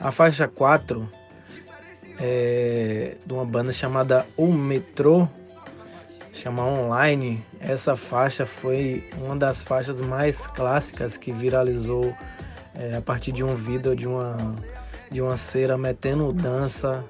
a 0.00 0.10
faixa 0.10 0.46
4 0.46 1.08
é 2.20 3.16
de 3.24 3.32
uma 3.32 3.44
banda 3.44 3.72
chamada 3.72 4.26
O 4.36 4.52
Metrô 4.52 5.28
chama 6.32 6.64
Online. 6.64 7.42
Essa 7.60 7.96
faixa 7.96 8.46
foi 8.46 9.08
uma 9.18 9.36
das 9.36 9.62
faixas 9.62 10.00
mais 10.00 10.46
clássicas 10.48 11.16
que 11.16 11.32
viralizou 11.32 12.16
é, 12.78 12.96
a 12.96 13.02
partir 13.02 13.32
de 13.32 13.42
um 13.42 13.54
vídeo 13.54 13.94
de 13.94 14.06
uma, 14.06 14.36
de 15.10 15.20
uma 15.20 15.36
cera 15.36 15.76
metendo 15.76 16.32
dança. 16.32 17.04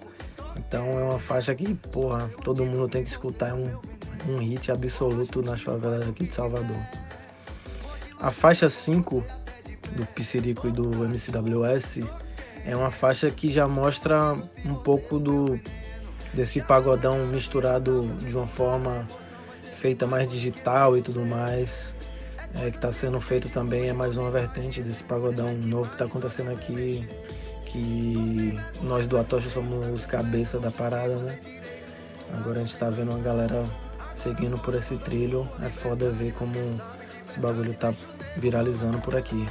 Então 0.56 0.86
é 0.98 1.04
uma 1.04 1.18
faixa 1.18 1.54
que, 1.54 1.74
porra, 1.74 2.28
todo 2.42 2.64
mundo 2.64 2.88
tem 2.88 3.04
que 3.04 3.10
escutar. 3.10 3.50
É 3.50 3.54
um, 3.54 3.70
um 4.28 4.38
hit 4.38 4.72
absoluto 4.72 5.42
nas 5.42 5.60
favelas 5.60 6.08
aqui 6.08 6.26
de 6.26 6.34
Salvador. 6.34 6.78
A 8.18 8.30
faixa 8.30 8.68
5 8.68 9.22
do 9.92 10.06
Piscirico 10.06 10.66
e 10.66 10.72
do 10.72 11.04
MCWS 11.04 12.00
é 12.64 12.74
uma 12.74 12.90
faixa 12.90 13.30
que 13.30 13.52
já 13.52 13.68
mostra 13.68 14.34
um 14.64 14.74
pouco 14.74 15.18
do 15.18 15.60
desse 16.34 16.60
pagodão 16.60 17.26
misturado 17.26 18.06
de 18.18 18.36
uma 18.36 18.46
forma 18.46 19.06
feita 19.74 20.06
mais 20.06 20.28
digital 20.28 20.96
e 20.96 21.02
tudo 21.02 21.24
mais. 21.24 21.94
É, 22.54 22.70
que 22.70 22.76
está 22.76 22.90
sendo 22.90 23.20
feito 23.20 23.48
também 23.48 23.88
é 23.88 23.92
mais 23.92 24.16
uma 24.16 24.30
vertente 24.30 24.82
desse 24.82 25.04
pagodão 25.04 25.52
novo 25.54 25.88
que 25.88 25.94
está 25.94 26.04
acontecendo 26.06 26.50
aqui. 26.50 27.06
Que 27.66 28.58
nós 28.82 29.06
do 29.06 29.18
Atocha 29.18 29.50
somos 29.50 29.88
os 29.88 30.06
cabeça 30.06 30.58
da 30.58 30.70
parada, 30.70 31.14
né? 31.16 31.38
Agora 32.34 32.58
a 32.58 32.62
gente 32.62 32.72
está 32.72 32.88
vendo 32.88 33.10
uma 33.10 33.20
galera 33.20 33.62
seguindo 34.14 34.58
por 34.58 34.74
esse 34.74 34.96
trilho. 34.96 35.48
É 35.62 35.68
foda 35.68 36.10
ver 36.10 36.32
como 36.32 36.54
esse 37.28 37.38
bagulho 37.38 37.74
tá 37.74 37.92
viralizando 38.36 38.98
por 38.98 39.14
aqui. 39.16 39.46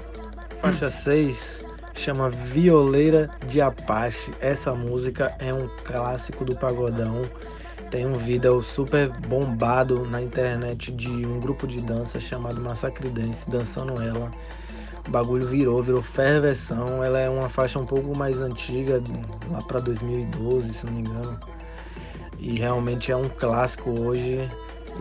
Faixa 0.62 0.90
6 0.90 1.68
chama 1.94 2.30
Violeira 2.30 3.30
de 3.48 3.62
Apache. 3.62 4.32
Essa 4.40 4.74
música 4.74 5.36
é 5.40 5.54
um 5.54 5.68
clássico 5.86 6.44
do 6.46 6.56
pagodão. 6.56 7.22
Tem 7.92 8.06
um 8.06 8.14
vídeo 8.14 8.62
super 8.62 9.10
bombado 9.28 10.06
na 10.06 10.22
internet 10.22 10.92
de 10.92 11.10
um 11.10 11.40
grupo 11.40 11.66
de 11.66 11.80
dança 11.82 12.20
chamado 12.20 12.60
Massacre 12.60 13.10
Dance, 13.10 13.50
dançando 13.50 14.02
ela. 14.02 14.30
O 15.08 15.10
bagulho 15.10 15.48
virou, 15.48 15.82
virou 15.82 16.02
ferversão. 16.02 17.04
Ela 17.04 17.20
é 17.20 17.30
uma 17.30 17.50
faixa 17.50 17.80
um 17.80 17.86
pouco 17.86 18.16
mais 18.18 18.42
antiga, 18.42 19.02
lá 19.50 19.62
para 19.62 19.80
2012, 19.80 20.74
se 20.74 20.86
não 20.86 20.94
me 20.94 21.00
engano. 21.02 21.40
E 22.38 22.60
realmente 22.60 23.12
é 23.12 23.16
um 23.16 23.30
clássico 23.30 23.90
hoje. 23.90 24.48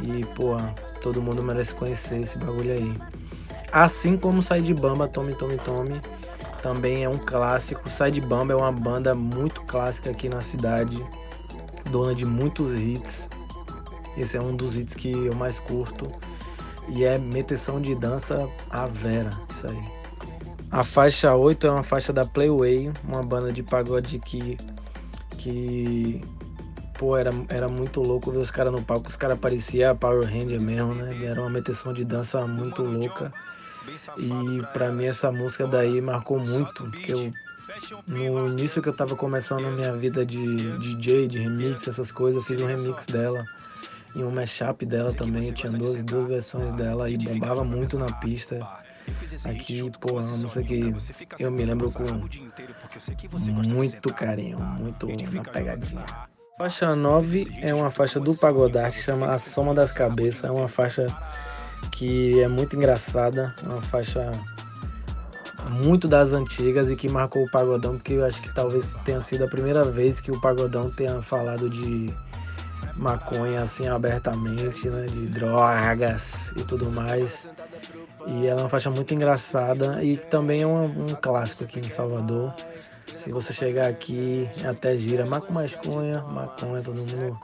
E, 0.02 0.24
pô, 0.34 0.56
todo 1.02 1.20
mundo 1.20 1.42
merece 1.42 1.74
conhecer 1.74 2.20
esse 2.20 2.38
bagulho 2.38 2.72
aí. 2.72 2.96
Assim 3.72 4.16
como 4.16 4.42
Sai 4.42 4.60
de 4.60 4.72
Bamba, 4.72 5.08
Tome 5.08 5.34
Tome 5.34 5.56
Tome 5.58 6.00
também 6.62 7.04
é 7.04 7.08
um 7.08 7.18
clássico. 7.18 7.88
Side 7.88 8.20
Bamba 8.20 8.52
é 8.52 8.56
uma 8.56 8.72
banda 8.72 9.14
muito 9.14 9.62
clássica 9.62 10.10
aqui 10.10 10.28
na 10.28 10.40
cidade, 10.40 11.00
dona 11.90 12.14
de 12.14 12.24
muitos 12.24 12.72
hits. 12.72 13.28
Esse 14.16 14.36
é 14.36 14.40
um 14.40 14.56
dos 14.56 14.76
hits 14.76 14.94
que 14.94 15.10
eu 15.10 15.34
mais 15.34 15.58
curto. 15.58 16.10
E 16.88 17.04
é 17.04 17.18
meteção 17.18 17.80
de 17.80 17.94
dança 17.94 18.48
a 18.70 18.86
vera, 18.86 19.30
isso 19.50 19.66
aí. 19.66 19.96
A 20.70 20.84
faixa 20.84 21.34
8 21.34 21.66
é 21.66 21.70
uma 21.70 21.82
faixa 21.82 22.12
da 22.12 22.24
Playway, 22.24 22.92
uma 23.04 23.22
banda 23.22 23.52
de 23.52 23.62
pagode 23.62 24.18
que. 24.18 24.56
que. 25.38 26.20
Pô, 26.98 27.16
era, 27.16 27.30
era 27.48 27.68
muito 27.68 28.00
louco 28.00 28.30
ver 28.30 28.38
os 28.38 28.50
caras 28.50 28.72
no 28.72 28.82
palco. 28.82 29.08
Os 29.08 29.16
caras 29.16 29.38
pareciam 29.38 29.94
Power 29.96 30.24
Ranger 30.24 30.60
mesmo, 30.60 30.94
né? 30.94 31.24
Era 31.24 31.40
uma 31.40 31.50
meteção 31.50 31.92
de 31.92 32.04
dança 32.04 32.46
muito 32.46 32.82
louca. 32.82 33.32
E 34.18 34.62
para 34.72 34.90
mim 34.90 35.04
essa 35.04 35.30
música 35.30 35.66
daí 35.66 36.00
marcou 36.00 36.38
muito, 36.38 36.84
porque 36.84 37.12
eu 37.12 37.30
no 38.06 38.50
início 38.50 38.82
que 38.82 38.88
eu 38.88 38.96
tava 38.96 39.16
começando 39.16 39.66
a 39.66 39.70
minha 39.70 39.92
vida 39.96 40.24
de 40.24 40.38
DJ, 40.78 41.28
de 41.28 41.38
remix, 41.38 41.88
essas 41.88 42.12
coisas, 42.12 42.42
eu 42.42 42.46
fiz 42.46 42.62
um 42.62 42.66
remix 42.66 43.06
dela 43.06 43.44
e 44.14 44.22
um 44.22 44.30
mashup 44.30 44.84
dela 44.86 45.12
também, 45.12 45.52
tinha 45.52 45.72
duas, 45.72 46.02
duas 46.02 46.28
versões 46.28 46.74
dela 46.76 47.10
e 47.10 47.18
bombava 47.18 47.64
muito 47.64 47.98
na 47.98 48.06
pista. 48.06 48.58
Aqui, 49.44 49.88
pô, 50.00 50.14
uma 50.14 50.22
música 50.22 50.62
que 50.62 50.92
eu 51.38 51.50
me 51.50 51.64
lembro 51.64 51.90
com 51.92 52.04
muito 53.74 54.14
carinho, 54.14 54.58
muito 54.58 55.06
na 55.06 55.42
pegadinha. 55.44 56.04
Faixa 56.58 56.96
9 56.96 57.46
é 57.60 57.74
uma 57.74 57.90
faixa 57.90 58.18
do 58.18 58.34
Pagodar 58.34 58.90
que 58.90 59.02
chama 59.02 59.26
A 59.26 59.38
Soma 59.38 59.74
das 59.74 59.92
Cabeças, 59.92 60.44
é 60.44 60.50
uma 60.50 60.68
faixa 60.68 61.04
que 61.92 62.40
é 62.40 62.48
muito 62.48 62.74
engraçada, 62.74 63.54
uma 63.64 63.82
faixa 63.82 64.30
muito 65.68 66.06
das 66.06 66.32
antigas 66.32 66.90
e 66.90 66.96
que 66.96 67.08
marcou 67.08 67.44
o 67.44 67.50
pagodão, 67.50 67.94
porque 67.94 68.14
eu 68.14 68.24
acho 68.24 68.40
que 68.40 68.54
talvez 68.54 68.94
tenha 69.04 69.20
sido 69.20 69.44
a 69.44 69.48
primeira 69.48 69.82
vez 69.82 70.20
que 70.20 70.30
o 70.30 70.40
pagodão 70.40 70.90
tenha 70.90 71.20
falado 71.22 71.68
de 71.68 72.12
maconha 72.94 73.62
assim 73.62 73.86
abertamente, 73.88 74.88
né, 74.88 75.06
de 75.06 75.26
drogas 75.26 76.50
e 76.56 76.64
tudo 76.64 76.90
mais. 76.90 77.48
E 78.26 78.46
é 78.46 78.54
uma 78.54 78.68
faixa 78.68 78.90
muito 78.90 79.14
engraçada 79.14 80.02
e 80.02 80.16
também 80.16 80.62
é 80.62 80.66
um, 80.66 80.84
um 80.84 81.14
clássico 81.20 81.64
aqui 81.64 81.78
em 81.78 81.88
Salvador. 81.88 82.54
Se 83.18 83.30
você 83.30 83.52
chegar 83.52 83.86
aqui, 83.86 84.48
até 84.68 84.96
gira 84.96 85.26
maco 85.26 85.52
maconha, 85.52 86.22
maconha, 86.22 86.82
todo 86.82 86.98
mundo 86.98 87.38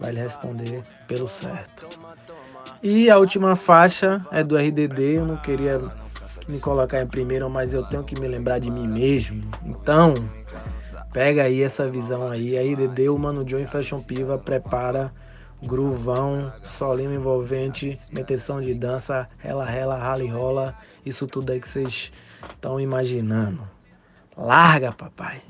vai 0.00 0.12
lhe 0.12 0.20
responder 0.20 0.82
pelo 1.06 1.28
certo. 1.28 1.86
E 2.82 3.08
a 3.08 3.18
última 3.18 3.54
faixa 3.54 4.24
é 4.30 4.42
do 4.42 4.56
RDD. 4.56 5.16
Eu 5.16 5.26
não 5.26 5.36
queria 5.36 5.80
me 6.48 6.60
colocar 6.60 7.00
em 7.00 7.06
primeiro, 7.06 7.48
mas 7.48 7.72
eu 7.72 7.84
tenho 7.84 8.04
que 8.04 8.18
me 8.20 8.26
lembrar 8.26 8.58
de 8.58 8.70
mim 8.70 8.86
mesmo. 8.86 9.42
Então, 9.64 10.14
pega 11.12 11.44
aí 11.44 11.62
essa 11.62 11.88
visão 11.90 12.28
aí. 12.28 12.56
A 12.56 12.62
RDD, 12.62 13.08
o 13.08 13.18
Mano 13.18 13.44
John 13.44 13.58
e 13.58 13.66
Fashion 13.66 14.02
Piva 14.02 14.38
prepara 14.38 15.12
gruvão, 15.62 16.52
solinho 16.62 17.14
envolvente, 17.14 17.98
meteção 18.12 18.60
de 18.60 18.74
dança, 18.74 19.26
rela, 19.38 19.64
rela, 19.64 19.96
rala 19.96 20.22
e 20.22 20.28
rola. 20.28 20.74
Isso 21.04 21.26
tudo 21.26 21.52
aí 21.52 21.60
que 21.60 21.68
vocês 21.68 22.12
estão 22.50 22.78
imaginando. 22.80 23.62
Larga, 24.36 24.92
papai. 24.92 25.42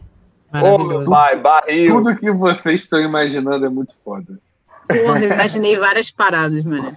Ô, 0.52 0.78
meu 0.78 1.04
pai, 1.04 1.36
barril. 1.40 1.94
Tudo 1.96 2.16
que 2.16 2.30
vocês 2.30 2.80
estão 2.80 3.00
imaginando 3.00 3.66
é 3.66 3.68
muito 3.68 3.94
foda. 4.04 4.38
Porra, 4.86 5.20
eu 5.20 5.32
imaginei 5.32 5.76
várias 5.76 6.10
paradas, 6.10 6.62
mano. 6.64 6.96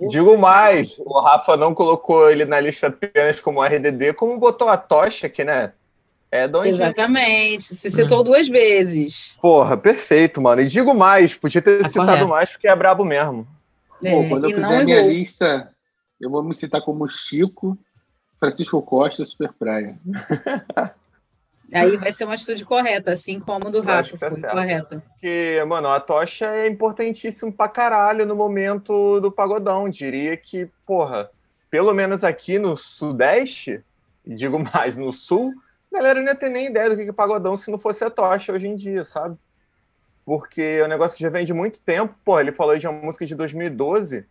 Digo 0.00 0.36
mais, 0.36 0.98
o 0.98 1.20
Rafa 1.20 1.56
não 1.56 1.74
colocou 1.74 2.30
ele 2.30 2.44
na 2.44 2.60
lista 2.60 2.88
apenas 2.88 3.40
como 3.40 3.62
RDD, 3.62 4.12
como 4.14 4.38
botou 4.38 4.68
a 4.68 4.76
tocha 4.76 5.26
aqui, 5.26 5.42
né? 5.42 5.72
É 6.30 6.46
onde... 6.46 6.68
Exatamente, 6.68 7.64
se 7.64 7.90
citou 7.90 8.22
duas 8.22 8.48
vezes. 8.48 9.36
Porra, 9.40 9.76
perfeito, 9.76 10.40
mano. 10.40 10.60
E 10.60 10.66
digo 10.66 10.94
mais, 10.94 11.34
podia 11.34 11.62
ter 11.62 11.82
tá 11.82 11.88
citado 11.88 12.06
correto. 12.08 12.28
mais 12.28 12.50
porque 12.50 12.68
é 12.68 12.76
brabo 12.76 13.04
mesmo. 13.04 13.46
É, 14.02 14.10
Pô, 14.10 14.28
quando 14.28 14.50
eu 14.50 14.56
fizer 14.56 14.80
a 14.80 14.84
minha 14.84 15.02
lista, 15.06 15.70
eu 16.20 16.28
vou 16.28 16.42
me 16.42 16.54
citar 16.54 16.82
como 16.82 17.08
Chico, 17.08 17.78
Francisco 18.38 18.82
Costa 18.82 19.22
e 19.22 19.26
Super 19.26 19.52
Praia. 19.52 19.98
Aí 21.72 21.96
vai 21.96 22.12
ser 22.12 22.24
uma 22.24 22.34
atitude 22.34 22.64
correta, 22.64 23.12
assim 23.12 23.40
como 23.40 23.70
do 23.70 23.80
Rafa 23.80 24.16
foi 24.16 24.40
tá 24.40 24.50
correta. 24.50 25.02
Porque, 25.12 25.62
mano, 25.66 25.88
a 25.88 25.98
tocha 25.98 26.46
é 26.46 26.68
importantíssimo 26.68 27.52
pra 27.52 27.68
caralho 27.68 28.24
no 28.24 28.36
momento 28.36 29.20
do 29.20 29.32
pagodão. 29.32 29.88
Diria 29.88 30.36
que, 30.36 30.70
porra, 30.86 31.28
pelo 31.68 31.92
menos 31.92 32.22
aqui 32.22 32.58
no 32.58 32.76
Sudeste, 32.76 33.84
e 34.24 34.34
digo 34.34 34.58
mais, 34.72 34.96
no 34.96 35.12
Sul, 35.12 35.52
a 35.92 35.96
galera 35.96 36.20
não 36.20 36.28
ia 36.28 36.34
ter 36.34 36.50
nem 36.50 36.66
ideia 36.66 36.90
do 36.90 36.96
que 36.96 37.08
é 37.08 37.12
pagodão 37.12 37.56
se 37.56 37.70
não 37.70 37.78
fosse 37.78 38.04
a 38.04 38.10
tocha 38.10 38.52
hoje 38.52 38.68
em 38.68 38.76
dia, 38.76 39.02
sabe? 39.04 39.36
Porque 40.24 40.60
é 40.60 40.84
um 40.84 40.88
negócio 40.88 41.16
que 41.16 41.22
já 41.22 41.30
vem 41.30 41.44
de 41.44 41.54
muito 41.54 41.80
tempo. 41.80 42.14
Pô, 42.24 42.38
ele 42.38 42.52
falou 42.52 42.76
de 42.76 42.86
uma 42.86 43.00
música 43.00 43.24
de 43.24 43.34
2012. 43.34 44.24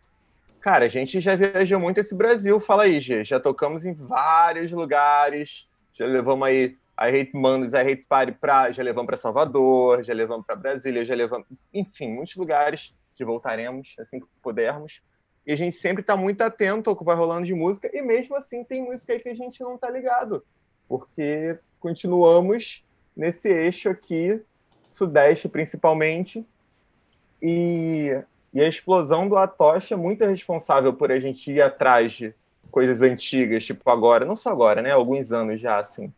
Cara, 0.60 0.84
a 0.84 0.88
gente 0.88 1.20
já 1.20 1.34
viajou 1.36 1.80
muito 1.80 1.98
esse 1.98 2.14
Brasil. 2.14 2.60
Fala 2.60 2.82
aí, 2.84 3.00
Gê. 3.00 3.24
Já 3.24 3.40
tocamos 3.40 3.84
em 3.84 3.94
vários 3.94 4.72
lugares. 4.72 5.66
Já 5.94 6.04
levamos 6.04 6.46
aí 6.46 6.76
a 6.96 7.06
Hate 7.06 7.36
Manos, 7.36 7.74
a 7.74 7.80
Hate 7.80 8.06
Party 8.08 8.32
pra, 8.32 8.70
já 8.70 8.82
levamos 8.82 9.06
para 9.06 9.16
Salvador, 9.16 10.02
já 10.02 10.14
levamos 10.14 10.46
para 10.46 10.56
Brasília, 10.56 11.04
já 11.04 11.14
levamos, 11.14 11.46
enfim, 11.72 12.08
muitos 12.08 12.34
lugares 12.36 12.94
que 13.14 13.24
voltaremos 13.24 13.94
assim 13.98 14.20
que 14.20 14.26
pudermos. 14.42 15.02
E 15.46 15.52
a 15.52 15.56
gente 15.56 15.76
sempre 15.76 16.00
está 16.00 16.16
muito 16.16 16.40
atento 16.40 16.88
ao 16.88 16.96
que 16.96 17.04
vai 17.04 17.14
rolando 17.14 17.46
de 17.46 17.54
música, 17.54 17.90
e 17.92 18.00
mesmo 18.00 18.34
assim 18.34 18.64
tem 18.64 18.82
música 18.82 19.12
aí 19.12 19.20
que 19.20 19.28
a 19.28 19.34
gente 19.34 19.60
não 19.60 19.74
está 19.74 19.90
ligado, 19.90 20.44
porque 20.88 21.58
continuamos 21.78 22.84
nesse 23.14 23.48
eixo 23.48 23.88
aqui, 23.90 24.42
Sudeste 24.88 25.48
principalmente, 25.48 26.46
e, 27.40 28.10
e 28.52 28.60
a 28.60 28.68
explosão 28.68 29.28
do 29.28 29.36
Atocha 29.36 29.94
é 29.94 29.96
muito 29.96 30.24
responsável 30.24 30.92
por 30.94 31.12
a 31.12 31.18
gente 31.18 31.52
ir 31.52 31.60
atrás 31.60 32.12
de 32.12 32.34
coisas 32.70 33.02
antigas, 33.02 33.64
tipo 33.64 33.88
agora, 33.90 34.24
não 34.24 34.36
só 34.36 34.50
agora, 34.50 34.82
né? 34.82 34.90
Alguns 34.90 35.30
anos 35.32 35.60
já, 35.60 35.78
assim. 35.78 36.12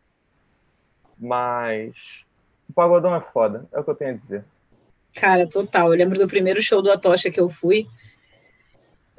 Mas 1.19 2.23
o 2.69 2.73
pagodão 2.73 3.13
é 3.13 3.21
foda, 3.21 3.67
é 3.71 3.79
o 3.79 3.83
que 3.83 3.89
eu 3.89 3.95
tenho 3.95 4.11
a 4.11 4.15
dizer. 4.15 4.45
Cara, 5.13 5.47
total. 5.47 5.91
Eu 5.91 5.97
lembro 5.97 6.17
do 6.17 6.27
primeiro 6.27 6.61
show 6.61 6.81
do 6.81 6.91
Atocha 6.91 7.29
que 7.31 7.39
eu 7.39 7.49
fui. 7.49 7.87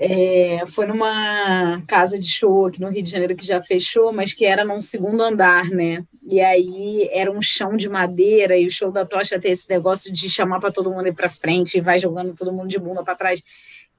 É, 0.03 0.65
foi 0.67 0.87
numa 0.87 1.83
casa 1.87 2.19
de 2.19 2.27
show 2.27 2.65
aqui 2.65 2.81
no 2.81 2.89
Rio 2.89 3.03
de 3.03 3.11
Janeiro 3.11 3.37
que 3.37 3.45
já 3.45 3.61
fechou, 3.61 4.13
mas 4.15 4.33
que 4.33 4.47
era 4.47 4.65
num 4.65 4.81
segundo 4.81 5.21
andar, 5.23 5.67
né? 5.69 6.03
E 6.27 6.41
aí 6.41 7.07
era 7.13 7.31
um 7.31 7.43
chão 7.43 7.77
de 7.77 7.87
madeira 7.87 8.57
e 8.57 8.67
o 8.67 8.71
show 8.71 8.91
da 8.91 9.05
Tocha 9.05 9.39
tem 9.39 9.53
esse 9.53 9.69
negócio 9.69 10.11
de 10.11 10.31
chamar 10.31 10.59
para 10.59 10.73
todo 10.73 10.91
mundo 10.91 11.09
ir 11.09 11.13
para 11.13 11.29
frente 11.29 11.77
e 11.77 11.83
vai 11.83 11.99
jogando 11.99 12.35
todo 12.35 12.51
mundo 12.51 12.69
de 12.69 12.79
bunda 12.79 13.05
para 13.05 13.15
trás. 13.15 13.43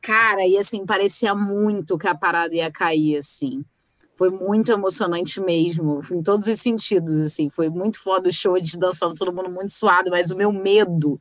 Cara, 0.01 0.47
e 0.47 0.57
assim, 0.57 0.87
parecia 0.87 1.35
muito 1.35 1.99
que 1.99 2.07
a 2.07 2.15
parada 2.15 2.55
ia 2.55 2.71
cair, 2.71 3.17
assim. 3.17 3.63
Foi 4.21 4.29
muito 4.29 4.71
emocionante 4.71 5.41
mesmo, 5.41 5.99
em 6.11 6.21
todos 6.21 6.47
os 6.47 6.61
sentidos, 6.61 7.17
assim. 7.17 7.49
Foi 7.49 7.71
muito 7.71 7.99
foda 7.99 8.29
o 8.29 8.31
show, 8.31 8.59
de 8.61 8.77
dançando 8.77 9.15
todo 9.15 9.33
mundo 9.33 9.49
muito 9.49 9.71
suado, 9.71 10.11
mas 10.11 10.29
o 10.29 10.35
meu 10.35 10.51
medo 10.51 11.19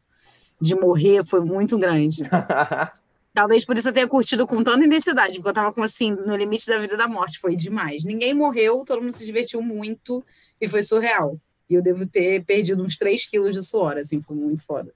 de 0.60 0.74
morrer 0.74 1.24
foi 1.24 1.40
muito 1.40 1.78
grande. 1.78 2.24
Talvez 3.32 3.64
por 3.64 3.78
isso 3.78 3.88
eu 3.88 3.92
tenha 3.94 4.06
curtido 4.06 4.46
com 4.46 4.62
tanta 4.62 4.84
intensidade, 4.84 5.36
porque 5.36 5.48
eu 5.48 5.54
tava 5.54 5.72
com 5.72 5.82
assim, 5.82 6.10
no 6.10 6.36
limite 6.36 6.66
da 6.66 6.76
vida 6.76 6.92
e 6.92 6.96
da 6.98 7.08
morte, 7.08 7.38
foi 7.38 7.56
demais. 7.56 8.04
Ninguém 8.04 8.34
morreu, 8.34 8.84
todo 8.84 9.00
mundo 9.00 9.14
se 9.14 9.24
divertiu 9.24 9.62
muito 9.62 10.22
e 10.60 10.68
foi 10.68 10.82
surreal. 10.82 11.38
E 11.70 11.76
eu 11.76 11.80
devo 11.80 12.04
ter 12.04 12.44
perdido 12.44 12.82
uns 12.82 12.98
3 12.98 13.24
quilos 13.30 13.54
de 13.54 13.62
suor, 13.62 13.96
assim, 13.96 14.20
foi 14.20 14.36
muito 14.36 14.62
foda. 14.62 14.92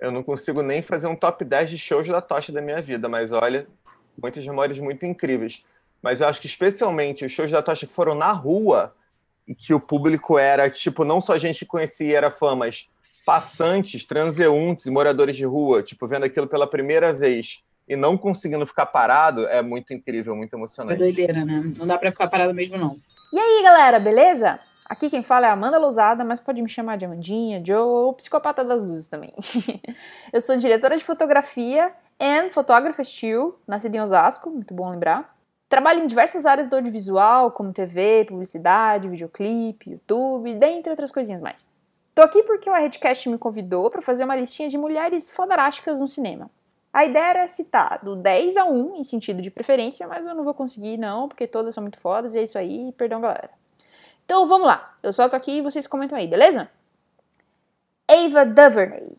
Eu 0.00 0.10
não 0.10 0.24
consigo 0.24 0.62
nem 0.62 0.82
fazer 0.82 1.06
um 1.06 1.14
top 1.14 1.44
10 1.44 1.70
de 1.70 1.78
shows 1.78 2.08
da 2.08 2.20
tocha 2.20 2.50
da 2.50 2.60
minha 2.60 2.82
vida, 2.82 3.08
mas 3.08 3.30
olha, 3.30 3.68
muitas 4.20 4.44
memórias 4.44 4.80
muito 4.80 5.06
incríveis. 5.06 5.62
Mas 6.02 6.20
eu 6.20 6.28
acho 6.28 6.40
que 6.40 6.46
especialmente 6.46 7.24
os 7.24 7.32
shows 7.32 7.50
da 7.50 7.62
tocha 7.62 7.86
que 7.86 7.92
foram 7.92 8.14
na 8.14 8.32
rua, 8.32 8.94
e 9.46 9.54
que 9.54 9.72
o 9.72 9.80
público 9.80 10.38
era, 10.38 10.68
tipo, 10.68 11.04
não 11.04 11.20
só 11.20 11.38
gente 11.38 11.60
que 11.60 11.66
conhecia 11.66 12.06
e 12.06 12.14
era 12.14 12.30
fã, 12.30 12.54
mas 12.54 12.88
passantes, 13.24 14.04
transeuntes, 14.04 14.86
moradores 14.86 15.36
de 15.36 15.44
rua, 15.44 15.82
tipo, 15.82 16.06
vendo 16.06 16.24
aquilo 16.24 16.46
pela 16.46 16.66
primeira 16.66 17.12
vez 17.12 17.62
e 17.88 17.94
não 17.94 18.18
conseguindo 18.18 18.66
ficar 18.66 18.86
parado, 18.86 19.46
é 19.46 19.62
muito 19.62 19.92
incrível, 19.92 20.34
muito 20.34 20.54
emocionante. 20.54 20.94
É 20.94 20.98
doideira, 20.98 21.44
né? 21.44 21.72
Não 21.76 21.86
dá 21.86 21.96
pra 21.96 22.10
ficar 22.10 22.28
parado 22.28 22.52
mesmo, 22.52 22.76
não. 22.76 22.98
E 23.32 23.38
aí, 23.38 23.62
galera, 23.62 24.00
beleza? 24.00 24.58
Aqui 24.84 25.08
quem 25.08 25.22
fala 25.22 25.46
é 25.46 25.50
a 25.50 25.52
Amanda 25.52 25.78
Lousada, 25.78 26.24
mas 26.24 26.40
pode 26.40 26.62
me 26.62 26.68
chamar 26.68 26.96
de 26.96 27.04
Amandinha, 27.04 27.62
Joe 27.64 27.78
ou 27.78 28.12
Psicopata 28.14 28.64
das 28.64 28.82
Luzes 28.82 29.08
também. 29.08 29.32
eu 30.32 30.40
sou 30.40 30.56
diretora 30.56 30.96
de 30.96 31.04
fotografia 31.04 31.92
and 32.20 32.50
fotógrafa 32.50 33.02
still, 33.04 33.56
nascida 33.66 33.96
em 33.96 34.00
Osasco, 34.00 34.50
muito 34.50 34.74
bom 34.74 34.90
lembrar. 34.90 35.35
Trabalho 35.68 36.04
em 36.04 36.06
diversas 36.06 36.46
áreas 36.46 36.68
do 36.68 36.76
audiovisual, 36.76 37.50
como 37.50 37.72
TV, 37.72 38.24
publicidade, 38.28 39.08
videoclipe, 39.08 39.90
YouTube, 39.90 40.54
dentre 40.54 40.90
outras 40.90 41.10
coisinhas 41.10 41.40
mais. 41.40 41.68
Tô 42.14 42.22
aqui 42.22 42.42
porque 42.44 42.70
o 42.70 42.72
Redcast 42.72 43.28
me 43.28 43.36
convidou 43.36 43.90
para 43.90 44.00
fazer 44.00 44.24
uma 44.24 44.36
listinha 44.36 44.68
de 44.68 44.78
mulheres 44.78 45.30
fodarásticas 45.30 46.00
no 46.00 46.06
cinema. 46.06 46.50
A 46.92 47.04
ideia 47.04 47.30
era 47.30 47.48
citar 47.48 48.02
do 48.02 48.16
10 48.16 48.56
a 48.56 48.64
1 48.64 48.96
em 48.96 49.04
sentido 49.04 49.42
de 49.42 49.50
preferência, 49.50 50.06
mas 50.06 50.24
eu 50.24 50.34
não 50.34 50.44
vou 50.44 50.54
conseguir 50.54 50.96
não, 50.96 51.28
porque 51.28 51.46
todas 51.46 51.74
são 51.74 51.82
muito 51.82 51.98
fodas 51.98 52.34
e 52.34 52.38
é 52.38 52.42
isso 52.44 52.56
aí, 52.56 52.90
perdão 52.92 53.20
galera. 53.20 53.50
Então 54.24 54.46
vamos 54.46 54.66
lá, 54.66 54.96
eu 55.02 55.12
solto 55.12 55.36
aqui 55.36 55.58
e 55.58 55.62
vocês 55.62 55.86
comentam 55.86 56.16
aí, 56.16 56.26
beleza? 56.26 56.70
Ava 58.08 58.46
Duvernay, 58.46 59.14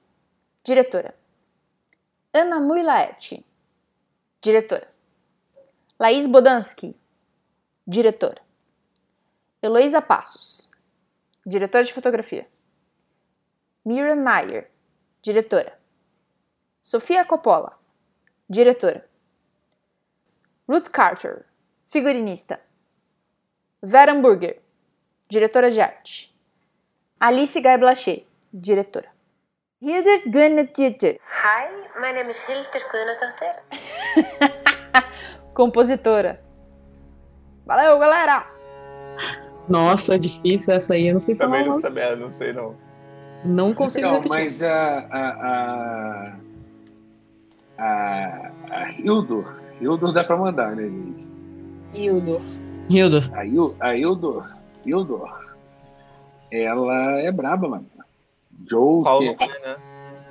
diretora. 0.63 1.13
Ana 2.33 2.59
Muilaete, 2.59 3.45
diretora. 4.41 4.87
Laís 5.99 6.27
Bodansky, 6.27 6.95
diretora. 7.87 8.39
Heloísa 9.63 9.99
Passos, 9.99 10.69
diretora 11.43 11.83
de 11.83 11.91
fotografia. 11.91 12.47
Miriam 13.83 14.21
Nair, 14.21 14.69
diretora. 15.23 15.73
Sofia 16.83 17.25
Coppola, 17.25 17.79
diretora. 18.47 19.03
Ruth 20.67 20.89
Carter, 20.91 21.47
figurinista. 21.87 22.59
Vera 23.81 24.11
Hamburger, 24.11 24.61
diretora 25.27 25.71
de 25.71 25.81
arte. 25.81 26.31
Alice 27.19 27.59
Guy 27.59 27.77
Blaché, 27.77 28.27
diretora. 28.53 29.11
Hildur 29.81 30.21
Gunnadóttir. 30.27 31.19
Hi, 31.23 31.69
my 31.99 32.11
name 32.13 32.29
is 32.29 32.39
Hildur 32.47 32.83
Gunnadóttir. 32.91 34.53
Compositora. 35.57 36.39
Valeu, 37.65 37.97
galera! 37.97 38.45
Nossa, 39.67 40.13
é 40.13 40.17
difícil 40.19 40.75
essa 40.75 40.93
aí, 40.93 41.07
eu 41.07 41.13
não 41.13 41.19
sei 41.19 41.33
Também 41.33 41.63
falar. 41.63 41.73
não 41.73 41.81
sabia, 41.81 42.15
não 42.15 42.29
sei 42.29 42.53
não. 42.53 42.75
Não 43.43 43.73
consigo 43.73 44.05
Não, 44.05 44.13
repetir. 44.17 44.37
mas 44.37 44.61
a, 44.61 44.99
a, 45.11 45.29
a, 47.79 47.83
a, 47.83 48.51
a 48.69 48.91
Hildur, 48.99 49.51
Hildur 49.81 50.13
dá 50.13 50.23
pra 50.23 50.37
mandar, 50.37 50.75
né, 50.75 50.83
gente? 50.83 51.27
Hildur. 51.91 52.41
Hildur. 52.87 53.23
A, 53.33 53.43
Il, 53.43 53.75
a 53.79 53.97
Hildur, 53.97 54.47
Hildur, 54.85 55.27
ela 56.51 57.19
é 57.19 57.31
braba, 57.31 57.67
mano. 57.67 57.87
Joe, 58.69 59.03
não 59.03 59.23
é, 59.23 59.35
né? 59.35 59.75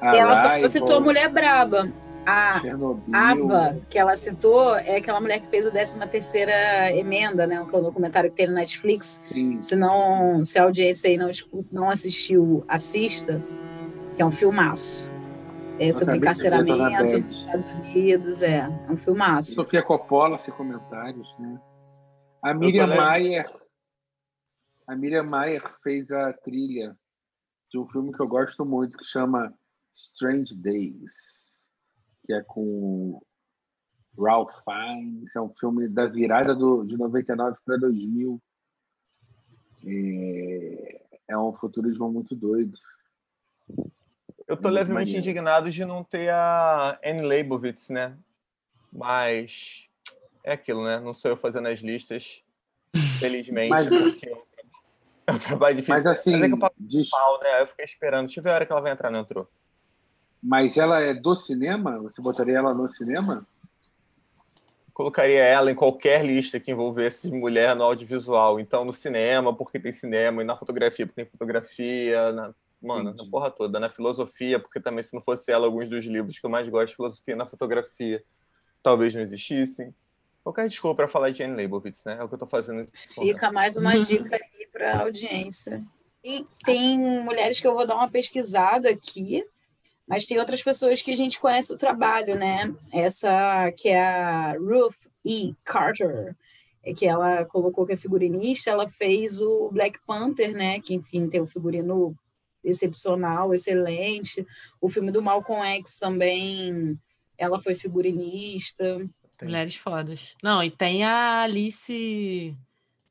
a 0.00 0.16
ela 0.16 0.36
só 0.36 0.68
citou 0.68 1.00
mulher 1.00 1.28
braba. 1.30 1.92
A 2.26 2.60
Chernobyl. 2.60 3.14
Ava, 3.14 3.80
que 3.88 3.96
ela 3.96 4.16
citou, 4.16 4.74
é 4.74 4.96
aquela 4.96 5.20
mulher 5.20 5.40
que 5.40 5.46
fez 5.46 5.64
o 5.64 5.70
13 5.70 6.00
terceira 6.08 6.92
emenda, 6.92 7.46
né? 7.46 7.64
Que 7.64 7.74
é 7.74 7.78
o 7.78 7.82
documentário 7.82 8.28
que 8.28 8.36
tem 8.36 8.48
no 8.48 8.54
Netflix. 8.54 9.22
Sim. 9.32 9.60
Se, 9.62 9.76
não, 9.76 10.44
se 10.44 10.58
a 10.58 10.64
audiência 10.64 11.08
aí 11.08 11.16
não, 11.16 11.30
não 11.70 11.88
assistiu, 11.88 12.64
assista, 12.66 13.40
que 14.16 14.22
é 14.22 14.26
um 14.26 14.30
filmaço. 14.32 15.06
É 15.78 15.92
sobre 15.92 16.12
na 16.12 16.16
encarceramento 16.16 16.78
bad. 16.78 17.20
nos 17.20 17.32
Estados 17.32 17.66
Unidos, 17.68 18.42
é, 18.42 18.60
é 18.60 18.90
um 18.90 18.96
filmaço. 18.96 19.52
Sofia 19.52 19.82
Coppola, 19.82 20.38
sem 20.38 20.52
comentários, 20.52 21.32
né? 21.38 21.60
A 22.42 22.54
Miriam. 22.54 22.86
Mayer. 22.86 23.50
A 24.86 24.96
Miriam 24.96 25.24
Mayer 25.24 25.62
fez 25.82 26.10
a 26.10 26.32
trilha 26.32 26.96
de 27.70 27.78
um 27.78 27.86
filme 27.88 28.12
que 28.12 28.20
eu 28.20 28.26
gosto 28.26 28.64
muito, 28.64 28.96
que 28.96 29.04
chama 29.04 29.52
Strange 29.94 30.54
Days, 30.54 31.12
que 32.26 32.32
é 32.32 32.42
com 32.42 33.20
Ralph 34.18 34.52
Fiennes. 34.64 35.34
É 35.34 35.40
um 35.40 35.48
filme 35.60 35.88
da 35.88 36.06
virada 36.06 36.54
do, 36.54 36.84
de 36.84 36.96
99 36.96 37.56
para 37.64 37.76
2000. 37.78 38.40
É, 39.86 41.00
é 41.28 41.38
um 41.38 41.52
futurismo 41.52 42.10
muito 42.10 42.34
doido. 42.34 42.76
Eu 44.48 44.56
tô 44.56 44.62
Muito 44.64 44.74
levemente 44.74 45.06
maneiro. 45.08 45.18
indignado 45.18 45.70
de 45.70 45.84
não 45.84 46.04
ter 46.04 46.30
a 46.30 46.98
Anne 47.04 47.22
Leibovitz, 47.22 47.90
né? 47.90 48.16
Mas 48.92 49.88
é 50.44 50.52
aquilo, 50.52 50.84
né? 50.84 51.00
Não 51.00 51.12
sou 51.12 51.32
eu 51.32 51.36
fazendo 51.36 51.66
as 51.68 51.80
listas, 51.80 52.42
felizmente, 53.18 53.70
Mas- 53.70 53.88
porque 53.88 54.28
é 55.26 55.32
um 55.32 55.38
trabalho 55.38 55.76
difícil. 55.76 55.94
Mas 55.94 56.06
assim, 56.06 56.40
é 56.42 56.46
que 56.48 56.54
eu 56.54 56.58
pago 56.58 56.74
pau, 57.10 57.40
né? 57.42 57.62
Eu 57.62 57.66
fiquei 57.66 57.84
esperando. 57.84 58.26
Deixa 58.26 58.38
eu 58.40 58.44
ver 58.44 58.50
a 58.50 58.54
hora 58.54 58.66
que 58.66 58.72
ela 58.72 58.80
vai 58.80 58.92
entrar, 58.92 59.10
não 59.10 59.20
entrou. 59.20 59.48
Mas 60.46 60.76
ela 60.76 61.00
é 61.00 61.12
do 61.12 61.34
cinema? 61.34 61.98
Você 61.98 62.22
botaria 62.22 62.58
ela 62.58 62.72
no 62.72 62.88
cinema? 62.88 63.44
Colocaria 64.94 65.42
ela 65.42 65.72
em 65.72 65.74
qualquer 65.74 66.24
lista 66.24 66.60
que 66.60 66.70
envolvesse 66.70 67.32
mulher 67.32 67.74
no 67.74 67.82
audiovisual. 67.82 68.60
Então, 68.60 68.84
no 68.84 68.92
cinema, 68.92 69.54
porque 69.54 69.80
tem 69.80 69.90
cinema, 69.90 70.40
e 70.40 70.44
na 70.44 70.56
fotografia, 70.56 71.04
porque 71.04 71.22
tem 71.22 71.30
fotografia, 71.30 72.32
na... 72.32 72.54
Mano, 72.80 73.10
Entendi. 73.10 73.24
na 73.24 73.30
porra 73.30 73.50
toda. 73.50 73.80
Na 73.80 73.90
filosofia, 73.90 74.60
porque 74.60 74.78
também, 74.78 75.02
se 75.02 75.14
não 75.14 75.20
fosse 75.20 75.50
ela, 75.50 75.66
alguns 75.66 75.90
dos 75.90 76.04
livros 76.04 76.38
que 76.38 76.46
eu 76.46 76.50
mais 76.50 76.68
gosto, 76.68 76.94
filosofia 76.94 77.34
na 77.34 77.46
fotografia, 77.46 78.22
talvez 78.82 79.12
não 79.12 79.22
existissem. 79.22 79.92
Qualquer 80.44 80.68
desculpa 80.68 80.94
para 80.94 81.08
falar 81.08 81.30
de 81.30 81.42
Anne 81.42 81.56
Leibovitz, 81.56 82.04
né? 82.04 82.18
É 82.20 82.22
o 82.22 82.28
que 82.28 82.34
eu 82.34 82.38
tô 82.38 82.46
fazendo. 82.46 82.86
Fica 82.92 83.50
mais 83.50 83.76
uma 83.76 83.98
dica 83.98 84.36
aí 84.36 84.68
para 84.72 85.00
audiência. 85.00 85.82
E 86.22 86.44
tem 86.64 86.98
mulheres 86.98 87.58
que 87.58 87.66
eu 87.66 87.74
vou 87.74 87.84
dar 87.84 87.96
uma 87.96 88.08
pesquisada 88.08 88.88
aqui, 88.88 89.44
Mas 90.06 90.26
tem 90.26 90.38
outras 90.38 90.62
pessoas 90.62 91.02
que 91.02 91.10
a 91.10 91.16
gente 91.16 91.40
conhece 91.40 91.72
o 91.72 91.78
trabalho, 91.78 92.36
né? 92.36 92.72
Essa 92.92 93.72
que 93.72 93.88
é 93.88 94.00
a 94.00 94.52
Ruth 94.52 94.96
E. 95.24 95.54
Carter, 95.64 96.36
é 96.84 96.94
que 96.94 97.04
ela 97.04 97.44
colocou 97.44 97.84
que 97.84 97.94
é 97.94 97.96
figurinista, 97.96 98.70
ela 98.70 98.88
fez 98.88 99.40
o 99.40 99.70
Black 99.72 99.98
Panther, 100.06 100.52
né? 100.52 100.80
Que, 100.80 100.94
enfim, 100.94 101.28
tem 101.28 101.40
o 101.40 101.46
figurino 101.46 102.16
excepcional, 102.62 103.52
excelente. 103.52 104.46
O 104.80 104.88
filme 104.88 105.10
do 105.10 105.20
Malcolm 105.20 105.64
X 105.78 105.98
também, 105.98 106.96
ela 107.36 107.58
foi 107.58 107.74
figurinista. 107.74 109.04
Mulheres 109.42 109.74
fodas. 109.74 110.36
Não, 110.40 110.62
e 110.62 110.70
tem 110.70 111.02
a 111.04 111.42
Alice 111.42 112.56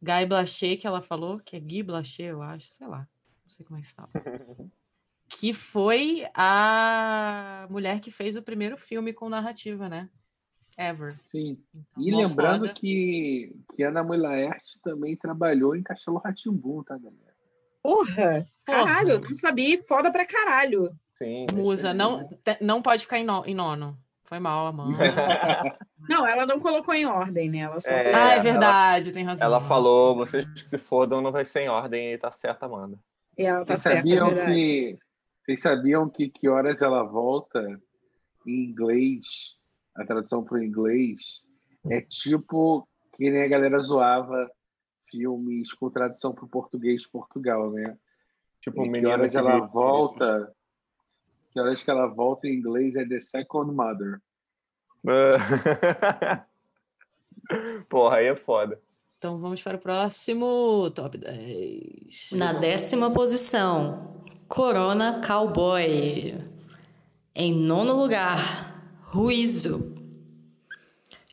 Guy 0.01 0.25
Blaché, 0.25 0.77
que 0.77 0.87
ela 0.87 1.01
falou, 1.01 1.39
que 1.39 1.57
é 1.57 1.59
Guy 1.59 1.83
Blaché, 1.83 2.31
eu 2.31 2.41
acho, 2.41 2.67
sei 2.67 2.87
lá. 2.87 2.99
Não 3.43 3.49
sei 3.49 3.65
como 3.65 3.77
é 3.77 3.81
que 3.81 3.87
se 3.87 3.93
fala. 3.93 4.09
que 5.27 5.53
foi 5.53 6.27
a 6.33 7.67
mulher 7.69 7.99
que 7.99 8.11
fez 8.11 8.35
o 8.35 8.41
primeiro 8.41 8.77
filme 8.77 9.13
com 9.13 9.29
narrativa, 9.29 9.89
né? 9.89 10.09
Ever. 10.77 11.17
Sim. 11.31 11.57
Então, 11.73 12.03
e 12.03 12.13
lembrando 12.13 12.73
que, 12.73 13.55
que 13.75 13.83
Ana 13.83 14.03
Mulaerte 14.03 14.77
também 14.83 15.15
trabalhou 15.15 15.75
em 15.75 15.81
Castelo 15.83 16.17
Ratimbu, 16.17 16.83
tá, 16.83 16.97
galera? 16.97 17.33
Porra! 17.81 18.45
Caralho, 18.65 19.19
Porra. 19.19 19.27
não 19.27 19.33
sabia. 19.33 19.77
Foda 19.83 20.11
pra 20.11 20.25
caralho. 20.25 20.91
Sim. 21.13 21.45
Musa, 21.53 21.93
não, 21.93 22.27
não 22.59 22.81
pode 22.81 23.03
ficar 23.03 23.19
em, 23.19 23.23
no, 23.23 23.45
em 23.45 23.55
nono. 23.55 23.97
Foi 24.25 24.39
mal, 24.39 24.67
Amanda. 24.67 24.97
não, 26.09 26.27
ela 26.27 26.45
não 26.45 26.59
colocou 26.59 26.93
em 26.93 27.05
ordem, 27.05 27.49
né? 27.49 27.59
Ela 27.59 27.79
só 27.79 27.91
é, 27.91 28.13
ah, 28.13 28.31
é 28.31 28.39
verdade, 28.39 29.09
ela, 29.09 29.13
tem 29.13 29.23
razão. 29.23 29.45
Ela 29.45 29.61
falou, 29.61 30.15
vocês 30.15 30.43
que 30.45 30.67
se 30.67 30.77
fodam, 30.77 31.21
não 31.21 31.31
vai 31.31 31.45
ser 31.45 31.61
em 31.61 31.69
ordem 31.69 32.13
e 32.13 32.17
tá 32.17 32.31
certa, 32.31 32.65
Amanda. 32.65 32.97
E 33.37 33.43
ela 33.43 33.63
tá 33.63 33.77
vocês 33.77 33.81
certa, 33.81 33.97
sabiam 33.99 34.29
é 34.29 34.45
que 34.45 34.99
Vocês 35.45 35.61
sabiam 35.61 36.09
que 36.09 36.27
que 36.27 36.49
horas 36.49 36.81
ela 36.81 37.03
volta 37.03 37.79
em 38.47 38.65
inglês? 38.65 39.53
A 39.95 40.03
tradução 40.03 40.43
para 40.43 40.57
o 40.57 40.63
inglês 40.63 41.43
é 41.89 42.01
tipo 42.01 42.87
que 43.15 43.29
nem 43.29 43.43
a 43.43 43.47
galera 43.47 43.79
zoava 43.79 44.49
filmes 45.09 45.71
com 45.73 45.91
tradução 45.91 46.33
para 46.33 46.45
o 46.45 46.49
português 46.49 47.03
de 47.03 47.09
Portugal, 47.09 47.71
né? 47.71 47.95
Tipo, 48.59 48.83
e 48.85 48.99
que 48.99 49.05
horas 49.05 49.35
ela 49.35 49.59
volta 49.59 50.51
que 51.51 51.59
horas 51.59 51.81
que 51.81 51.89
ela 51.89 52.07
volta 52.07 52.47
em 52.47 52.55
inglês 52.55 52.95
é 52.95 53.05
The 53.05 53.21
Second 53.21 53.71
Mother. 53.71 54.19
Porra, 57.87 58.17
aí 58.17 58.25
é 58.25 58.35
foda. 58.35 58.81
Então 59.17 59.37
vamos 59.37 59.63
para 59.63 59.77
o 59.77 59.79
próximo 59.79 60.91
top 60.91 61.17
10. 61.17 62.31
Na 62.33 62.51
décima 62.53 63.09
posição, 63.11 64.24
Corona 64.47 65.21
Cowboy. 65.25 66.37
Em 67.33 67.51
nono 67.51 67.93
lugar, 67.93 68.79
Ruizo. 69.01 69.91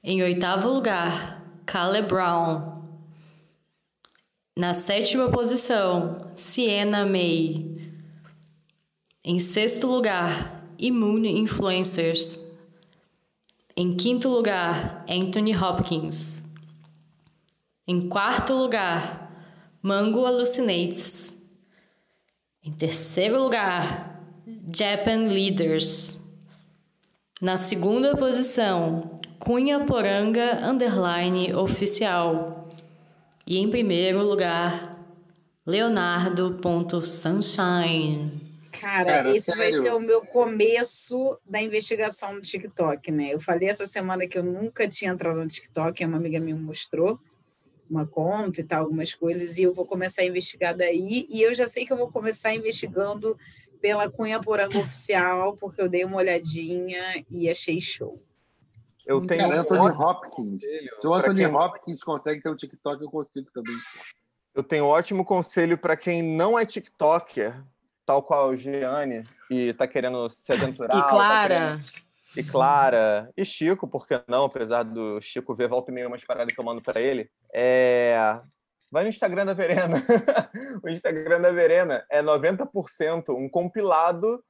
Em 0.02 0.22
oitavo 0.22 0.70
lugar, 0.70 1.44
Caleb 1.66 2.08
Brown. 2.08 2.82
Na 4.56 4.72
sétima 4.72 5.30
posição, 5.30 6.32
Sienna 6.34 7.04
May. 7.04 7.74
Em 9.22 9.38
sexto 9.38 9.86
lugar, 9.86 10.64
Immune 10.78 11.38
Influencers. 11.38 12.40
Em 13.76 13.94
quinto 13.94 14.30
lugar, 14.30 15.04
Anthony 15.06 15.54
Hopkins. 15.54 16.42
Em 17.86 18.08
quarto 18.08 18.54
lugar, 18.54 19.30
Mango 19.82 20.24
Hallucinates. 20.24 21.41
Em 22.64 22.70
terceiro 22.70 23.42
lugar, 23.42 24.22
Japan 24.72 25.26
Leaders. 25.26 26.22
Na 27.40 27.56
segunda 27.56 28.16
posição, 28.16 29.18
Cunha 29.40 29.80
Poranga 29.80 30.64
Underline 30.64 31.52
Oficial. 31.54 32.68
E 33.44 33.58
em 33.58 33.68
primeiro 33.68 34.22
lugar, 34.22 34.96
Leonardo.sunshine. 35.66 38.40
Cara, 38.70 39.04
Cara 39.04 39.34
esse 39.34 39.46
sério? 39.46 39.60
vai 39.60 39.72
ser 39.72 39.92
o 39.92 39.98
meu 39.98 40.24
começo 40.24 41.36
da 41.44 41.60
investigação 41.60 42.34
no 42.34 42.40
TikTok, 42.40 43.10
né? 43.10 43.34
Eu 43.34 43.40
falei 43.40 43.68
essa 43.68 43.86
semana 43.86 44.24
que 44.28 44.38
eu 44.38 44.44
nunca 44.44 44.86
tinha 44.86 45.10
entrado 45.10 45.40
no 45.40 45.48
TikTok, 45.48 46.04
uma 46.04 46.16
amiga 46.16 46.38
minha 46.38 46.54
me 46.54 46.62
mostrou 46.62 47.18
uma 47.92 48.06
conta 48.06 48.60
e 48.60 48.64
tal, 48.64 48.84
algumas 48.84 49.12
coisas, 49.12 49.58
e 49.58 49.64
eu 49.64 49.74
vou 49.74 49.84
começar 49.84 50.22
a 50.22 50.26
investigar 50.26 50.74
daí, 50.74 51.26
e 51.28 51.42
eu 51.42 51.54
já 51.54 51.66
sei 51.66 51.84
que 51.84 51.92
eu 51.92 51.96
vou 51.96 52.10
começar 52.10 52.54
investigando 52.54 53.36
pela 53.80 54.10
Cunha 54.10 54.40
Poranga 54.40 54.78
Oficial, 54.80 55.56
porque 55.58 55.82
eu 55.82 55.88
dei 55.88 56.04
uma 56.04 56.16
olhadinha 56.16 57.24
e 57.30 57.50
achei 57.50 57.80
show. 57.80 58.22
Eu 59.04 59.20
tenho 59.26 59.52
Anthony 59.52 59.96
Hopkins. 59.96 60.62
Se 61.00 61.06
o 61.06 61.12
Anthony 61.12 61.44
quem... 61.44 61.54
Hopkins 61.54 62.02
consegue 62.02 62.40
ter 62.40 62.48
um 62.48 62.56
TikTok, 62.56 63.02
eu 63.02 63.10
consigo 63.10 63.50
também. 63.52 63.74
Eu 64.54 64.62
tenho 64.62 64.84
um 64.84 64.88
ótimo 64.88 65.24
conselho 65.24 65.76
para 65.76 65.96
quem 65.96 66.22
não 66.22 66.58
é 66.58 66.64
TikToker, 66.64 67.62
tal 68.06 68.22
qual 68.22 68.50
o 68.50 68.56
Gianni, 68.56 69.24
e 69.50 69.72
tá 69.74 69.86
querendo 69.88 70.30
se 70.30 70.52
aventurar. 70.52 70.96
E 70.96 71.02
Clara. 71.08 71.54
Tá 71.54 71.76
querendo... 71.78 72.11
E 72.36 72.42
Clara, 72.42 73.30
e 73.36 73.44
Chico, 73.44 73.86
por 73.86 74.06
que 74.06 74.20
não? 74.26 74.44
Apesar 74.44 74.84
do 74.84 75.20
Chico 75.20 75.54
ver 75.54 75.68
volta 75.68 75.90
e 75.90 75.94
meia 75.94 76.08
umas 76.08 76.24
paradas 76.24 76.54
que 76.54 76.60
eu 76.60 76.64
mando 76.64 76.80
para 76.80 77.00
ele. 77.00 77.30
É... 77.52 78.40
Vai 78.90 79.04
no 79.04 79.10
Instagram 79.10 79.46
da 79.46 79.54
Verena. 79.54 79.96
o 80.82 80.88
Instagram 80.88 81.40
da 81.40 81.50
Verena 81.50 82.04
é 82.10 82.22
90% 82.22 83.34
um 83.34 83.48
compilado 83.48 84.42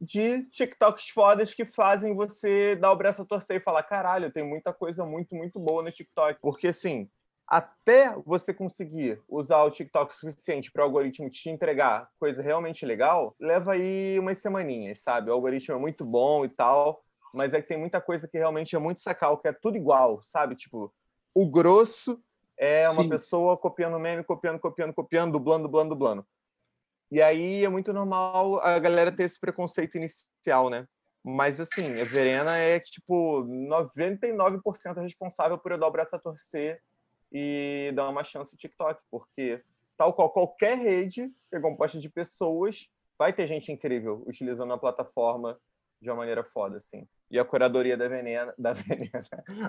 de 0.00 0.44
TikToks 0.50 1.08
fodas 1.08 1.54
que 1.54 1.64
fazem 1.64 2.14
você 2.14 2.76
dar 2.76 2.92
o 2.92 2.96
braço 2.96 3.22
a 3.22 3.26
torcer 3.26 3.56
e 3.56 3.64
falar: 3.64 3.82
caralho, 3.82 4.30
tem 4.30 4.44
muita 4.44 4.72
coisa 4.72 5.04
muito, 5.04 5.34
muito 5.34 5.58
boa 5.58 5.82
no 5.82 5.90
TikTok. 5.90 6.38
Porque, 6.40 6.68
assim, 6.68 7.08
até 7.46 8.14
você 8.24 8.52
conseguir 8.52 9.20
usar 9.28 9.62
o 9.62 9.70
TikTok 9.70 10.12
suficiente 10.12 10.70
para 10.70 10.82
o 10.82 10.84
algoritmo 10.84 11.30
te 11.30 11.48
entregar 11.48 12.08
coisa 12.18 12.42
realmente 12.42 12.84
legal, 12.84 13.34
leva 13.40 13.72
aí 13.72 14.18
umas 14.18 14.38
semaninhas, 14.38 15.00
sabe? 15.00 15.30
O 15.30 15.34
algoritmo 15.34 15.76
é 15.76 15.78
muito 15.78 16.04
bom 16.04 16.44
e 16.44 16.48
tal, 16.48 17.04
mas 17.36 17.52
é 17.52 17.60
que 17.60 17.68
tem 17.68 17.76
muita 17.76 18.00
coisa 18.00 18.26
que 18.26 18.38
realmente 18.38 18.74
é 18.74 18.78
muito 18.78 19.02
sacal, 19.02 19.36
que 19.36 19.46
é 19.46 19.52
tudo 19.52 19.76
igual, 19.76 20.22
sabe? 20.22 20.56
Tipo, 20.56 20.92
o 21.34 21.46
grosso 21.46 22.18
é 22.56 22.88
uma 22.88 23.02
Sim. 23.02 23.10
pessoa 23.10 23.58
copiando 23.58 23.98
meme, 23.98 24.24
copiando, 24.24 24.58
copiando, 24.58 24.94
copiando, 24.94 25.32
dublando, 25.32 25.64
dublando, 25.64 25.90
dublando. 25.90 26.26
E 27.10 27.20
aí 27.20 27.62
é 27.62 27.68
muito 27.68 27.92
normal 27.92 28.58
a 28.60 28.78
galera 28.78 29.12
ter 29.12 29.24
esse 29.24 29.38
preconceito 29.38 29.96
inicial, 29.96 30.70
né? 30.70 30.88
Mas 31.22 31.60
assim, 31.60 32.00
a 32.00 32.04
Verena 32.04 32.56
é 32.56 32.80
tipo 32.80 33.44
99% 33.44 35.02
responsável 35.02 35.58
por 35.58 35.72
eu 35.72 35.78
dar 35.78 35.88
o 35.88 35.90
braço 35.90 36.16
a 36.16 36.18
torcer 36.18 36.82
e 37.30 37.92
dar 37.94 38.08
uma 38.08 38.24
chance 38.24 38.54
ao 38.54 38.58
TikTok, 38.58 39.02
porque 39.10 39.62
tal 39.96 40.14
qual 40.14 40.30
qualquer 40.30 40.78
rede 40.78 41.30
que 41.50 41.56
é 41.56 41.60
composta 41.60 41.98
de 41.98 42.08
pessoas, 42.08 42.88
vai 43.18 43.32
ter 43.32 43.46
gente 43.46 43.70
incrível 43.70 44.22
utilizando 44.26 44.72
a 44.72 44.78
plataforma 44.78 45.60
de 46.00 46.10
uma 46.10 46.16
maneira 46.16 46.42
foda, 46.42 46.76
assim. 46.78 47.06
E 47.30 47.38
a 47.38 47.44
curadoria 47.44 47.96
da 47.96 48.06
Venena, 48.08 48.54
da 48.56 48.72
Venena, 48.72 49.22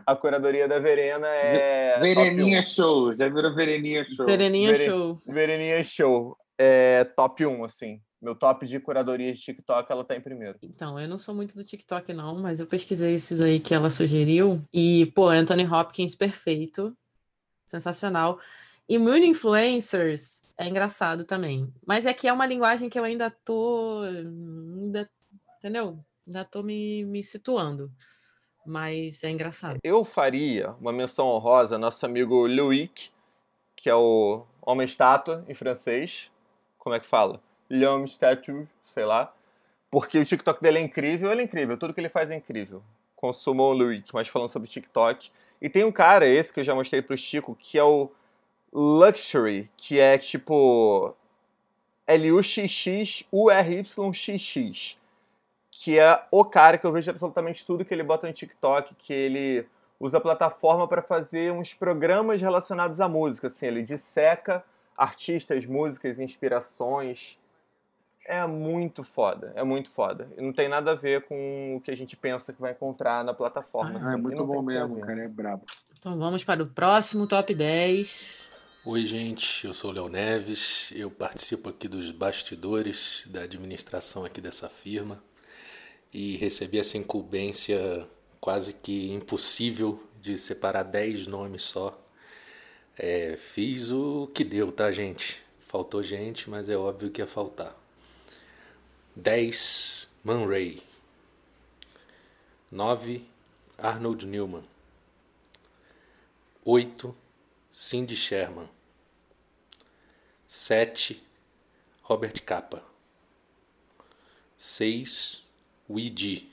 a 0.06 0.16
curadoria 0.16 0.68
da 0.68 0.80
Verena 0.80 1.28
é 1.28 2.00
Vereninha 2.00 2.66
Show, 2.66 3.16
já 3.16 3.28
virou 3.28 3.54
Vereninha 3.56 4.06
Show. 4.06 4.26
Vereninha 4.26 4.74
Vere... 4.74 4.86
Show. 4.86 5.22
Vereninha 5.26 5.84
Show. 5.84 6.38
É 6.58 7.04
top 7.04 7.46
1, 7.46 7.64
assim. 7.64 8.02
Meu 8.20 8.34
top 8.34 8.66
de 8.66 8.80
curadoria 8.80 9.32
de 9.32 9.40
TikTok, 9.40 9.92
ela 9.92 10.04
tá 10.04 10.16
em 10.16 10.22
primeiro. 10.22 10.58
Então, 10.64 11.00
eu 11.00 11.08
não 11.08 11.18
sou 11.20 11.36
muito 11.36 11.56
do 11.56 11.64
TikTok, 11.64 12.14
não, 12.14 12.40
mas 12.40 12.60
eu 12.60 12.66
pesquisei 12.66 13.14
esses 13.14 13.40
aí 13.42 13.60
que 13.60 13.76
ela 13.76 13.92
sugeriu. 13.92 14.64
E, 14.74 15.06
pô, 15.16 15.30
Anthony 15.30 15.66
Hopkins, 15.66 16.16
perfeito 16.16 16.98
sensacional. 17.66 18.40
E 18.90 18.98
Moon 18.98 19.18
Influencers 19.18 20.42
é 20.58 20.68
engraçado 20.68 21.26
também. 21.26 21.72
Mas 21.86 22.06
é 22.06 22.14
que 22.14 22.28
é 22.28 22.34
uma 22.34 22.46
linguagem 22.46 22.90
que 22.90 22.98
eu 22.98 23.04
ainda 23.04 23.30
tô. 23.30 24.02
Ainda, 24.04 25.08
entendeu? 25.60 26.00
Ainda 26.28 26.44
tô 26.44 26.62
me, 26.62 27.06
me 27.06 27.24
situando. 27.24 27.90
Mas 28.66 29.24
é 29.24 29.30
engraçado. 29.30 29.78
Eu 29.82 30.04
faria 30.04 30.72
uma 30.82 30.92
menção 30.92 31.28
honrosa 31.28 31.78
nosso 31.78 32.06
amigo 32.06 32.46
Loic, 32.46 33.10
que 33.78 33.90
é 33.90 33.96
o 33.96 34.46
homem-estátua 34.62 35.46
em 35.48 35.54
francês. 35.54 36.30
Como 36.78 36.94
é 36.94 37.00
que 37.00 37.08
fala? 37.08 37.42
L'homme-statue, 37.70 38.68
sei 38.84 39.06
lá. 39.06 39.34
Porque 39.90 40.20
o 40.20 40.26
TikTok 40.26 40.62
dele 40.62 40.80
é 40.80 40.82
incrível, 40.82 41.32
ele 41.32 41.42
é 41.42 41.46
incrível, 41.46 41.78
tudo 41.78 41.94
que 41.94 42.02
ele 42.02 42.10
faz 42.10 42.30
é 42.30 42.36
incrível. 42.36 42.84
Consumam 43.16 43.68
o 43.68 43.74
Loic, 43.74 44.14
mas 44.14 44.28
falando 44.28 44.50
sobre 44.50 44.68
TikTok, 44.68 45.32
e 45.62 45.70
tem 45.70 45.86
um 45.86 45.92
cara, 45.92 46.28
esse 46.28 46.52
que 46.52 46.60
eu 46.60 46.64
já 46.64 46.76
mostrei 46.76 47.02
pro 47.02 47.18
Chico, 47.18 47.56
que 47.56 47.80
é 47.80 47.84
o 47.84 48.12
Luxury, 48.72 49.72
que 49.78 49.98
é 49.98 50.18
tipo 50.18 51.16
L-U-X-X-U-R-Y-X-X. 52.06 54.98
Que 55.80 56.00
é 56.00 56.24
o 56.32 56.44
cara 56.44 56.76
que 56.76 56.88
eu 56.88 56.92
vejo 56.92 57.12
absolutamente 57.12 57.64
tudo 57.64 57.86
que 57.86 57.94
ele 57.94 58.02
bota 58.02 58.26
no 58.26 58.34
TikTok, 58.34 58.96
que 58.96 59.14
ele 59.14 59.68
usa 60.00 60.18
a 60.18 60.22
plataforma 60.22 60.88
para 60.88 61.04
fazer 61.04 61.52
uns 61.52 61.72
programas 61.72 62.42
relacionados 62.42 63.00
à 63.00 63.08
música. 63.08 63.46
Assim, 63.46 63.68
ele 63.68 63.84
disseca 63.84 64.64
artistas, 64.98 65.68
músicas, 65.68 66.20
inspirações. 66.20 67.38
é 68.26 68.46
muito 68.48 69.04
foda, 69.04 69.54
é 69.56 69.64
muito 69.64 69.92
foda. 69.92 70.28
E 70.36 70.42
não 70.42 70.52
tem 70.52 70.68
nada 70.68 70.94
a 70.94 70.96
ver 70.96 71.22
com 71.28 71.76
o 71.78 71.82
que 71.82 71.92
a 71.92 71.96
gente 71.96 72.16
pensa 72.16 72.52
que 72.52 72.60
vai 72.60 72.72
encontrar 72.72 73.24
na 73.24 73.34
plataforma. 73.34 73.94
Ah, 73.94 73.98
assim, 73.98 74.14
é 74.14 74.18
muito 74.18 74.44
bom 74.44 74.64
mesmo, 74.64 74.96
ver. 74.96 75.06
cara. 75.06 75.24
É 75.26 75.28
brabo. 75.28 75.64
Então 76.00 76.18
vamos 76.18 76.44
para 76.44 76.64
o 76.64 76.68
próximo 76.68 77.28
top 77.28 77.54
10. 77.54 78.48
Oi, 78.84 79.06
gente, 79.06 79.68
eu 79.68 79.74
sou 79.74 79.92
o 79.92 79.94
Léo 79.94 80.10
Neves, 80.10 80.92
eu 80.96 81.12
participo 81.12 81.70
aqui 81.70 81.88
dos 81.88 82.10
bastidores 82.10 83.26
da 83.28 83.42
administração 83.42 84.26
aqui 84.26 84.42
dessa 84.42 84.70
firma 84.70 85.22
e 86.14 86.38
recebi 86.38 86.80
essa 86.80 86.98
incumbência 86.98 88.08
quase 88.40 88.74
que 88.74 89.12
impossível 89.12 90.02
de 90.20 90.38
separar 90.38 90.84
10 90.84 91.28
nomes 91.28 91.64
só. 91.64 92.00
É, 92.98 93.38
fiz 93.38 93.92
o 93.92 94.28
que 94.34 94.44
deu, 94.44 94.72
tá, 94.72 94.92
gente? 94.92 95.42
Faltou 95.68 96.02
gente, 96.02 96.50
mas 96.50 96.70
é 96.70 96.78
óbvio 96.78 97.12
que 97.12 97.22
ia 97.22 97.28
faltar. 97.28 97.76
10, 99.16 100.08
Man 100.24 100.48
Ray. 100.48 100.82
9, 102.72 103.26
Arnold 103.78 104.26
Newman. 104.26 104.64
8, 106.64 107.16
Cindy 107.72 108.16
Sherman. 108.16 108.70
7. 110.48 111.24
Robert 112.02 112.44
Capa. 112.44 112.84
6. 114.58 115.47
Ouija. 115.88 116.46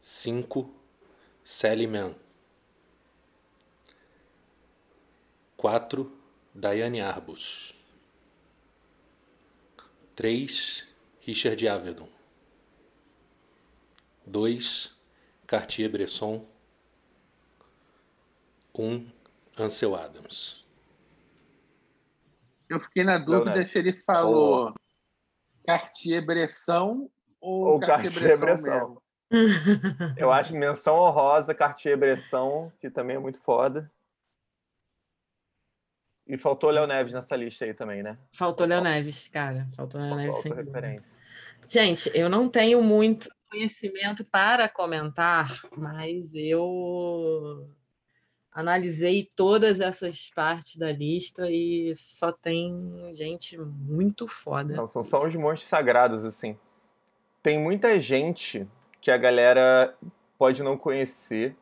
5. 0.00 0.74
Sally 1.44 1.86
Mann. 1.86 2.14
4. 5.56 6.10
Diane 6.54 7.00
Arbus. 7.00 7.74
3. 10.16 10.88
Richard 11.26 11.68
Avedon. 11.68 12.08
2. 14.26 14.96
Cartier-Bresson. 15.46 16.46
1. 18.74 19.12
Ansel 19.58 19.94
Adams. 19.94 20.64
Eu 22.68 22.80
fiquei 22.80 23.02
na 23.02 23.18
dúvida 23.18 23.52
Neves. 23.52 23.70
se 23.70 23.78
ele 23.78 23.92
falou 23.92 24.74
Cartier-Bresson 25.66 27.10
ou, 27.40 27.66
Ou 27.72 27.80
Cartier-Bresson. 27.80 29.00
Eu 30.16 30.32
acho 30.32 30.54
menção 30.54 30.96
honrosa, 30.96 31.54
Cartier-Bresson, 31.54 32.72
que 32.80 32.90
também 32.90 33.16
é 33.16 33.18
muito 33.18 33.40
foda. 33.40 33.90
E 36.26 36.36
faltou 36.36 36.70
Léo 36.70 36.86
Neves 36.86 37.12
nessa 37.12 37.34
lista 37.36 37.64
aí 37.64 37.72
também, 37.72 38.02
né? 38.02 38.18
Faltou 38.32 38.66
Léo 38.66 38.82
Neves, 38.82 39.28
cara. 39.28 39.66
Faltou 39.74 40.00
Léo 40.00 40.14
Neves 40.14 40.36
sem. 40.42 40.52
Gente, 41.66 42.10
eu 42.14 42.28
não 42.28 42.48
tenho 42.48 42.82
muito 42.82 43.28
conhecimento 43.50 44.24
para 44.24 44.68
comentar, 44.68 45.60
mas 45.76 46.30
eu 46.34 47.66
analisei 48.52 49.26
todas 49.34 49.80
essas 49.80 50.30
partes 50.30 50.76
da 50.76 50.92
lista 50.92 51.50
e 51.50 51.94
só 51.96 52.30
tem 52.30 53.10
gente 53.14 53.56
muito 53.58 54.28
foda. 54.28 54.74
Não, 54.74 54.86
são 54.86 55.02
só 55.02 55.24
os 55.24 55.34
monstros 55.34 55.68
sagrados, 55.68 56.24
assim. 56.24 56.58
Tem 57.42 57.58
muita 57.58 58.00
gente 58.00 58.66
que 59.00 59.10
a 59.10 59.16
galera 59.16 59.94
pode 60.36 60.62
não 60.62 60.76
conhecer, 60.76 61.56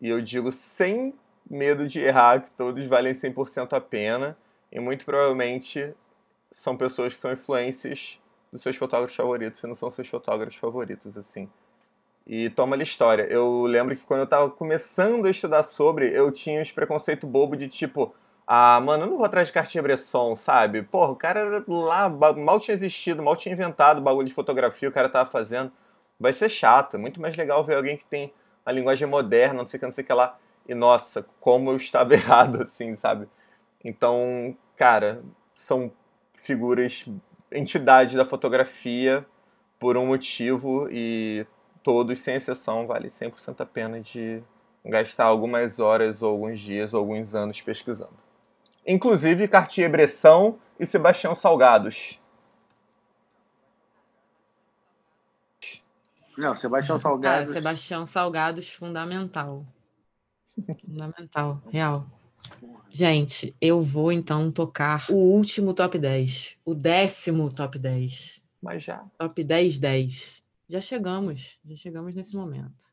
e 0.00 0.08
eu 0.08 0.20
digo 0.20 0.50
sem 0.50 1.14
medo 1.48 1.86
de 1.86 2.00
errar, 2.00 2.42
que 2.42 2.54
todos 2.54 2.84
valem 2.86 3.12
100% 3.12 3.72
a 3.72 3.80
pena, 3.80 4.36
e 4.70 4.80
muito 4.80 5.04
provavelmente 5.04 5.94
são 6.50 6.76
pessoas 6.76 7.14
que 7.14 7.20
são 7.20 7.32
influências 7.32 8.20
dos 8.52 8.62
seus 8.62 8.76
fotógrafos 8.76 9.16
favoritos, 9.16 9.62
e 9.62 9.66
não 9.66 9.74
são 9.74 9.90
seus 9.90 10.08
fotógrafos 10.08 10.56
favoritos, 10.56 11.16
assim. 11.16 11.48
E 12.26 12.50
toma 12.50 12.74
ali 12.74 12.82
história. 12.82 13.22
Eu 13.22 13.62
lembro 13.62 13.96
que 13.96 14.04
quando 14.04 14.20
eu 14.20 14.26
tava 14.26 14.50
começando 14.50 15.26
a 15.26 15.30
estudar 15.30 15.62
sobre, 15.62 16.10
eu 16.16 16.30
tinha 16.30 16.60
uns 16.60 16.70
preconceito 16.72 17.26
bobo 17.26 17.56
de 17.56 17.68
tipo, 17.68 18.14
ah, 18.52 18.80
mano, 18.80 19.04
eu 19.04 19.10
não 19.10 19.16
vou 19.16 19.24
atrás 19.24 19.46
de 19.46 19.54
Cartier-Bresson, 19.54 20.34
sabe? 20.34 20.82
Porra, 20.82 21.12
o 21.12 21.16
cara 21.16 21.64
lá, 21.68 22.08
mal 22.08 22.58
tinha 22.58 22.74
existido, 22.74 23.22
mal 23.22 23.36
tinha 23.36 23.52
inventado 23.52 23.98
o 23.98 24.00
bagulho 24.00 24.26
de 24.26 24.34
fotografia, 24.34 24.88
o 24.88 24.92
cara 24.92 25.08
tava 25.08 25.30
fazendo. 25.30 25.70
Vai 26.18 26.32
ser 26.32 26.48
chato, 26.48 26.96
é 26.96 26.98
muito 26.98 27.20
mais 27.20 27.36
legal 27.36 27.62
ver 27.64 27.76
alguém 27.76 27.96
que 27.96 28.04
tem 28.06 28.34
a 28.66 28.72
linguagem 28.72 29.06
moderna, 29.06 29.54
não 29.54 29.66
sei 29.66 29.78
o 29.78 29.80
que, 29.80 29.86
não 29.86 29.92
sei 29.92 30.02
o 30.02 30.06
que 30.08 30.12
lá. 30.12 30.36
E 30.68 30.74
nossa, 30.74 31.24
como 31.38 31.70
eu 31.70 31.76
estava 31.76 32.12
errado, 32.14 32.62
assim, 32.64 32.92
sabe? 32.96 33.28
Então, 33.84 34.56
cara, 34.76 35.22
são 35.54 35.92
figuras, 36.34 37.06
entidades 37.52 38.14
da 38.16 38.26
fotografia 38.26 39.24
por 39.78 39.96
um 39.96 40.06
motivo 40.06 40.88
e 40.90 41.46
todos, 41.84 42.20
sem 42.20 42.34
exceção, 42.34 42.84
vale 42.86 43.10
100% 43.10 43.60
a 43.60 43.66
pena 43.66 44.00
de 44.00 44.42
gastar 44.84 45.26
algumas 45.26 45.78
horas, 45.78 46.20
ou 46.20 46.32
alguns 46.32 46.58
dias, 46.58 46.92
ou 46.94 47.00
alguns 47.00 47.34
anos 47.36 47.60
pesquisando. 47.60 48.29
Inclusive 48.86 49.46
Cartier-Bresson 49.48 50.58
e 50.78 50.86
Sebastião 50.86 51.34
Salgados. 51.34 52.20
Não, 56.36 56.56
Sebastião 56.56 56.98
Cara, 56.98 57.02
Salgado. 57.02 57.52
Sebastião 57.52 58.06
Salgados, 58.06 58.72
fundamental. 58.72 59.66
Fundamental, 60.86 61.62
real. 61.68 62.06
Gente, 62.88 63.54
eu 63.60 63.82
vou 63.82 64.10
então 64.10 64.50
tocar 64.50 65.06
o 65.10 65.14
último 65.14 65.74
top 65.74 65.98
10. 65.98 66.56
O 66.64 66.74
décimo 66.74 67.52
top 67.52 67.78
10. 67.78 68.42
Mas 68.60 68.82
já. 68.82 69.04
Top 69.18 69.44
10, 69.44 69.78
10. 69.78 70.42
Já 70.68 70.80
chegamos. 70.80 71.58
Já 71.64 71.76
chegamos 71.76 72.14
nesse 72.14 72.34
momento. 72.34 72.90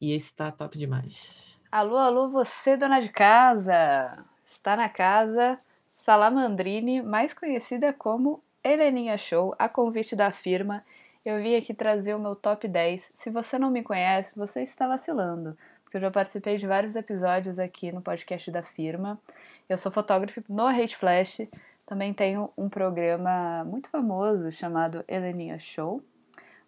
E 0.00 0.12
esse 0.12 0.34
tá 0.34 0.50
top 0.50 0.76
demais. 0.76 1.53
Alô, 1.76 1.96
alô, 1.96 2.30
você, 2.30 2.76
dona 2.76 3.00
de 3.00 3.08
casa! 3.08 4.24
Está 4.46 4.76
na 4.76 4.88
casa 4.88 5.58
Salamandrine, 5.90 7.02
mais 7.02 7.34
conhecida 7.34 7.92
como 7.92 8.40
Heleninha 8.62 9.18
Show, 9.18 9.52
a 9.58 9.68
convite 9.68 10.14
da 10.14 10.30
firma. 10.30 10.84
Eu 11.24 11.42
vim 11.42 11.56
aqui 11.56 11.74
trazer 11.74 12.14
o 12.14 12.18
meu 12.20 12.36
top 12.36 12.68
10. 12.68 13.02
Se 13.16 13.28
você 13.28 13.58
não 13.58 13.72
me 13.72 13.82
conhece, 13.82 14.30
você 14.36 14.62
está 14.62 14.86
vacilando, 14.86 15.58
porque 15.82 15.96
eu 15.96 16.00
já 16.00 16.12
participei 16.12 16.58
de 16.58 16.64
vários 16.64 16.94
episódios 16.94 17.58
aqui 17.58 17.90
no 17.90 18.00
podcast 18.00 18.52
da 18.52 18.62
firma. 18.62 19.20
Eu 19.68 19.76
sou 19.76 19.90
fotógrafa 19.90 20.44
no 20.48 20.68
Hate 20.68 20.96
Flash, 20.96 21.38
também 21.84 22.14
tenho 22.14 22.52
um 22.56 22.68
programa 22.68 23.64
muito 23.64 23.88
famoso 23.90 24.52
chamado 24.52 25.04
Heleninha 25.08 25.58
Show. 25.58 26.00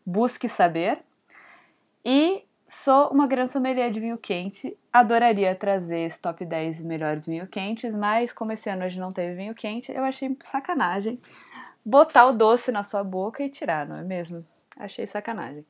Busque 0.04 0.48
saber. 0.48 0.98
E 2.04 2.45
sou 2.66 3.08
uma 3.08 3.26
grande 3.26 3.52
sommelier 3.52 3.90
de 3.90 4.00
vinho 4.00 4.18
quente. 4.18 4.76
Adoraria 4.92 5.54
trazer 5.54 6.00
esse 6.00 6.20
top 6.20 6.44
10 6.44 6.82
melhores 6.82 7.26
vinho 7.26 7.46
quentes, 7.46 7.94
mas 7.94 8.32
como 8.32 8.52
esse 8.52 8.68
ano 8.68 8.88
gente 8.88 9.00
não 9.00 9.12
teve 9.12 9.34
vinho 9.34 9.54
quente, 9.54 9.92
eu 9.92 10.04
achei 10.04 10.36
sacanagem 10.42 11.18
botar 11.84 12.26
o 12.26 12.32
doce 12.32 12.72
na 12.72 12.82
sua 12.82 13.04
boca 13.04 13.44
e 13.44 13.48
tirar, 13.48 13.86
não 13.86 13.96
é 13.96 14.02
mesmo? 14.02 14.44
Achei 14.76 15.06
sacanagem. 15.06 15.64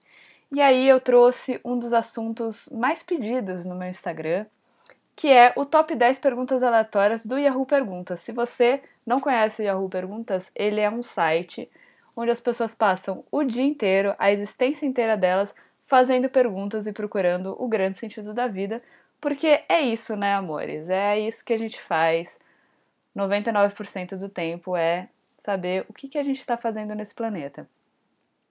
E 0.51 0.61
aí 0.63 0.89
eu 0.89 0.99
trouxe 0.99 1.61
um 1.63 1.79
dos 1.79 1.93
assuntos 1.93 2.69
mais 2.73 3.03
pedidos 3.03 3.67
no 3.67 3.75
meu 3.75 3.89
Instagram, 3.89 4.47
que 5.15 5.29
é 5.29 5.53
o 5.57 5.65
top 5.67 5.95
10 5.95 6.19
perguntas 6.19 6.63
aleatórias 6.63 7.25
do 7.25 7.39
Yahoo 7.39 7.67
Perguntas. 7.67 8.21
Se 8.21 8.33
você 8.33 8.83
não 9.07 9.21
conhece 9.21 9.61
o 9.61 9.65
Yahoo 9.65 9.89
Perguntas, 9.89 10.51
ele 10.55 10.81
é 10.81 10.91
um 10.91 11.03
site 11.03 11.69
onde 12.17 12.31
as 12.31 12.41
pessoas 12.41 12.75
passam 12.75 13.25
o 13.31 13.45
dia 13.45 13.65
inteiro, 13.65 14.15
a 14.19 14.33
existência 14.33 14.87
inteira 14.87 15.17
delas, 15.17 15.55
fazendo 15.87 16.29
perguntas 16.29 16.87
e 16.87 16.93
procurando 16.93 17.57
o 17.59 17.69
grande 17.69 17.97
sentido 17.97 18.35
da 18.35 18.47
vida, 18.47 18.83
porque 19.21 19.65
é 19.69 19.81
isso, 19.81 20.15
né, 20.17 20.35
amores? 20.35 20.89
É 20.89 21.19
isso 21.19 21.45
que 21.45 21.53
a 21.53 21.59
gente 21.59 21.81
faz. 21.81 22.29
99% 23.17 24.17
do 24.17 24.29
tempo 24.29 24.77
é 24.77 25.09
saber 25.39 25.87
o 25.89 25.93
que, 25.93 26.09
que 26.09 26.19
a 26.19 26.23
gente 26.23 26.39
está 26.39 26.57
fazendo 26.57 26.95
nesse 26.95 27.15
planeta. 27.15 27.69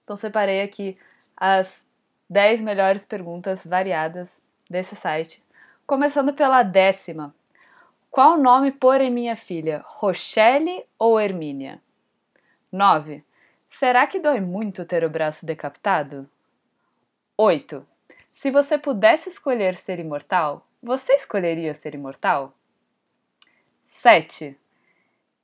Então, 0.02 0.16
separei 0.16 0.62
aqui 0.62 0.96
as 1.36 1.84
10 2.28 2.62
melhores 2.62 3.04
perguntas 3.04 3.64
variadas 3.64 4.28
desse 4.68 4.96
site. 4.96 5.42
Começando 5.86 6.32
pela 6.32 6.62
décima. 6.62 7.34
Qual 8.10 8.38
nome 8.38 8.72
pôr 8.72 9.00
em 9.00 9.10
minha 9.10 9.36
filha? 9.36 9.84
Rochelle 9.86 10.84
ou 10.98 11.20
Hermínia? 11.20 11.80
9. 12.72 13.22
Será 13.70 14.06
que 14.06 14.18
dói 14.18 14.40
muito 14.40 14.84
ter 14.84 15.04
o 15.04 15.10
braço 15.10 15.44
decapitado? 15.44 16.28
8. 17.38 17.86
Se 18.30 18.50
você 18.50 18.78
pudesse 18.78 19.28
escolher 19.28 19.74
ser 19.74 19.98
imortal, 19.98 20.66
você 20.82 21.12
escolheria 21.16 21.74
ser 21.74 21.94
imortal? 21.94 22.54
7. 24.00 24.58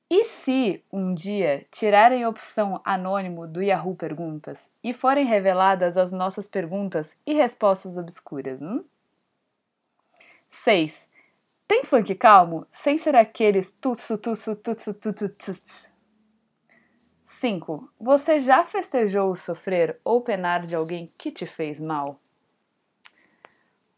E 0.09 0.25
se 0.25 0.83
um 0.91 1.15
dia 1.15 1.67
tirarem 1.71 2.25
a 2.25 2.31
opção 2.31 2.81
anônimo 2.83 3.47
do 3.47 3.63
Yahoo 3.63 3.95
Perguntas 3.95 4.59
e 4.83 4.95
forem 4.95 5.27
reveladas 5.27 5.99
as 5.99 6.11
nossas 6.11 6.49
perguntas 6.49 7.07
e 7.27 7.35
respostas 7.35 7.99
obscuras? 7.99 8.63
Hum? 8.63 8.83
6. 10.65 10.95
Tem 11.69 11.85
funk 11.85 12.15
calmo 12.15 12.67
sem 12.71 12.97
ser 12.97 13.15
aqueles 13.15 13.71
tutsu 13.71 14.17
tutsu 14.17 14.57
tutsu 14.57 14.95
tutsu 14.95 15.29
tutsu? 15.29 15.92
5. 17.43 17.93
Você 17.99 18.39
já 18.39 18.63
festejou 18.63 19.33
o 19.33 19.35
sofrer 19.35 19.99
ou 20.05 20.21
penar 20.21 20.65
de 20.65 20.77
alguém 20.77 21.09
que 21.19 21.33
te 21.33 21.45
fez 21.45 21.81
mal? 21.81 22.21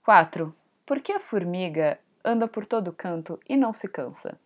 4. 0.03 0.55
Por 0.87 0.99
que 1.03 1.13
a 1.13 1.21
formiga 1.21 2.01
anda 2.25 2.49
por 2.49 2.65
todo 2.65 2.91
canto 2.91 3.39
e 3.47 3.55
não 3.55 3.71
se 3.71 3.87
cansa? 3.87 4.41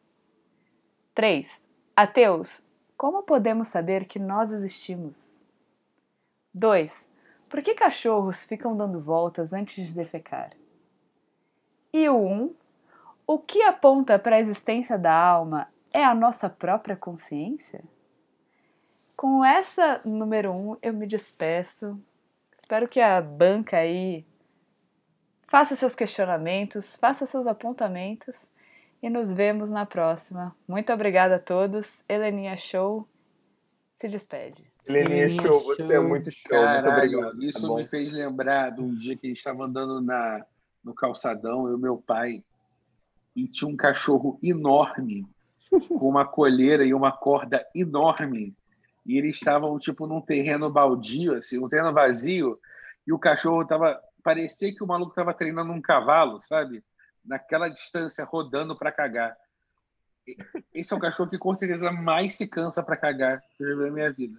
3. 1.15 1.49
Ateus, 1.95 2.67
como 2.97 3.23
podemos 3.23 3.69
saber 3.69 4.05
que 4.05 4.19
nós 4.19 4.51
existimos? 4.51 5.41
2. 6.53 6.93
Por 7.49 7.63
que 7.63 7.75
cachorros 7.75 8.43
ficam 8.43 8.77
dando 8.77 9.01
voltas 9.01 9.53
antes 9.53 9.87
de 9.87 9.93
defecar? 9.93 10.57
E 11.93 12.09
o 12.09 12.17
1. 12.17 12.43
Um, 12.43 12.55
o 13.25 13.39
que 13.39 13.63
aponta 13.63 14.19
para 14.19 14.35
a 14.35 14.41
existência 14.41 14.99
da 14.99 15.15
alma 15.15 15.69
é 15.93 16.03
a 16.05 16.17
nossa 16.17 16.51
própria 16.51 16.97
consciência? 16.97 17.85
Com 19.19 19.45
essa 19.45 20.01
número 20.05 20.53
1, 20.53 20.55
um, 20.55 20.77
eu 20.81 20.95
me 20.95 21.05
despeço. 21.05 22.01
Espero 22.57 22.87
que 22.87 23.01
a 23.01 23.21
banca 23.21 23.79
aí 23.79 24.25
faça 25.49 25.75
seus 25.75 25.93
questionamentos, 25.93 26.95
faça 26.95 27.27
seus 27.27 27.45
apontamentos 27.45 28.37
e 29.03 29.11
nos 29.11 29.33
vemos 29.33 29.69
na 29.71 29.85
próxima. 29.85 30.55
Muito 30.69 30.93
obrigada 30.93 31.35
a 31.35 31.39
todos. 31.41 32.01
Heleninha 32.09 32.57
Show 32.57 33.09
se 33.97 34.07
despede. 34.07 34.71
Heleninha 34.87 35.29
Show, 35.31 35.65
você 35.65 35.83
é 35.83 35.99
muito 35.99 36.31
show. 36.31 36.51
Caralho, 36.51 36.85
muito 36.85 36.97
obrigado. 36.97 37.43
Isso 37.43 37.69
tá 37.69 37.75
me 37.75 37.89
fez 37.89 38.13
lembrar 38.13 38.71
de 38.71 38.81
um 38.81 38.95
dia 38.95 39.17
que 39.17 39.27
a 39.27 39.31
gente 39.31 39.39
estava 39.39 39.65
andando 39.65 40.01
na, 40.01 40.47
no 40.85 40.95
calçadão, 40.95 41.67
eu 41.67 41.77
e 41.77 41.81
meu 41.81 41.97
pai, 41.97 42.45
e 43.35 43.49
tinha 43.49 43.69
um 43.69 43.77
cachorro 43.77 44.39
enorme, 44.41 45.27
com 45.89 46.09
uma 46.09 46.25
colheira 46.25 46.85
e 46.85 46.95
uma 46.95 47.11
corda 47.11 47.67
enorme. 47.75 48.55
E 49.09 49.17
eles 49.17 49.37
estavam, 49.37 49.79
tipo, 49.79 50.07
num 50.07 50.21
terreno 50.21 50.71
baldio, 50.71 51.35
assim, 51.35 51.59
um 51.59 51.69
terreno 51.69 51.95
vazio, 51.95 52.61
e 53.07 53.13
o 53.13 53.19
cachorro 53.19 53.65
tava. 53.67 53.99
Parecia 54.23 54.75
que 54.75 54.85
o 54.85 54.87
maluco 54.87 55.15
tava 55.15 55.33
treinando 55.33 55.73
um 55.73 55.81
cavalo, 55.81 56.39
sabe? 56.43 56.85
Naquela 57.25 57.71
distância, 57.71 58.23
rodando 58.23 58.77
para 58.77 58.93
cagar. 58.93 59.35
Esse 60.75 60.93
é 60.93 60.97
o 60.97 61.01
cachorro 61.01 61.31
que 61.31 61.39
com 61.39 61.55
certeza 61.55 61.91
mais 61.91 62.35
se 62.37 62.47
cansa 62.47 62.83
para 62.83 62.99
cagar 62.99 63.43
que 63.57 63.65
eu 63.65 63.71
já 63.71 63.77
vi 63.77 63.85
na 63.85 63.91
minha 63.91 64.13
vida. 64.13 64.39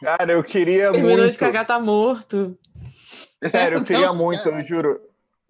Cara, 0.00 0.32
eu 0.32 0.42
queria 0.42 0.90
Terminou 0.90 1.18
muito. 1.18 1.32
de 1.32 1.38
cagar, 1.38 1.66
tá 1.66 1.78
morto. 1.78 2.58
Sério, 3.50 3.78
eu 3.78 3.84
queria 3.84 4.06
Não, 4.06 4.16
muito, 4.16 4.42
cara. 4.42 4.56
eu 4.56 4.62
juro. 4.62 5.00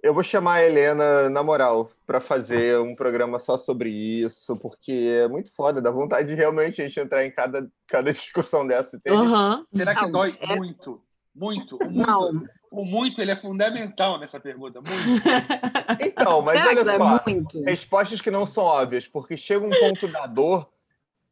Eu 0.05 0.13
vou 0.13 0.23
chamar 0.23 0.57
a 0.57 0.65
Helena, 0.67 1.31
na 1.31 1.43
moral, 1.43 1.91
pra 2.07 2.21
fazer 2.21 2.79
um 2.79 2.95
programa 2.95 3.39
só 3.39 3.57
sobre 3.57 3.89
isso, 3.89 4.55
porque 4.59 4.93
é 4.93 5.27
muito 5.27 5.51
foda, 5.51 5.81
dá 5.81 5.91
vontade 5.91 6.29
de 6.29 6.35
realmente 6.35 6.83
a 6.83 6.85
gente 6.87 7.01
entrar 7.01 7.25
em 7.25 7.31
cada, 7.31 7.67
cada 7.87 8.13
discussão 8.13 8.67
dessa. 8.67 8.99
e 8.99 9.01
ter- 9.01 9.11
Aham. 9.13 9.65
Será 9.73 9.95
que 9.95 10.03
Não, 10.03 10.13
dói 10.13 10.37
essa- 10.39 10.57
muito? 10.57 11.03
Muito? 11.35 11.77
O 11.83 11.91
muito, 11.91 12.07
Não. 12.07 12.45
o 12.71 12.85
muito 12.85 13.23
ele 13.23 13.31
é 13.31 13.37
fundamental 13.41 14.21
nessa 14.21 14.39
pergunta. 14.39 14.79
Muito. 14.81 14.95
Então, 16.01 16.43
mas 16.43 16.59
Será 16.59 16.71
olha 16.71 16.85
só, 16.85 17.23
muito? 17.27 17.63
respostas 17.65 18.21
que 18.21 18.31
não 18.31 18.45
são 18.45 18.65
óbvias, 18.65 19.07
porque 19.09 19.37
chega 19.39 19.65
um 19.65 19.71
ponto 19.71 20.07
da 20.07 20.27
dor 20.27 20.69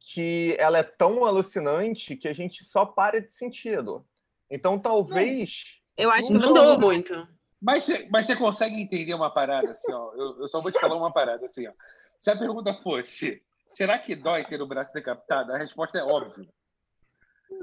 que 0.00 0.56
ela 0.58 0.78
é 0.78 0.82
tão 0.82 1.24
alucinante 1.26 2.16
que 2.16 2.26
a 2.26 2.32
gente 2.32 2.64
só 2.64 2.86
para 2.86 3.20
de 3.20 3.30
sentir 3.30 3.78
a 3.78 3.82
dor. 3.82 4.02
Então, 4.50 4.78
talvez. 4.78 5.76
Eu 5.96 6.10
acho 6.10 6.28
que 6.28 6.38
você 6.38 6.76
muito. 6.78 7.28
Mas 7.62 7.84
você, 7.84 8.08
mas 8.10 8.26
você 8.26 8.34
consegue 8.34 8.80
entender 8.80 9.14
uma 9.14 9.30
parada 9.30 9.70
assim, 9.70 9.92
ó? 9.92 10.12
Eu, 10.14 10.40
eu 10.40 10.48
só 10.48 10.60
vou 10.60 10.72
te 10.72 10.80
falar 10.80 10.96
uma 10.96 11.12
parada 11.12 11.44
assim, 11.44 11.68
ó. 11.68 11.72
Se 12.18 12.28
a 12.28 12.36
pergunta 12.36 12.74
fosse, 12.74 13.40
será 13.68 13.98
que 13.98 14.16
dói 14.16 14.44
ter 14.44 14.60
o 14.60 14.66
braço 14.66 14.92
decapitado? 14.92 15.52
A 15.52 15.58
resposta 15.58 15.98
é 15.98 16.02
óbvia. 16.02 16.48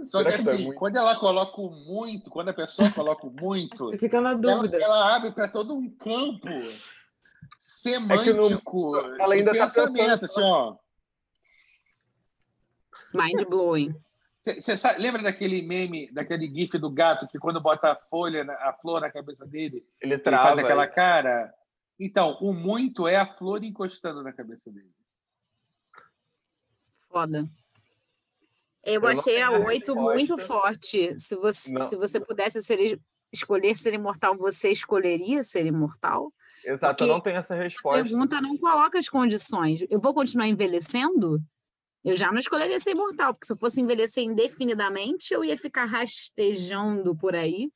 Só 0.06 0.24
que 0.24 0.32
Será 0.32 0.38
que 0.38 0.44
dói 0.44 0.54
assim, 0.56 0.74
quando 0.74 0.96
ela 0.96 1.20
coloca 1.20 1.62
muito, 1.62 2.30
quando 2.30 2.50
a 2.50 2.54
pessoa 2.54 2.90
coloca 2.92 3.28
muito, 3.28 3.92
fica 4.00 4.22
na 4.22 4.30
ela, 4.32 4.40
dúvida. 4.40 4.78
ela 4.78 5.16
abre 5.16 5.32
para 5.32 5.50
todo 5.50 5.76
um 5.76 5.90
campo 5.90 6.48
semântico 7.58 8.96
ela 9.20 9.34
ainda 9.34 9.52
de 9.52 9.58
tá 9.58 9.66
pensamento, 9.66 9.98
pensando 9.98 10.26
assim, 10.26 10.42
ó. 10.42 10.76
mind 13.14 13.44
blowing. 13.50 13.96
Você 14.40 14.74
lembra 14.98 15.22
daquele 15.22 15.62
meme, 15.62 16.10
daquele 16.12 16.48
gif 16.48 16.78
do 16.78 16.90
gato 16.90 17.28
que 17.28 17.38
quando 17.38 17.60
bota 17.60 17.92
a 17.92 17.96
folha, 17.96 18.44
na- 18.44 18.54
a 18.54 18.74
flor 18.74 19.02
na 19.02 19.12
cabeça 19.12 19.46
dele, 19.46 19.86
Ele 20.00 20.14
ele 20.14 20.18
trava. 20.20 20.48
faz 20.56 20.60
aquela 20.60 20.88
cara? 20.88 21.54
Então, 22.00 22.38
o 22.40 22.54
muito 22.54 23.06
é 23.08 23.18
a 23.18 23.26
flor 23.36 23.62
encostando 23.64 24.24
na 24.24 24.32
cabeça 24.32 24.72
dele. 24.72 24.90
Foda. 27.10 27.50
Eu, 28.84 29.02
Eu 29.02 29.08
achei 29.08 29.42
a 29.42 29.50
tenho 29.50 29.62
a 29.64 29.66
8 29.66 29.94
resposta. 29.94 30.14
muito 30.16 30.38
forte. 30.38 31.20
Se 31.20 31.36
você, 31.36 31.74
Não. 31.74 31.82
se 31.82 31.96
você 31.98 32.20
pudesse 32.20 32.62
ser, 32.62 33.00
escolher 33.34 33.76
ser 33.76 33.94
imortal, 33.94 34.38
você 34.38 34.72
escolheria 34.72 35.44
ser 35.44 35.66
imortal? 35.66 36.32
Exato, 36.64 36.94
Porque 36.96 37.04
eu 37.04 37.08
não 37.16 37.22
tenho 37.22 37.38
essa 37.38 37.54
A 37.56 37.58
resposta. 37.58 38.04
pergunta 38.04 38.40
não 38.42 38.58
coloca 38.58 38.98
as 38.98 39.10
condições. 39.10 39.86
Eu 39.90 40.00
vou 40.00 40.14
continuar 40.14 40.48
envelhecendo? 40.48 41.40
Eu 42.04 42.16
já 42.16 42.32
não 42.32 42.40
escolheria 42.40 42.80
ser 42.80 42.92
imortal, 42.92 43.34
porque 43.34 43.46
se 43.46 43.54
eu 43.54 43.58
fosse 43.58 43.82
envelhecer 43.82 44.24
indefinidamente, 44.24 45.34
eu 45.34 45.44
ia 45.44 45.58
ficar 45.58 45.86
rastejando 45.86 47.16
por 47.16 47.36
aí, 47.36 47.70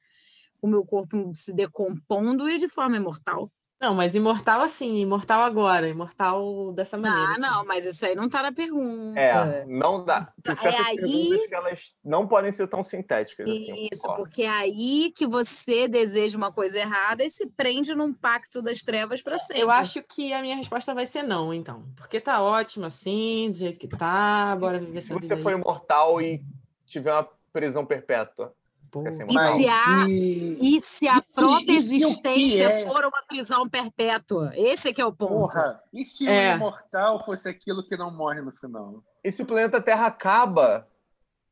o 0.61 0.67
meu 0.67 0.85
corpo 0.85 1.31
se 1.35 1.53
decompondo 1.53 2.49
e 2.49 2.57
de 2.57 2.69
forma 2.69 2.95
imortal. 2.95 3.51
Não, 3.83 3.93
mas 3.93 4.15
imortal 4.15 4.61
assim, 4.61 5.01
imortal 5.01 5.41
agora, 5.41 5.89
imortal 5.89 6.71
dessa 6.71 6.97
maneira. 6.97 7.27
Ah, 7.27 7.31
assim. 7.33 7.41
não, 7.41 7.65
mas 7.65 7.85
isso 7.85 8.05
aí 8.05 8.15
não 8.15 8.29
tá 8.29 8.41
na 8.41 8.53
pergunta. 8.53 9.19
É, 9.19 9.65
não 9.65 10.05
dá. 10.05 10.21
Tem 10.41 10.71
é 10.71 10.77
aí- 10.77 11.47
que 11.49 11.53
elas 11.53 11.93
não 12.01 12.25
podem 12.25 12.49
ser 12.49 12.65
tão 12.67 12.81
sintéticas 12.81 13.45
assim. 13.49 13.89
Isso, 13.91 14.07
porque 14.15 14.43
é 14.43 14.49
aí 14.49 15.11
que 15.13 15.27
você 15.27 15.85
deseja 15.89 16.37
uma 16.37 16.49
coisa 16.49 16.79
errada 16.79 17.25
e 17.25 17.29
se 17.29 17.45
prende 17.47 17.93
num 17.93 18.13
pacto 18.13 18.61
das 18.61 18.81
trevas 18.81 19.21
para 19.21 19.37
sempre. 19.37 19.61
Eu 19.61 19.69
acho 19.69 20.01
que 20.01 20.31
a 20.31 20.41
minha 20.41 20.55
resposta 20.55 20.93
vai 20.93 21.05
ser 21.05 21.23
não, 21.23 21.53
então. 21.53 21.83
Porque 21.97 22.21
tá 22.21 22.41
ótimo 22.41 22.85
assim, 22.85 23.49
do 23.51 23.57
jeito 23.57 23.77
que 23.77 23.87
tá, 23.89 24.55
bora 24.55 24.79
viver 24.79 25.01
Se 25.01 25.11
essa 25.11 25.19
vida 25.19 25.35
você 25.35 25.41
for 25.41 25.49
aí. 25.49 25.55
imortal 25.59 26.21
e 26.21 26.41
tiver 26.85 27.11
uma 27.11 27.27
prisão 27.51 27.85
perpétua, 27.85 28.55
E 29.01 29.11
se 29.39 29.67
a, 29.69 30.07
e... 30.07 30.75
e 30.77 30.81
se 30.81 31.07
a 31.07 31.17
e 31.17 31.33
própria 31.33 31.77
e 31.77 31.81
se 31.81 31.95
existência 31.95 32.69
é? 32.69 32.85
for 32.85 33.03
uma 33.05 33.23
prisão 33.27 33.67
perpétua? 33.67 34.51
Esse 34.55 34.89
é 34.89 34.93
que 34.93 35.01
é 35.01 35.05
o 35.05 35.11
ponto. 35.11 35.31
Porra, 35.53 35.81
e 35.91 36.05
se 36.05 36.27
É. 36.27 36.53
o 36.53 36.57
imortal 36.57 37.23
fosse 37.25 37.49
aquilo 37.49 37.83
que 37.83 37.97
não 37.97 38.11
morre 38.11 38.41
no 38.41 38.51
final? 38.51 39.03
E 39.23 39.31
se 39.31 39.41
o 39.41 39.45
planeta 39.45 39.81
Terra 39.81 40.05
acaba 40.05 40.87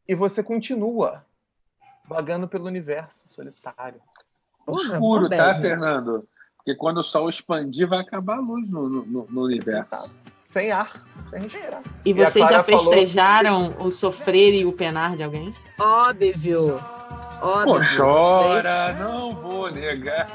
e 0.08 0.14
você 0.14 0.44
continua 0.44 1.26
vagando 2.08 2.48
pelo 2.48 2.66
universo 2.66 3.28
solitário? 3.28 4.02
Porra, 4.66 4.82
Escuro, 4.84 5.30
tá, 5.30 5.38
bad. 5.38 5.62
Fernando? 5.62 6.28
Porque 6.58 6.76
quando 6.76 6.98
o 7.00 7.04
sol 7.04 7.28
expandir, 7.28 7.88
vai 7.88 8.00
acabar 8.00 8.38
a 8.38 8.40
luz 8.42 8.70
no, 8.70 8.88
no, 8.88 9.28
no 9.28 9.42
universo. 9.44 10.12
Sem 10.46 10.70
ar, 10.70 11.04
sem 11.30 11.42
respirar. 11.42 11.82
E 12.06 12.12
a 12.12 12.30
vocês 12.30 12.48
já 12.50 12.62
falou- 12.62 12.80
festejaram 12.82 13.76
o 13.80 13.90
sofrer 13.90 14.54
e 14.54 14.66
o 14.66 14.74
penar 14.74 15.16
de 15.16 15.24
alguém? 15.24 15.52
Óbvio. 15.80 16.80
Óbvio. 17.42 17.74
Pô, 17.76 17.82
chora, 17.98 18.94
não 18.94 19.34
vou 19.36 19.72
negar. 19.72 20.28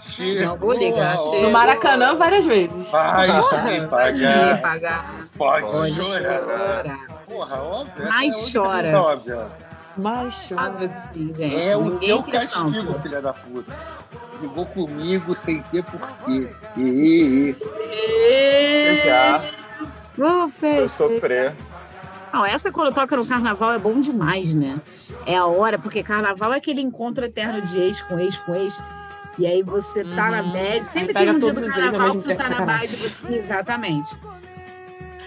Chegou 0.00 0.44
Não 0.46 0.56
vou 0.56 0.72
ligar, 0.72 1.20
chegou. 1.20 1.42
No 1.42 1.50
Maracanã 1.52 2.14
várias 2.16 2.44
vezes. 2.44 2.88
Vai 2.90 3.28
pode 3.28 3.86
pagar. 3.88 4.60
pagar. 4.60 5.14
Pode, 5.38 5.70
Pode 5.70 5.94
chorar. 5.94 6.40
chorar. 6.40 6.98
Porra, 7.28 7.62
óbvio. 7.62 8.08
Mas 8.08 8.36
é 8.48 8.52
chora. 8.58 9.00
óbvia. 9.00 9.46
Mas 9.96 10.48
chora. 10.48 10.70
Óbvio 10.70 10.88
que 10.88 10.98
sim, 10.98 11.34
gente. 11.36 11.68
É 11.68 11.76
o 11.76 11.98
teu 11.98 12.22
castigo, 12.24 12.98
filha 13.00 13.22
da 13.22 13.32
puta. 13.32 13.72
Ligou 14.40 14.66
comigo 14.66 15.34
sem 15.36 15.62
ter 15.62 15.84
porquê. 15.84 16.48
E, 16.76 16.80
e, 16.80 17.56
e. 17.60 19.02
Já, 19.06 19.44
Vou 20.18 20.28
eu 20.28 20.48
festejar. 20.48 20.88
sofrer. 20.88 21.52
Não, 22.32 22.46
essa 22.46 22.70
quando 22.72 22.94
toca 22.94 23.14
no 23.16 23.26
carnaval 23.26 23.72
é 23.72 23.78
bom 23.78 24.00
demais, 24.00 24.54
né? 24.54 24.80
É 25.26 25.36
a 25.36 25.44
hora, 25.46 25.78
porque 25.78 26.02
carnaval 26.02 26.52
é 26.52 26.56
aquele 26.56 26.80
encontro 26.80 27.24
eterno 27.24 27.60
de 27.60 27.78
ex 27.78 28.00
com 28.02 28.18
ex 28.18 28.36
com 28.38 28.54
ex. 28.54 28.80
E 29.38 29.46
aí 29.46 29.62
você 29.62 30.02
tá 30.04 30.30
na 30.30 30.42
Uhum. 30.42 30.52
bad. 30.52 30.64
Aí 30.76 30.84
Sempre 30.84 31.14
tem 31.14 31.30
um 31.30 31.38
dia 31.38 31.52
do 31.52 31.66
carnaval 31.66 32.10
que 32.16 32.22
tu 32.28 32.36
tá 32.36 32.48
na 32.48 32.60
bad. 32.64 32.86
Você... 32.86 33.34
Exatamente. 33.34 34.16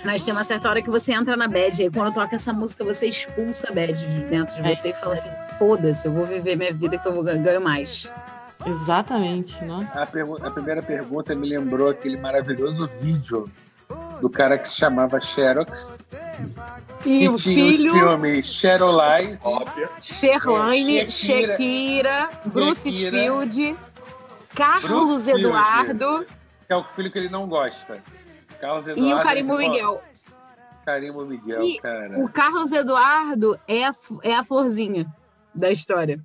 Mas 0.04 0.22
tem 0.22 0.32
uma 0.34 0.44
certa 0.44 0.70
hora 0.70 0.82
que 0.84 0.90
você 0.90 1.14
entra 1.14 1.36
na 1.36 1.48
bad. 1.48 1.80
E 1.82 1.86
aí 1.86 1.92
quando 1.92 2.14
toca 2.14 2.36
essa 2.36 2.54
música, 2.54 2.84
você 2.84 3.08
expulsa 3.08 3.70
a 3.70 3.74
bad 3.74 3.94
de 3.94 4.22
dentro 4.26 4.62
de 4.62 4.68
É. 4.70 4.76
você 4.76 4.90
e 4.90 4.94
fala 4.94 5.14
assim: 5.14 5.30
foda-se, 5.58 6.08
eu 6.08 6.12
vou 6.14 6.26
viver 6.26 6.56
minha 6.56 6.72
vida 6.74 6.98
que 6.98 7.08
eu 7.08 7.14
vou 7.14 7.24
ganhar 7.24 7.42
ganho 7.42 7.62
mais. 7.62 8.10
Exatamente, 8.66 9.64
nossa. 9.66 10.00
A, 10.00 10.04
a 10.04 10.52
primeira 10.52 10.82
pergunta 10.82 11.36
me 11.36 11.48
lembrou 11.48 11.90
aquele 11.90 12.18
maravilhoso 12.18 12.90
vídeo 13.02 13.50
do 14.22 14.30
cara 14.30 14.58
que 14.58 14.68
se 14.68 14.76
chamava 14.76 15.20
Xerox. 15.22 16.04
E 17.06 17.28
o 17.30 17.30
tinha 17.30 17.32
os 17.32 17.44
filho, 17.44 17.94
filmes 17.94 18.46
Sherolize. 18.46 19.42
Óbvio. 19.46 19.90
Sherlane, 20.02 21.00
É, 21.00 21.10
Shakira, 21.10 21.48
Shakira, 21.54 22.30
Bruce 22.46 22.92
Field, 22.92 23.78
Carlos 24.56 24.92
Bruce 24.92 25.26
Field. 25.26 25.42
Eduardo 25.46 26.26
que 26.68 26.74
é 26.74 26.76
o 26.76 26.84
filho 26.84 27.12
que 27.12 27.20
ele 27.20 27.30
não 27.30 27.48
gosta. 27.48 28.02
Carlos 28.60 28.88
e 28.88 28.92
o 28.92 28.94
Eduardo, 28.94 29.24
Carimbo 29.24 29.58
Miguel. 29.58 30.02
Carimbo 30.84 31.26
Miguel, 31.26 31.62
E 31.62 31.80
cara. 31.80 32.20
o 32.20 32.28
Carlos 32.30 32.72
Eduardo 32.72 33.60
é 33.68 33.86
a, 33.86 33.92
é 34.24 34.36
a 34.36 34.44
florzinha 34.44 35.06
da 35.54 35.72
história. 35.72 36.20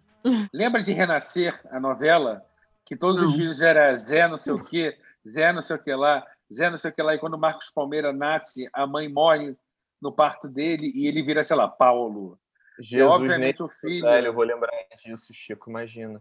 Lembra 0.53 0.83
de 0.83 0.93
Renascer, 0.93 1.59
a 1.71 1.79
novela? 1.79 2.43
Que 2.87 2.97
todos 2.97 3.21
os 3.23 3.31
Não. 3.31 3.37
filhos 3.37 3.61
era 3.61 3.95
Zé 3.97 4.27
não 4.29 4.39
sei 4.39 4.53
o 4.55 4.65
quê, 4.65 4.97
Zé 5.29 5.53
não 5.53 5.61
sei 5.63 5.77
o 5.77 5.79
que 5.79 5.95
lá, 5.95 6.25
Zé 6.53 6.71
não 6.71 6.77
sei 6.79 6.91
o 6.91 6.95
que 6.95 7.03
lá. 7.03 7.15
E 7.15 7.19
quando 7.19 7.35
o 7.35 7.39
Marcos 7.39 7.71
Palmeira 7.71 8.13
nasce, 8.13 8.69
a 8.73 8.87
mãe 8.87 9.09
morre 9.09 9.57
no 10.01 10.13
parto 10.13 10.49
dele 10.49 10.91
e 10.95 11.07
ele 11.07 11.23
vira, 11.23 11.43
sei 11.43 11.57
lá, 11.57 11.69
Paulo. 11.69 12.39
e, 12.79 12.85
Jesus 12.85 13.13
obviamente, 13.13 13.59
nem 13.61 13.67
o 13.67 13.71
filho... 13.81 14.05
velho, 14.05 14.27
eu 14.29 14.33
vou 14.35 14.45
lembrar 14.45 14.73
disso, 15.05 15.33
Chico, 15.33 15.71
imagina. 15.71 16.21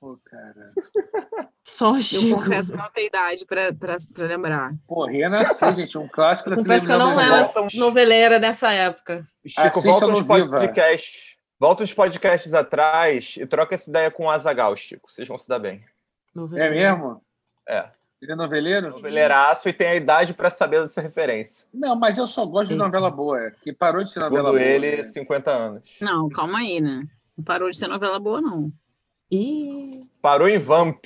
Pô, 0.00 0.18
cara. 0.24 0.72
Só 1.62 1.92
o 1.92 1.96
Eu 1.96 2.00
Chico. 2.00 2.36
confesso 2.36 2.70
que 2.72 2.78
não 2.78 2.90
tenho 2.90 3.06
idade 3.08 3.44
pra, 3.44 3.72
pra, 3.72 3.96
pra 4.14 4.26
lembrar. 4.26 4.72
Pô, 4.86 5.06
Renascer, 5.06 5.74
gente, 5.74 5.98
um 5.98 6.06
clássico 6.08 6.50
da 6.50 6.56
Confesso 6.56 6.86
que 6.86 6.92
eu 6.92 6.98
não 6.98 7.20
era 7.20 7.50
noveleira 7.74 8.38
nessa 8.38 8.72
época. 8.72 9.26
Chico, 9.46 9.60
Assista 9.60 9.90
volta 9.90 10.06
no 10.06 10.12
uns 10.12 10.22
Viva. 10.22 10.50
podcasts. 10.50 11.36
Volta 11.60 11.82
uns 11.82 11.92
podcasts 11.92 12.54
atrás 12.54 13.34
e 13.36 13.44
troca 13.44 13.74
essa 13.74 13.90
ideia 13.90 14.10
com 14.10 14.26
o 14.26 14.30
Azagal, 14.30 14.76
Chico. 14.76 15.10
Vocês 15.10 15.26
vão 15.26 15.36
se 15.36 15.48
dar 15.48 15.58
bem. 15.58 15.84
É 16.54 16.70
mesmo? 16.70 17.20
É. 17.68 17.90
Ele 18.20 18.32
é 18.32 18.34
noveleiro? 18.34 18.90
Noveleiraço 18.90 19.68
e 19.68 19.72
tem 19.72 19.88
a 19.88 19.94
idade 19.94 20.34
pra 20.34 20.50
saber 20.50 20.80
dessa 20.80 21.00
referência. 21.00 21.66
Não, 21.72 21.94
mas 21.94 22.18
eu 22.18 22.26
só 22.26 22.44
gosto 22.44 22.68
de 22.68 22.74
novela 22.74 23.10
boa, 23.10 23.52
que 23.62 23.72
parou 23.72 24.02
de 24.02 24.12
ser 24.12 24.20
novela 24.20 24.48
Segundo 24.48 24.58
boa. 24.58 24.70
ele, 24.70 24.96
né? 24.98 25.04
50 25.04 25.50
anos. 25.50 25.96
Não, 26.00 26.28
calma 26.28 26.58
aí, 26.58 26.80
né? 26.80 27.06
Não 27.36 27.44
parou 27.44 27.70
de 27.70 27.78
ser 27.78 27.86
novela 27.86 28.18
boa, 28.18 28.40
não. 28.40 28.72
Ih. 29.30 30.00
Parou 30.20 30.48
em 30.48 30.58
Vamp. 30.58 31.04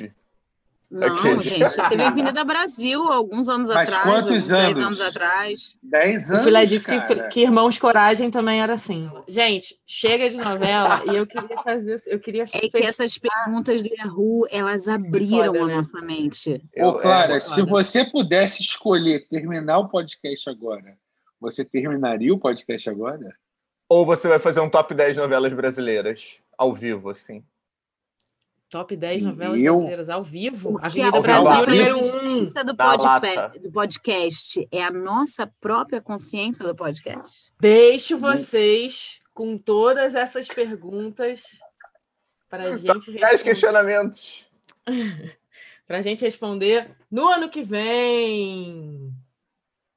Não, 0.92 1.16
Aquele. 1.16 1.42
gente. 1.42 1.88
Teve 1.88 2.02
Avenida 2.02 2.44
Brasil 2.44 3.00
alguns 3.10 3.48
anos 3.48 3.70
Mas 3.70 3.88
atrás, 3.88 4.02
quantos 4.04 4.28
alguns 4.28 4.46
10 4.46 4.64
anos? 4.64 4.80
anos 4.80 5.00
atrás. 5.00 5.78
Dez 5.82 6.28
O 6.28 6.34
anos, 6.34 6.44
Filé 6.44 6.66
disse 6.66 6.86
que, 6.86 7.28
que 7.30 7.40
Irmãos 7.40 7.78
Coragem 7.78 8.30
também 8.30 8.60
era 8.60 8.74
assim. 8.74 9.10
Gente, 9.26 9.74
chega 9.86 10.28
de 10.28 10.36
novela 10.36 11.02
e 11.10 11.16
eu 11.16 11.26
queria 11.26 11.56
fazer. 11.62 11.98
Eu 12.06 12.20
queria 12.20 12.44
É 12.52 12.68
que 12.68 12.84
essas 12.84 13.16
perguntas 13.16 13.80
do 13.80 13.88
Yahoo, 13.88 14.46
elas 14.50 14.86
abriram 14.86 15.46
Foda, 15.54 15.62
a 15.62 15.66
né? 15.66 15.74
nossa 15.76 16.00
mente. 16.02 16.62
Ô, 16.76 16.92
Clara, 16.98 17.36
é, 17.36 17.40
se 17.40 17.62
você 17.62 18.04
pudesse 18.04 18.62
escolher 18.62 19.26
terminar 19.30 19.78
o 19.78 19.88
podcast 19.88 20.50
agora, 20.50 20.98
você 21.40 21.64
terminaria 21.64 22.34
o 22.34 22.38
podcast 22.38 22.90
agora? 22.90 23.34
Ou 23.88 24.04
você 24.04 24.28
vai 24.28 24.38
fazer 24.38 24.60
um 24.60 24.68
top 24.68 24.94
10 24.94 25.16
novelas 25.16 25.54
brasileiras 25.54 26.36
ao 26.58 26.74
vivo, 26.74 27.08
assim. 27.08 27.42
Top 28.72 28.96
10 28.96 29.22
novelas 29.22 29.60
Eu? 29.60 29.72
brasileiras 29.74 30.08
ao 30.08 30.24
vivo. 30.24 30.78
Que 30.78 30.86
Avenida 30.86 31.16
é 31.18 31.18
a 31.18 31.20
Brasil, 31.20 31.66
número 31.66 31.96
1. 31.98 32.00
consciência 32.00 32.64
do, 32.64 32.74
lata. 32.78 33.52
do 33.60 33.70
podcast 33.70 34.68
é 34.72 34.82
a 34.82 34.90
nossa 34.90 35.46
própria 35.60 36.00
consciência 36.00 36.64
do 36.66 36.74
podcast? 36.74 37.52
Deixo 37.60 38.16
vocês 38.16 39.20
com 39.34 39.58
todas 39.58 40.14
essas 40.14 40.48
perguntas 40.48 41.42
para 42.48 42.72
gente 42.72 43.12
10 43.12 43.20
responder, 43.20 43.42
questionamentos. 43.42 44.48
pra 45.86 46.00
gente 46.00 46.24
responder 46.24 46.96
no 47.10 47.28
ano 47.28 47.50
que 47.50 47.62
vem. 47.62 49.12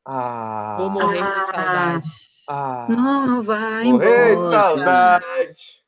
Ah, 0.03 0.75
Vou 0.77 0.89
morrer 0.89 1.25
de 1.29 1.33
saudade. 1.33 2.09
ah. 2.49 2.87
Não, 2.89 3.25
não 3.25 3.41
vai 3.41 3.85
Morrer 3.85 4.25
de 4.25 4.31
embora. 4.33 4.49
saudade. 4.49 5.81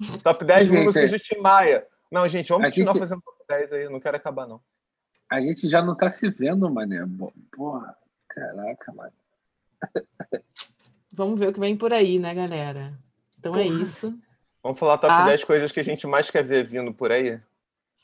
Top 0.24 0.42
10 0.42 0.68
Gente, 0.68 0.84
músicas 0.86 1.10
do 1.10 1.18
Tim 1.18 1.36
Maia. 1.40 1.86
Não, 2.10 2.26
gente, 2.28 2.48
vamos 2.48 2.64
a 2.66 2.68
continuar 2.70 2.92
gente- 2.94 3.00
fazendo 3.02 3.22
top 3.22 3.44
10 3.48 3.72
aí. 3.72 3.88
Não 3.88 4.00
quero 4.00 4.16
acabar, 4.16 4.46
não. 4.46 4.60
A 5.30 5.40
gente 5.40 5.68
já 5.68 5.80
não 5.82 5.94
tá 5.96 6.10
se 6.10 6.28
vendo, 6.28 6.68
mané. 6.70 6.98
Porra, 7.52 7.96
caraca, 8.28 8.92
mano. 8.92 9.12
Vamos 11.14 11.38
ver 11.38 11.48
o 11.48 11.52
que 11.52 11.60
vem 11.60 11.76
por 11.76 11.92
aí, 11.92 12.18
né, 12.18 12.34
galera? 12.34 12.92
Então 13.38 13.54
é 13.54 13.64
Porra. 13.64 13.82
isso. 13.82 14.18
Vamos 14.62 14.78
falar 14.78 14.98
top 14.98 15.12
Ah. 15.12 15.24
10 15.26 15.44
coisas 15.44 15.72
que 15.72 15.80
a 15.80 15.84
gente 15.84 16.06
mais 16.06 16.30
quer 16.30 16.44
ver 16.44 16.66
vindo 16.66 16.92
por 16.92 17.10
aí? 17.12 17.40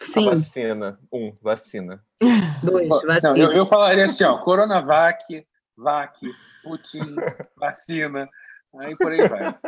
Sim, 0.00 0.28
A 0.28 0.30
vacina. 0.30 0.98
Um, 1.12 1.32
vacina. 1.42 2.04
dois, 2.62 2.88
Não, 2.88 3.00
vacina. 3.06 3.38
eu, 3.38 3.52
eu 3.52 3.66
falaria 3.66 4.04
assim, 4.06 4.24
ó, 4.24 4.38
Coronavac, 4.38 5.46
VAC, 5.76 6.18
Putin, 6.62 7.14
vacina, 7.56 8.28
aí 8.78 8.96
por 8.96 9.12
aí 9.12 9.28
vai. 9.28 9.58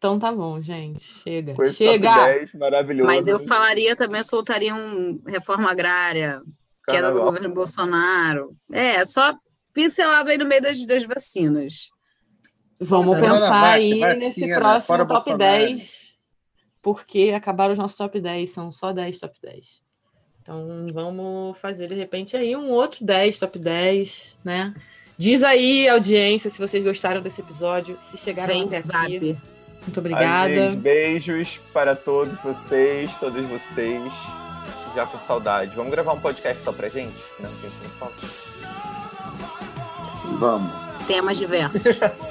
Então 0.00 0.18
tá 0.18 0.32
bom, 0.32 0.62
gente. 0.62 1.04
Chega. 1.22 1.52
Coisa 1.52 1.74
Chega! 1.74 2.08
top 2.08 2.38
10, 2.38 2.54
maravilhoso. 2.54 3.06
Mas 3.06 3.28
eu 3.28 3.46
falaria 3.46 3.94
também, 3.94 4.20
eu 4.20 4.24
soltaria 4.24 4.74
um 4.74 5.20
reforma 5.26 5.70
agrária, 5.70 6.40
queda 6.88 7.08
do 7.08 7.16
Carnaval. 7.16 7.24
governo 7.26 7.54
Bolsonaro. 7.54 8.56
É, 8.72 9.04
só 9.04 9.36
pincelado 9.74 10.30
aí 10.30 10.38
no 10.38 10.46
meio 10.46 10.62
das, 10.62 10.82
das 10.86 11.04
vacinas. 11.04 11.90
Vamos 12.80 13.14
Coronavac, 13.14 13.40
pensar 13.42 13.72
aí 13.72 14.00
vacina, 14.00 14.14
nesse 14.14 14.54
próximo 14.54 14.98
top 15.06 15.08
Bolsonaro. 15.12 15.38
10, 15.38 16.18
porque 16.80 17.32
acabaram 17.36 17.74
os 17.74 17.78
nossos 17.78 17.98
top 17.98 18.18
10, 18.18 18.48
são 18.50 18.72
só 18.72 18.94
10 18.94 19.20
top 19.20 19.38
10. 19.42 19.82
Então 20.40 20.86
vamos 20.94 21.58
fazer 21.58 21.88
de 21.88 21.94
repente 21.94 22.34
aí 22.38 22.56
um 22.56 22.70
outro 22.70 23.04
10 23.04 23.38
top 23.38 23.58
10, 23.58 24.38
né? 24.42 24.74
Diz 25.18 25.42
aí, 25.42 25.86
audiência, 25.86 26.48
se 26.48 26.58
vocês 26.58 26.82
gostaram 26.82 27.20
desse 27.20 27.42
episódio, 27.42 27.98
se 28.00 28.16
chegaram 28.16 28.54
Vem, 28.54 28.64
até 28.64 28.78
aqui. 28.78 28.86
Zap. 28.86 29.49
Muito 29.86 29.98
obrigada. 29.98 30.70
Beijos 30.76 31.58
para 31.72 31.96
todos 31.96 32.38
vocês, 32.40 33.10
todas 33.18 33.44
vocês. 33.46 34.12
Já 34.94 35.06
com 35.06 35.18
saudade. 35.26 35.74
Vamos 35.74 35.90
gravar 35.90 36.12
um 36.12 36.20
podcast 36.20 36.62
só 36.64 36.72
pra 36.72 36.88
gente? 36.88 37.14
Não, 37.38 37.50
falta. 37.98 38.26
Vamos. 40.38 40.72
Temas 41.06 41.38
diversos. 41.38 41.96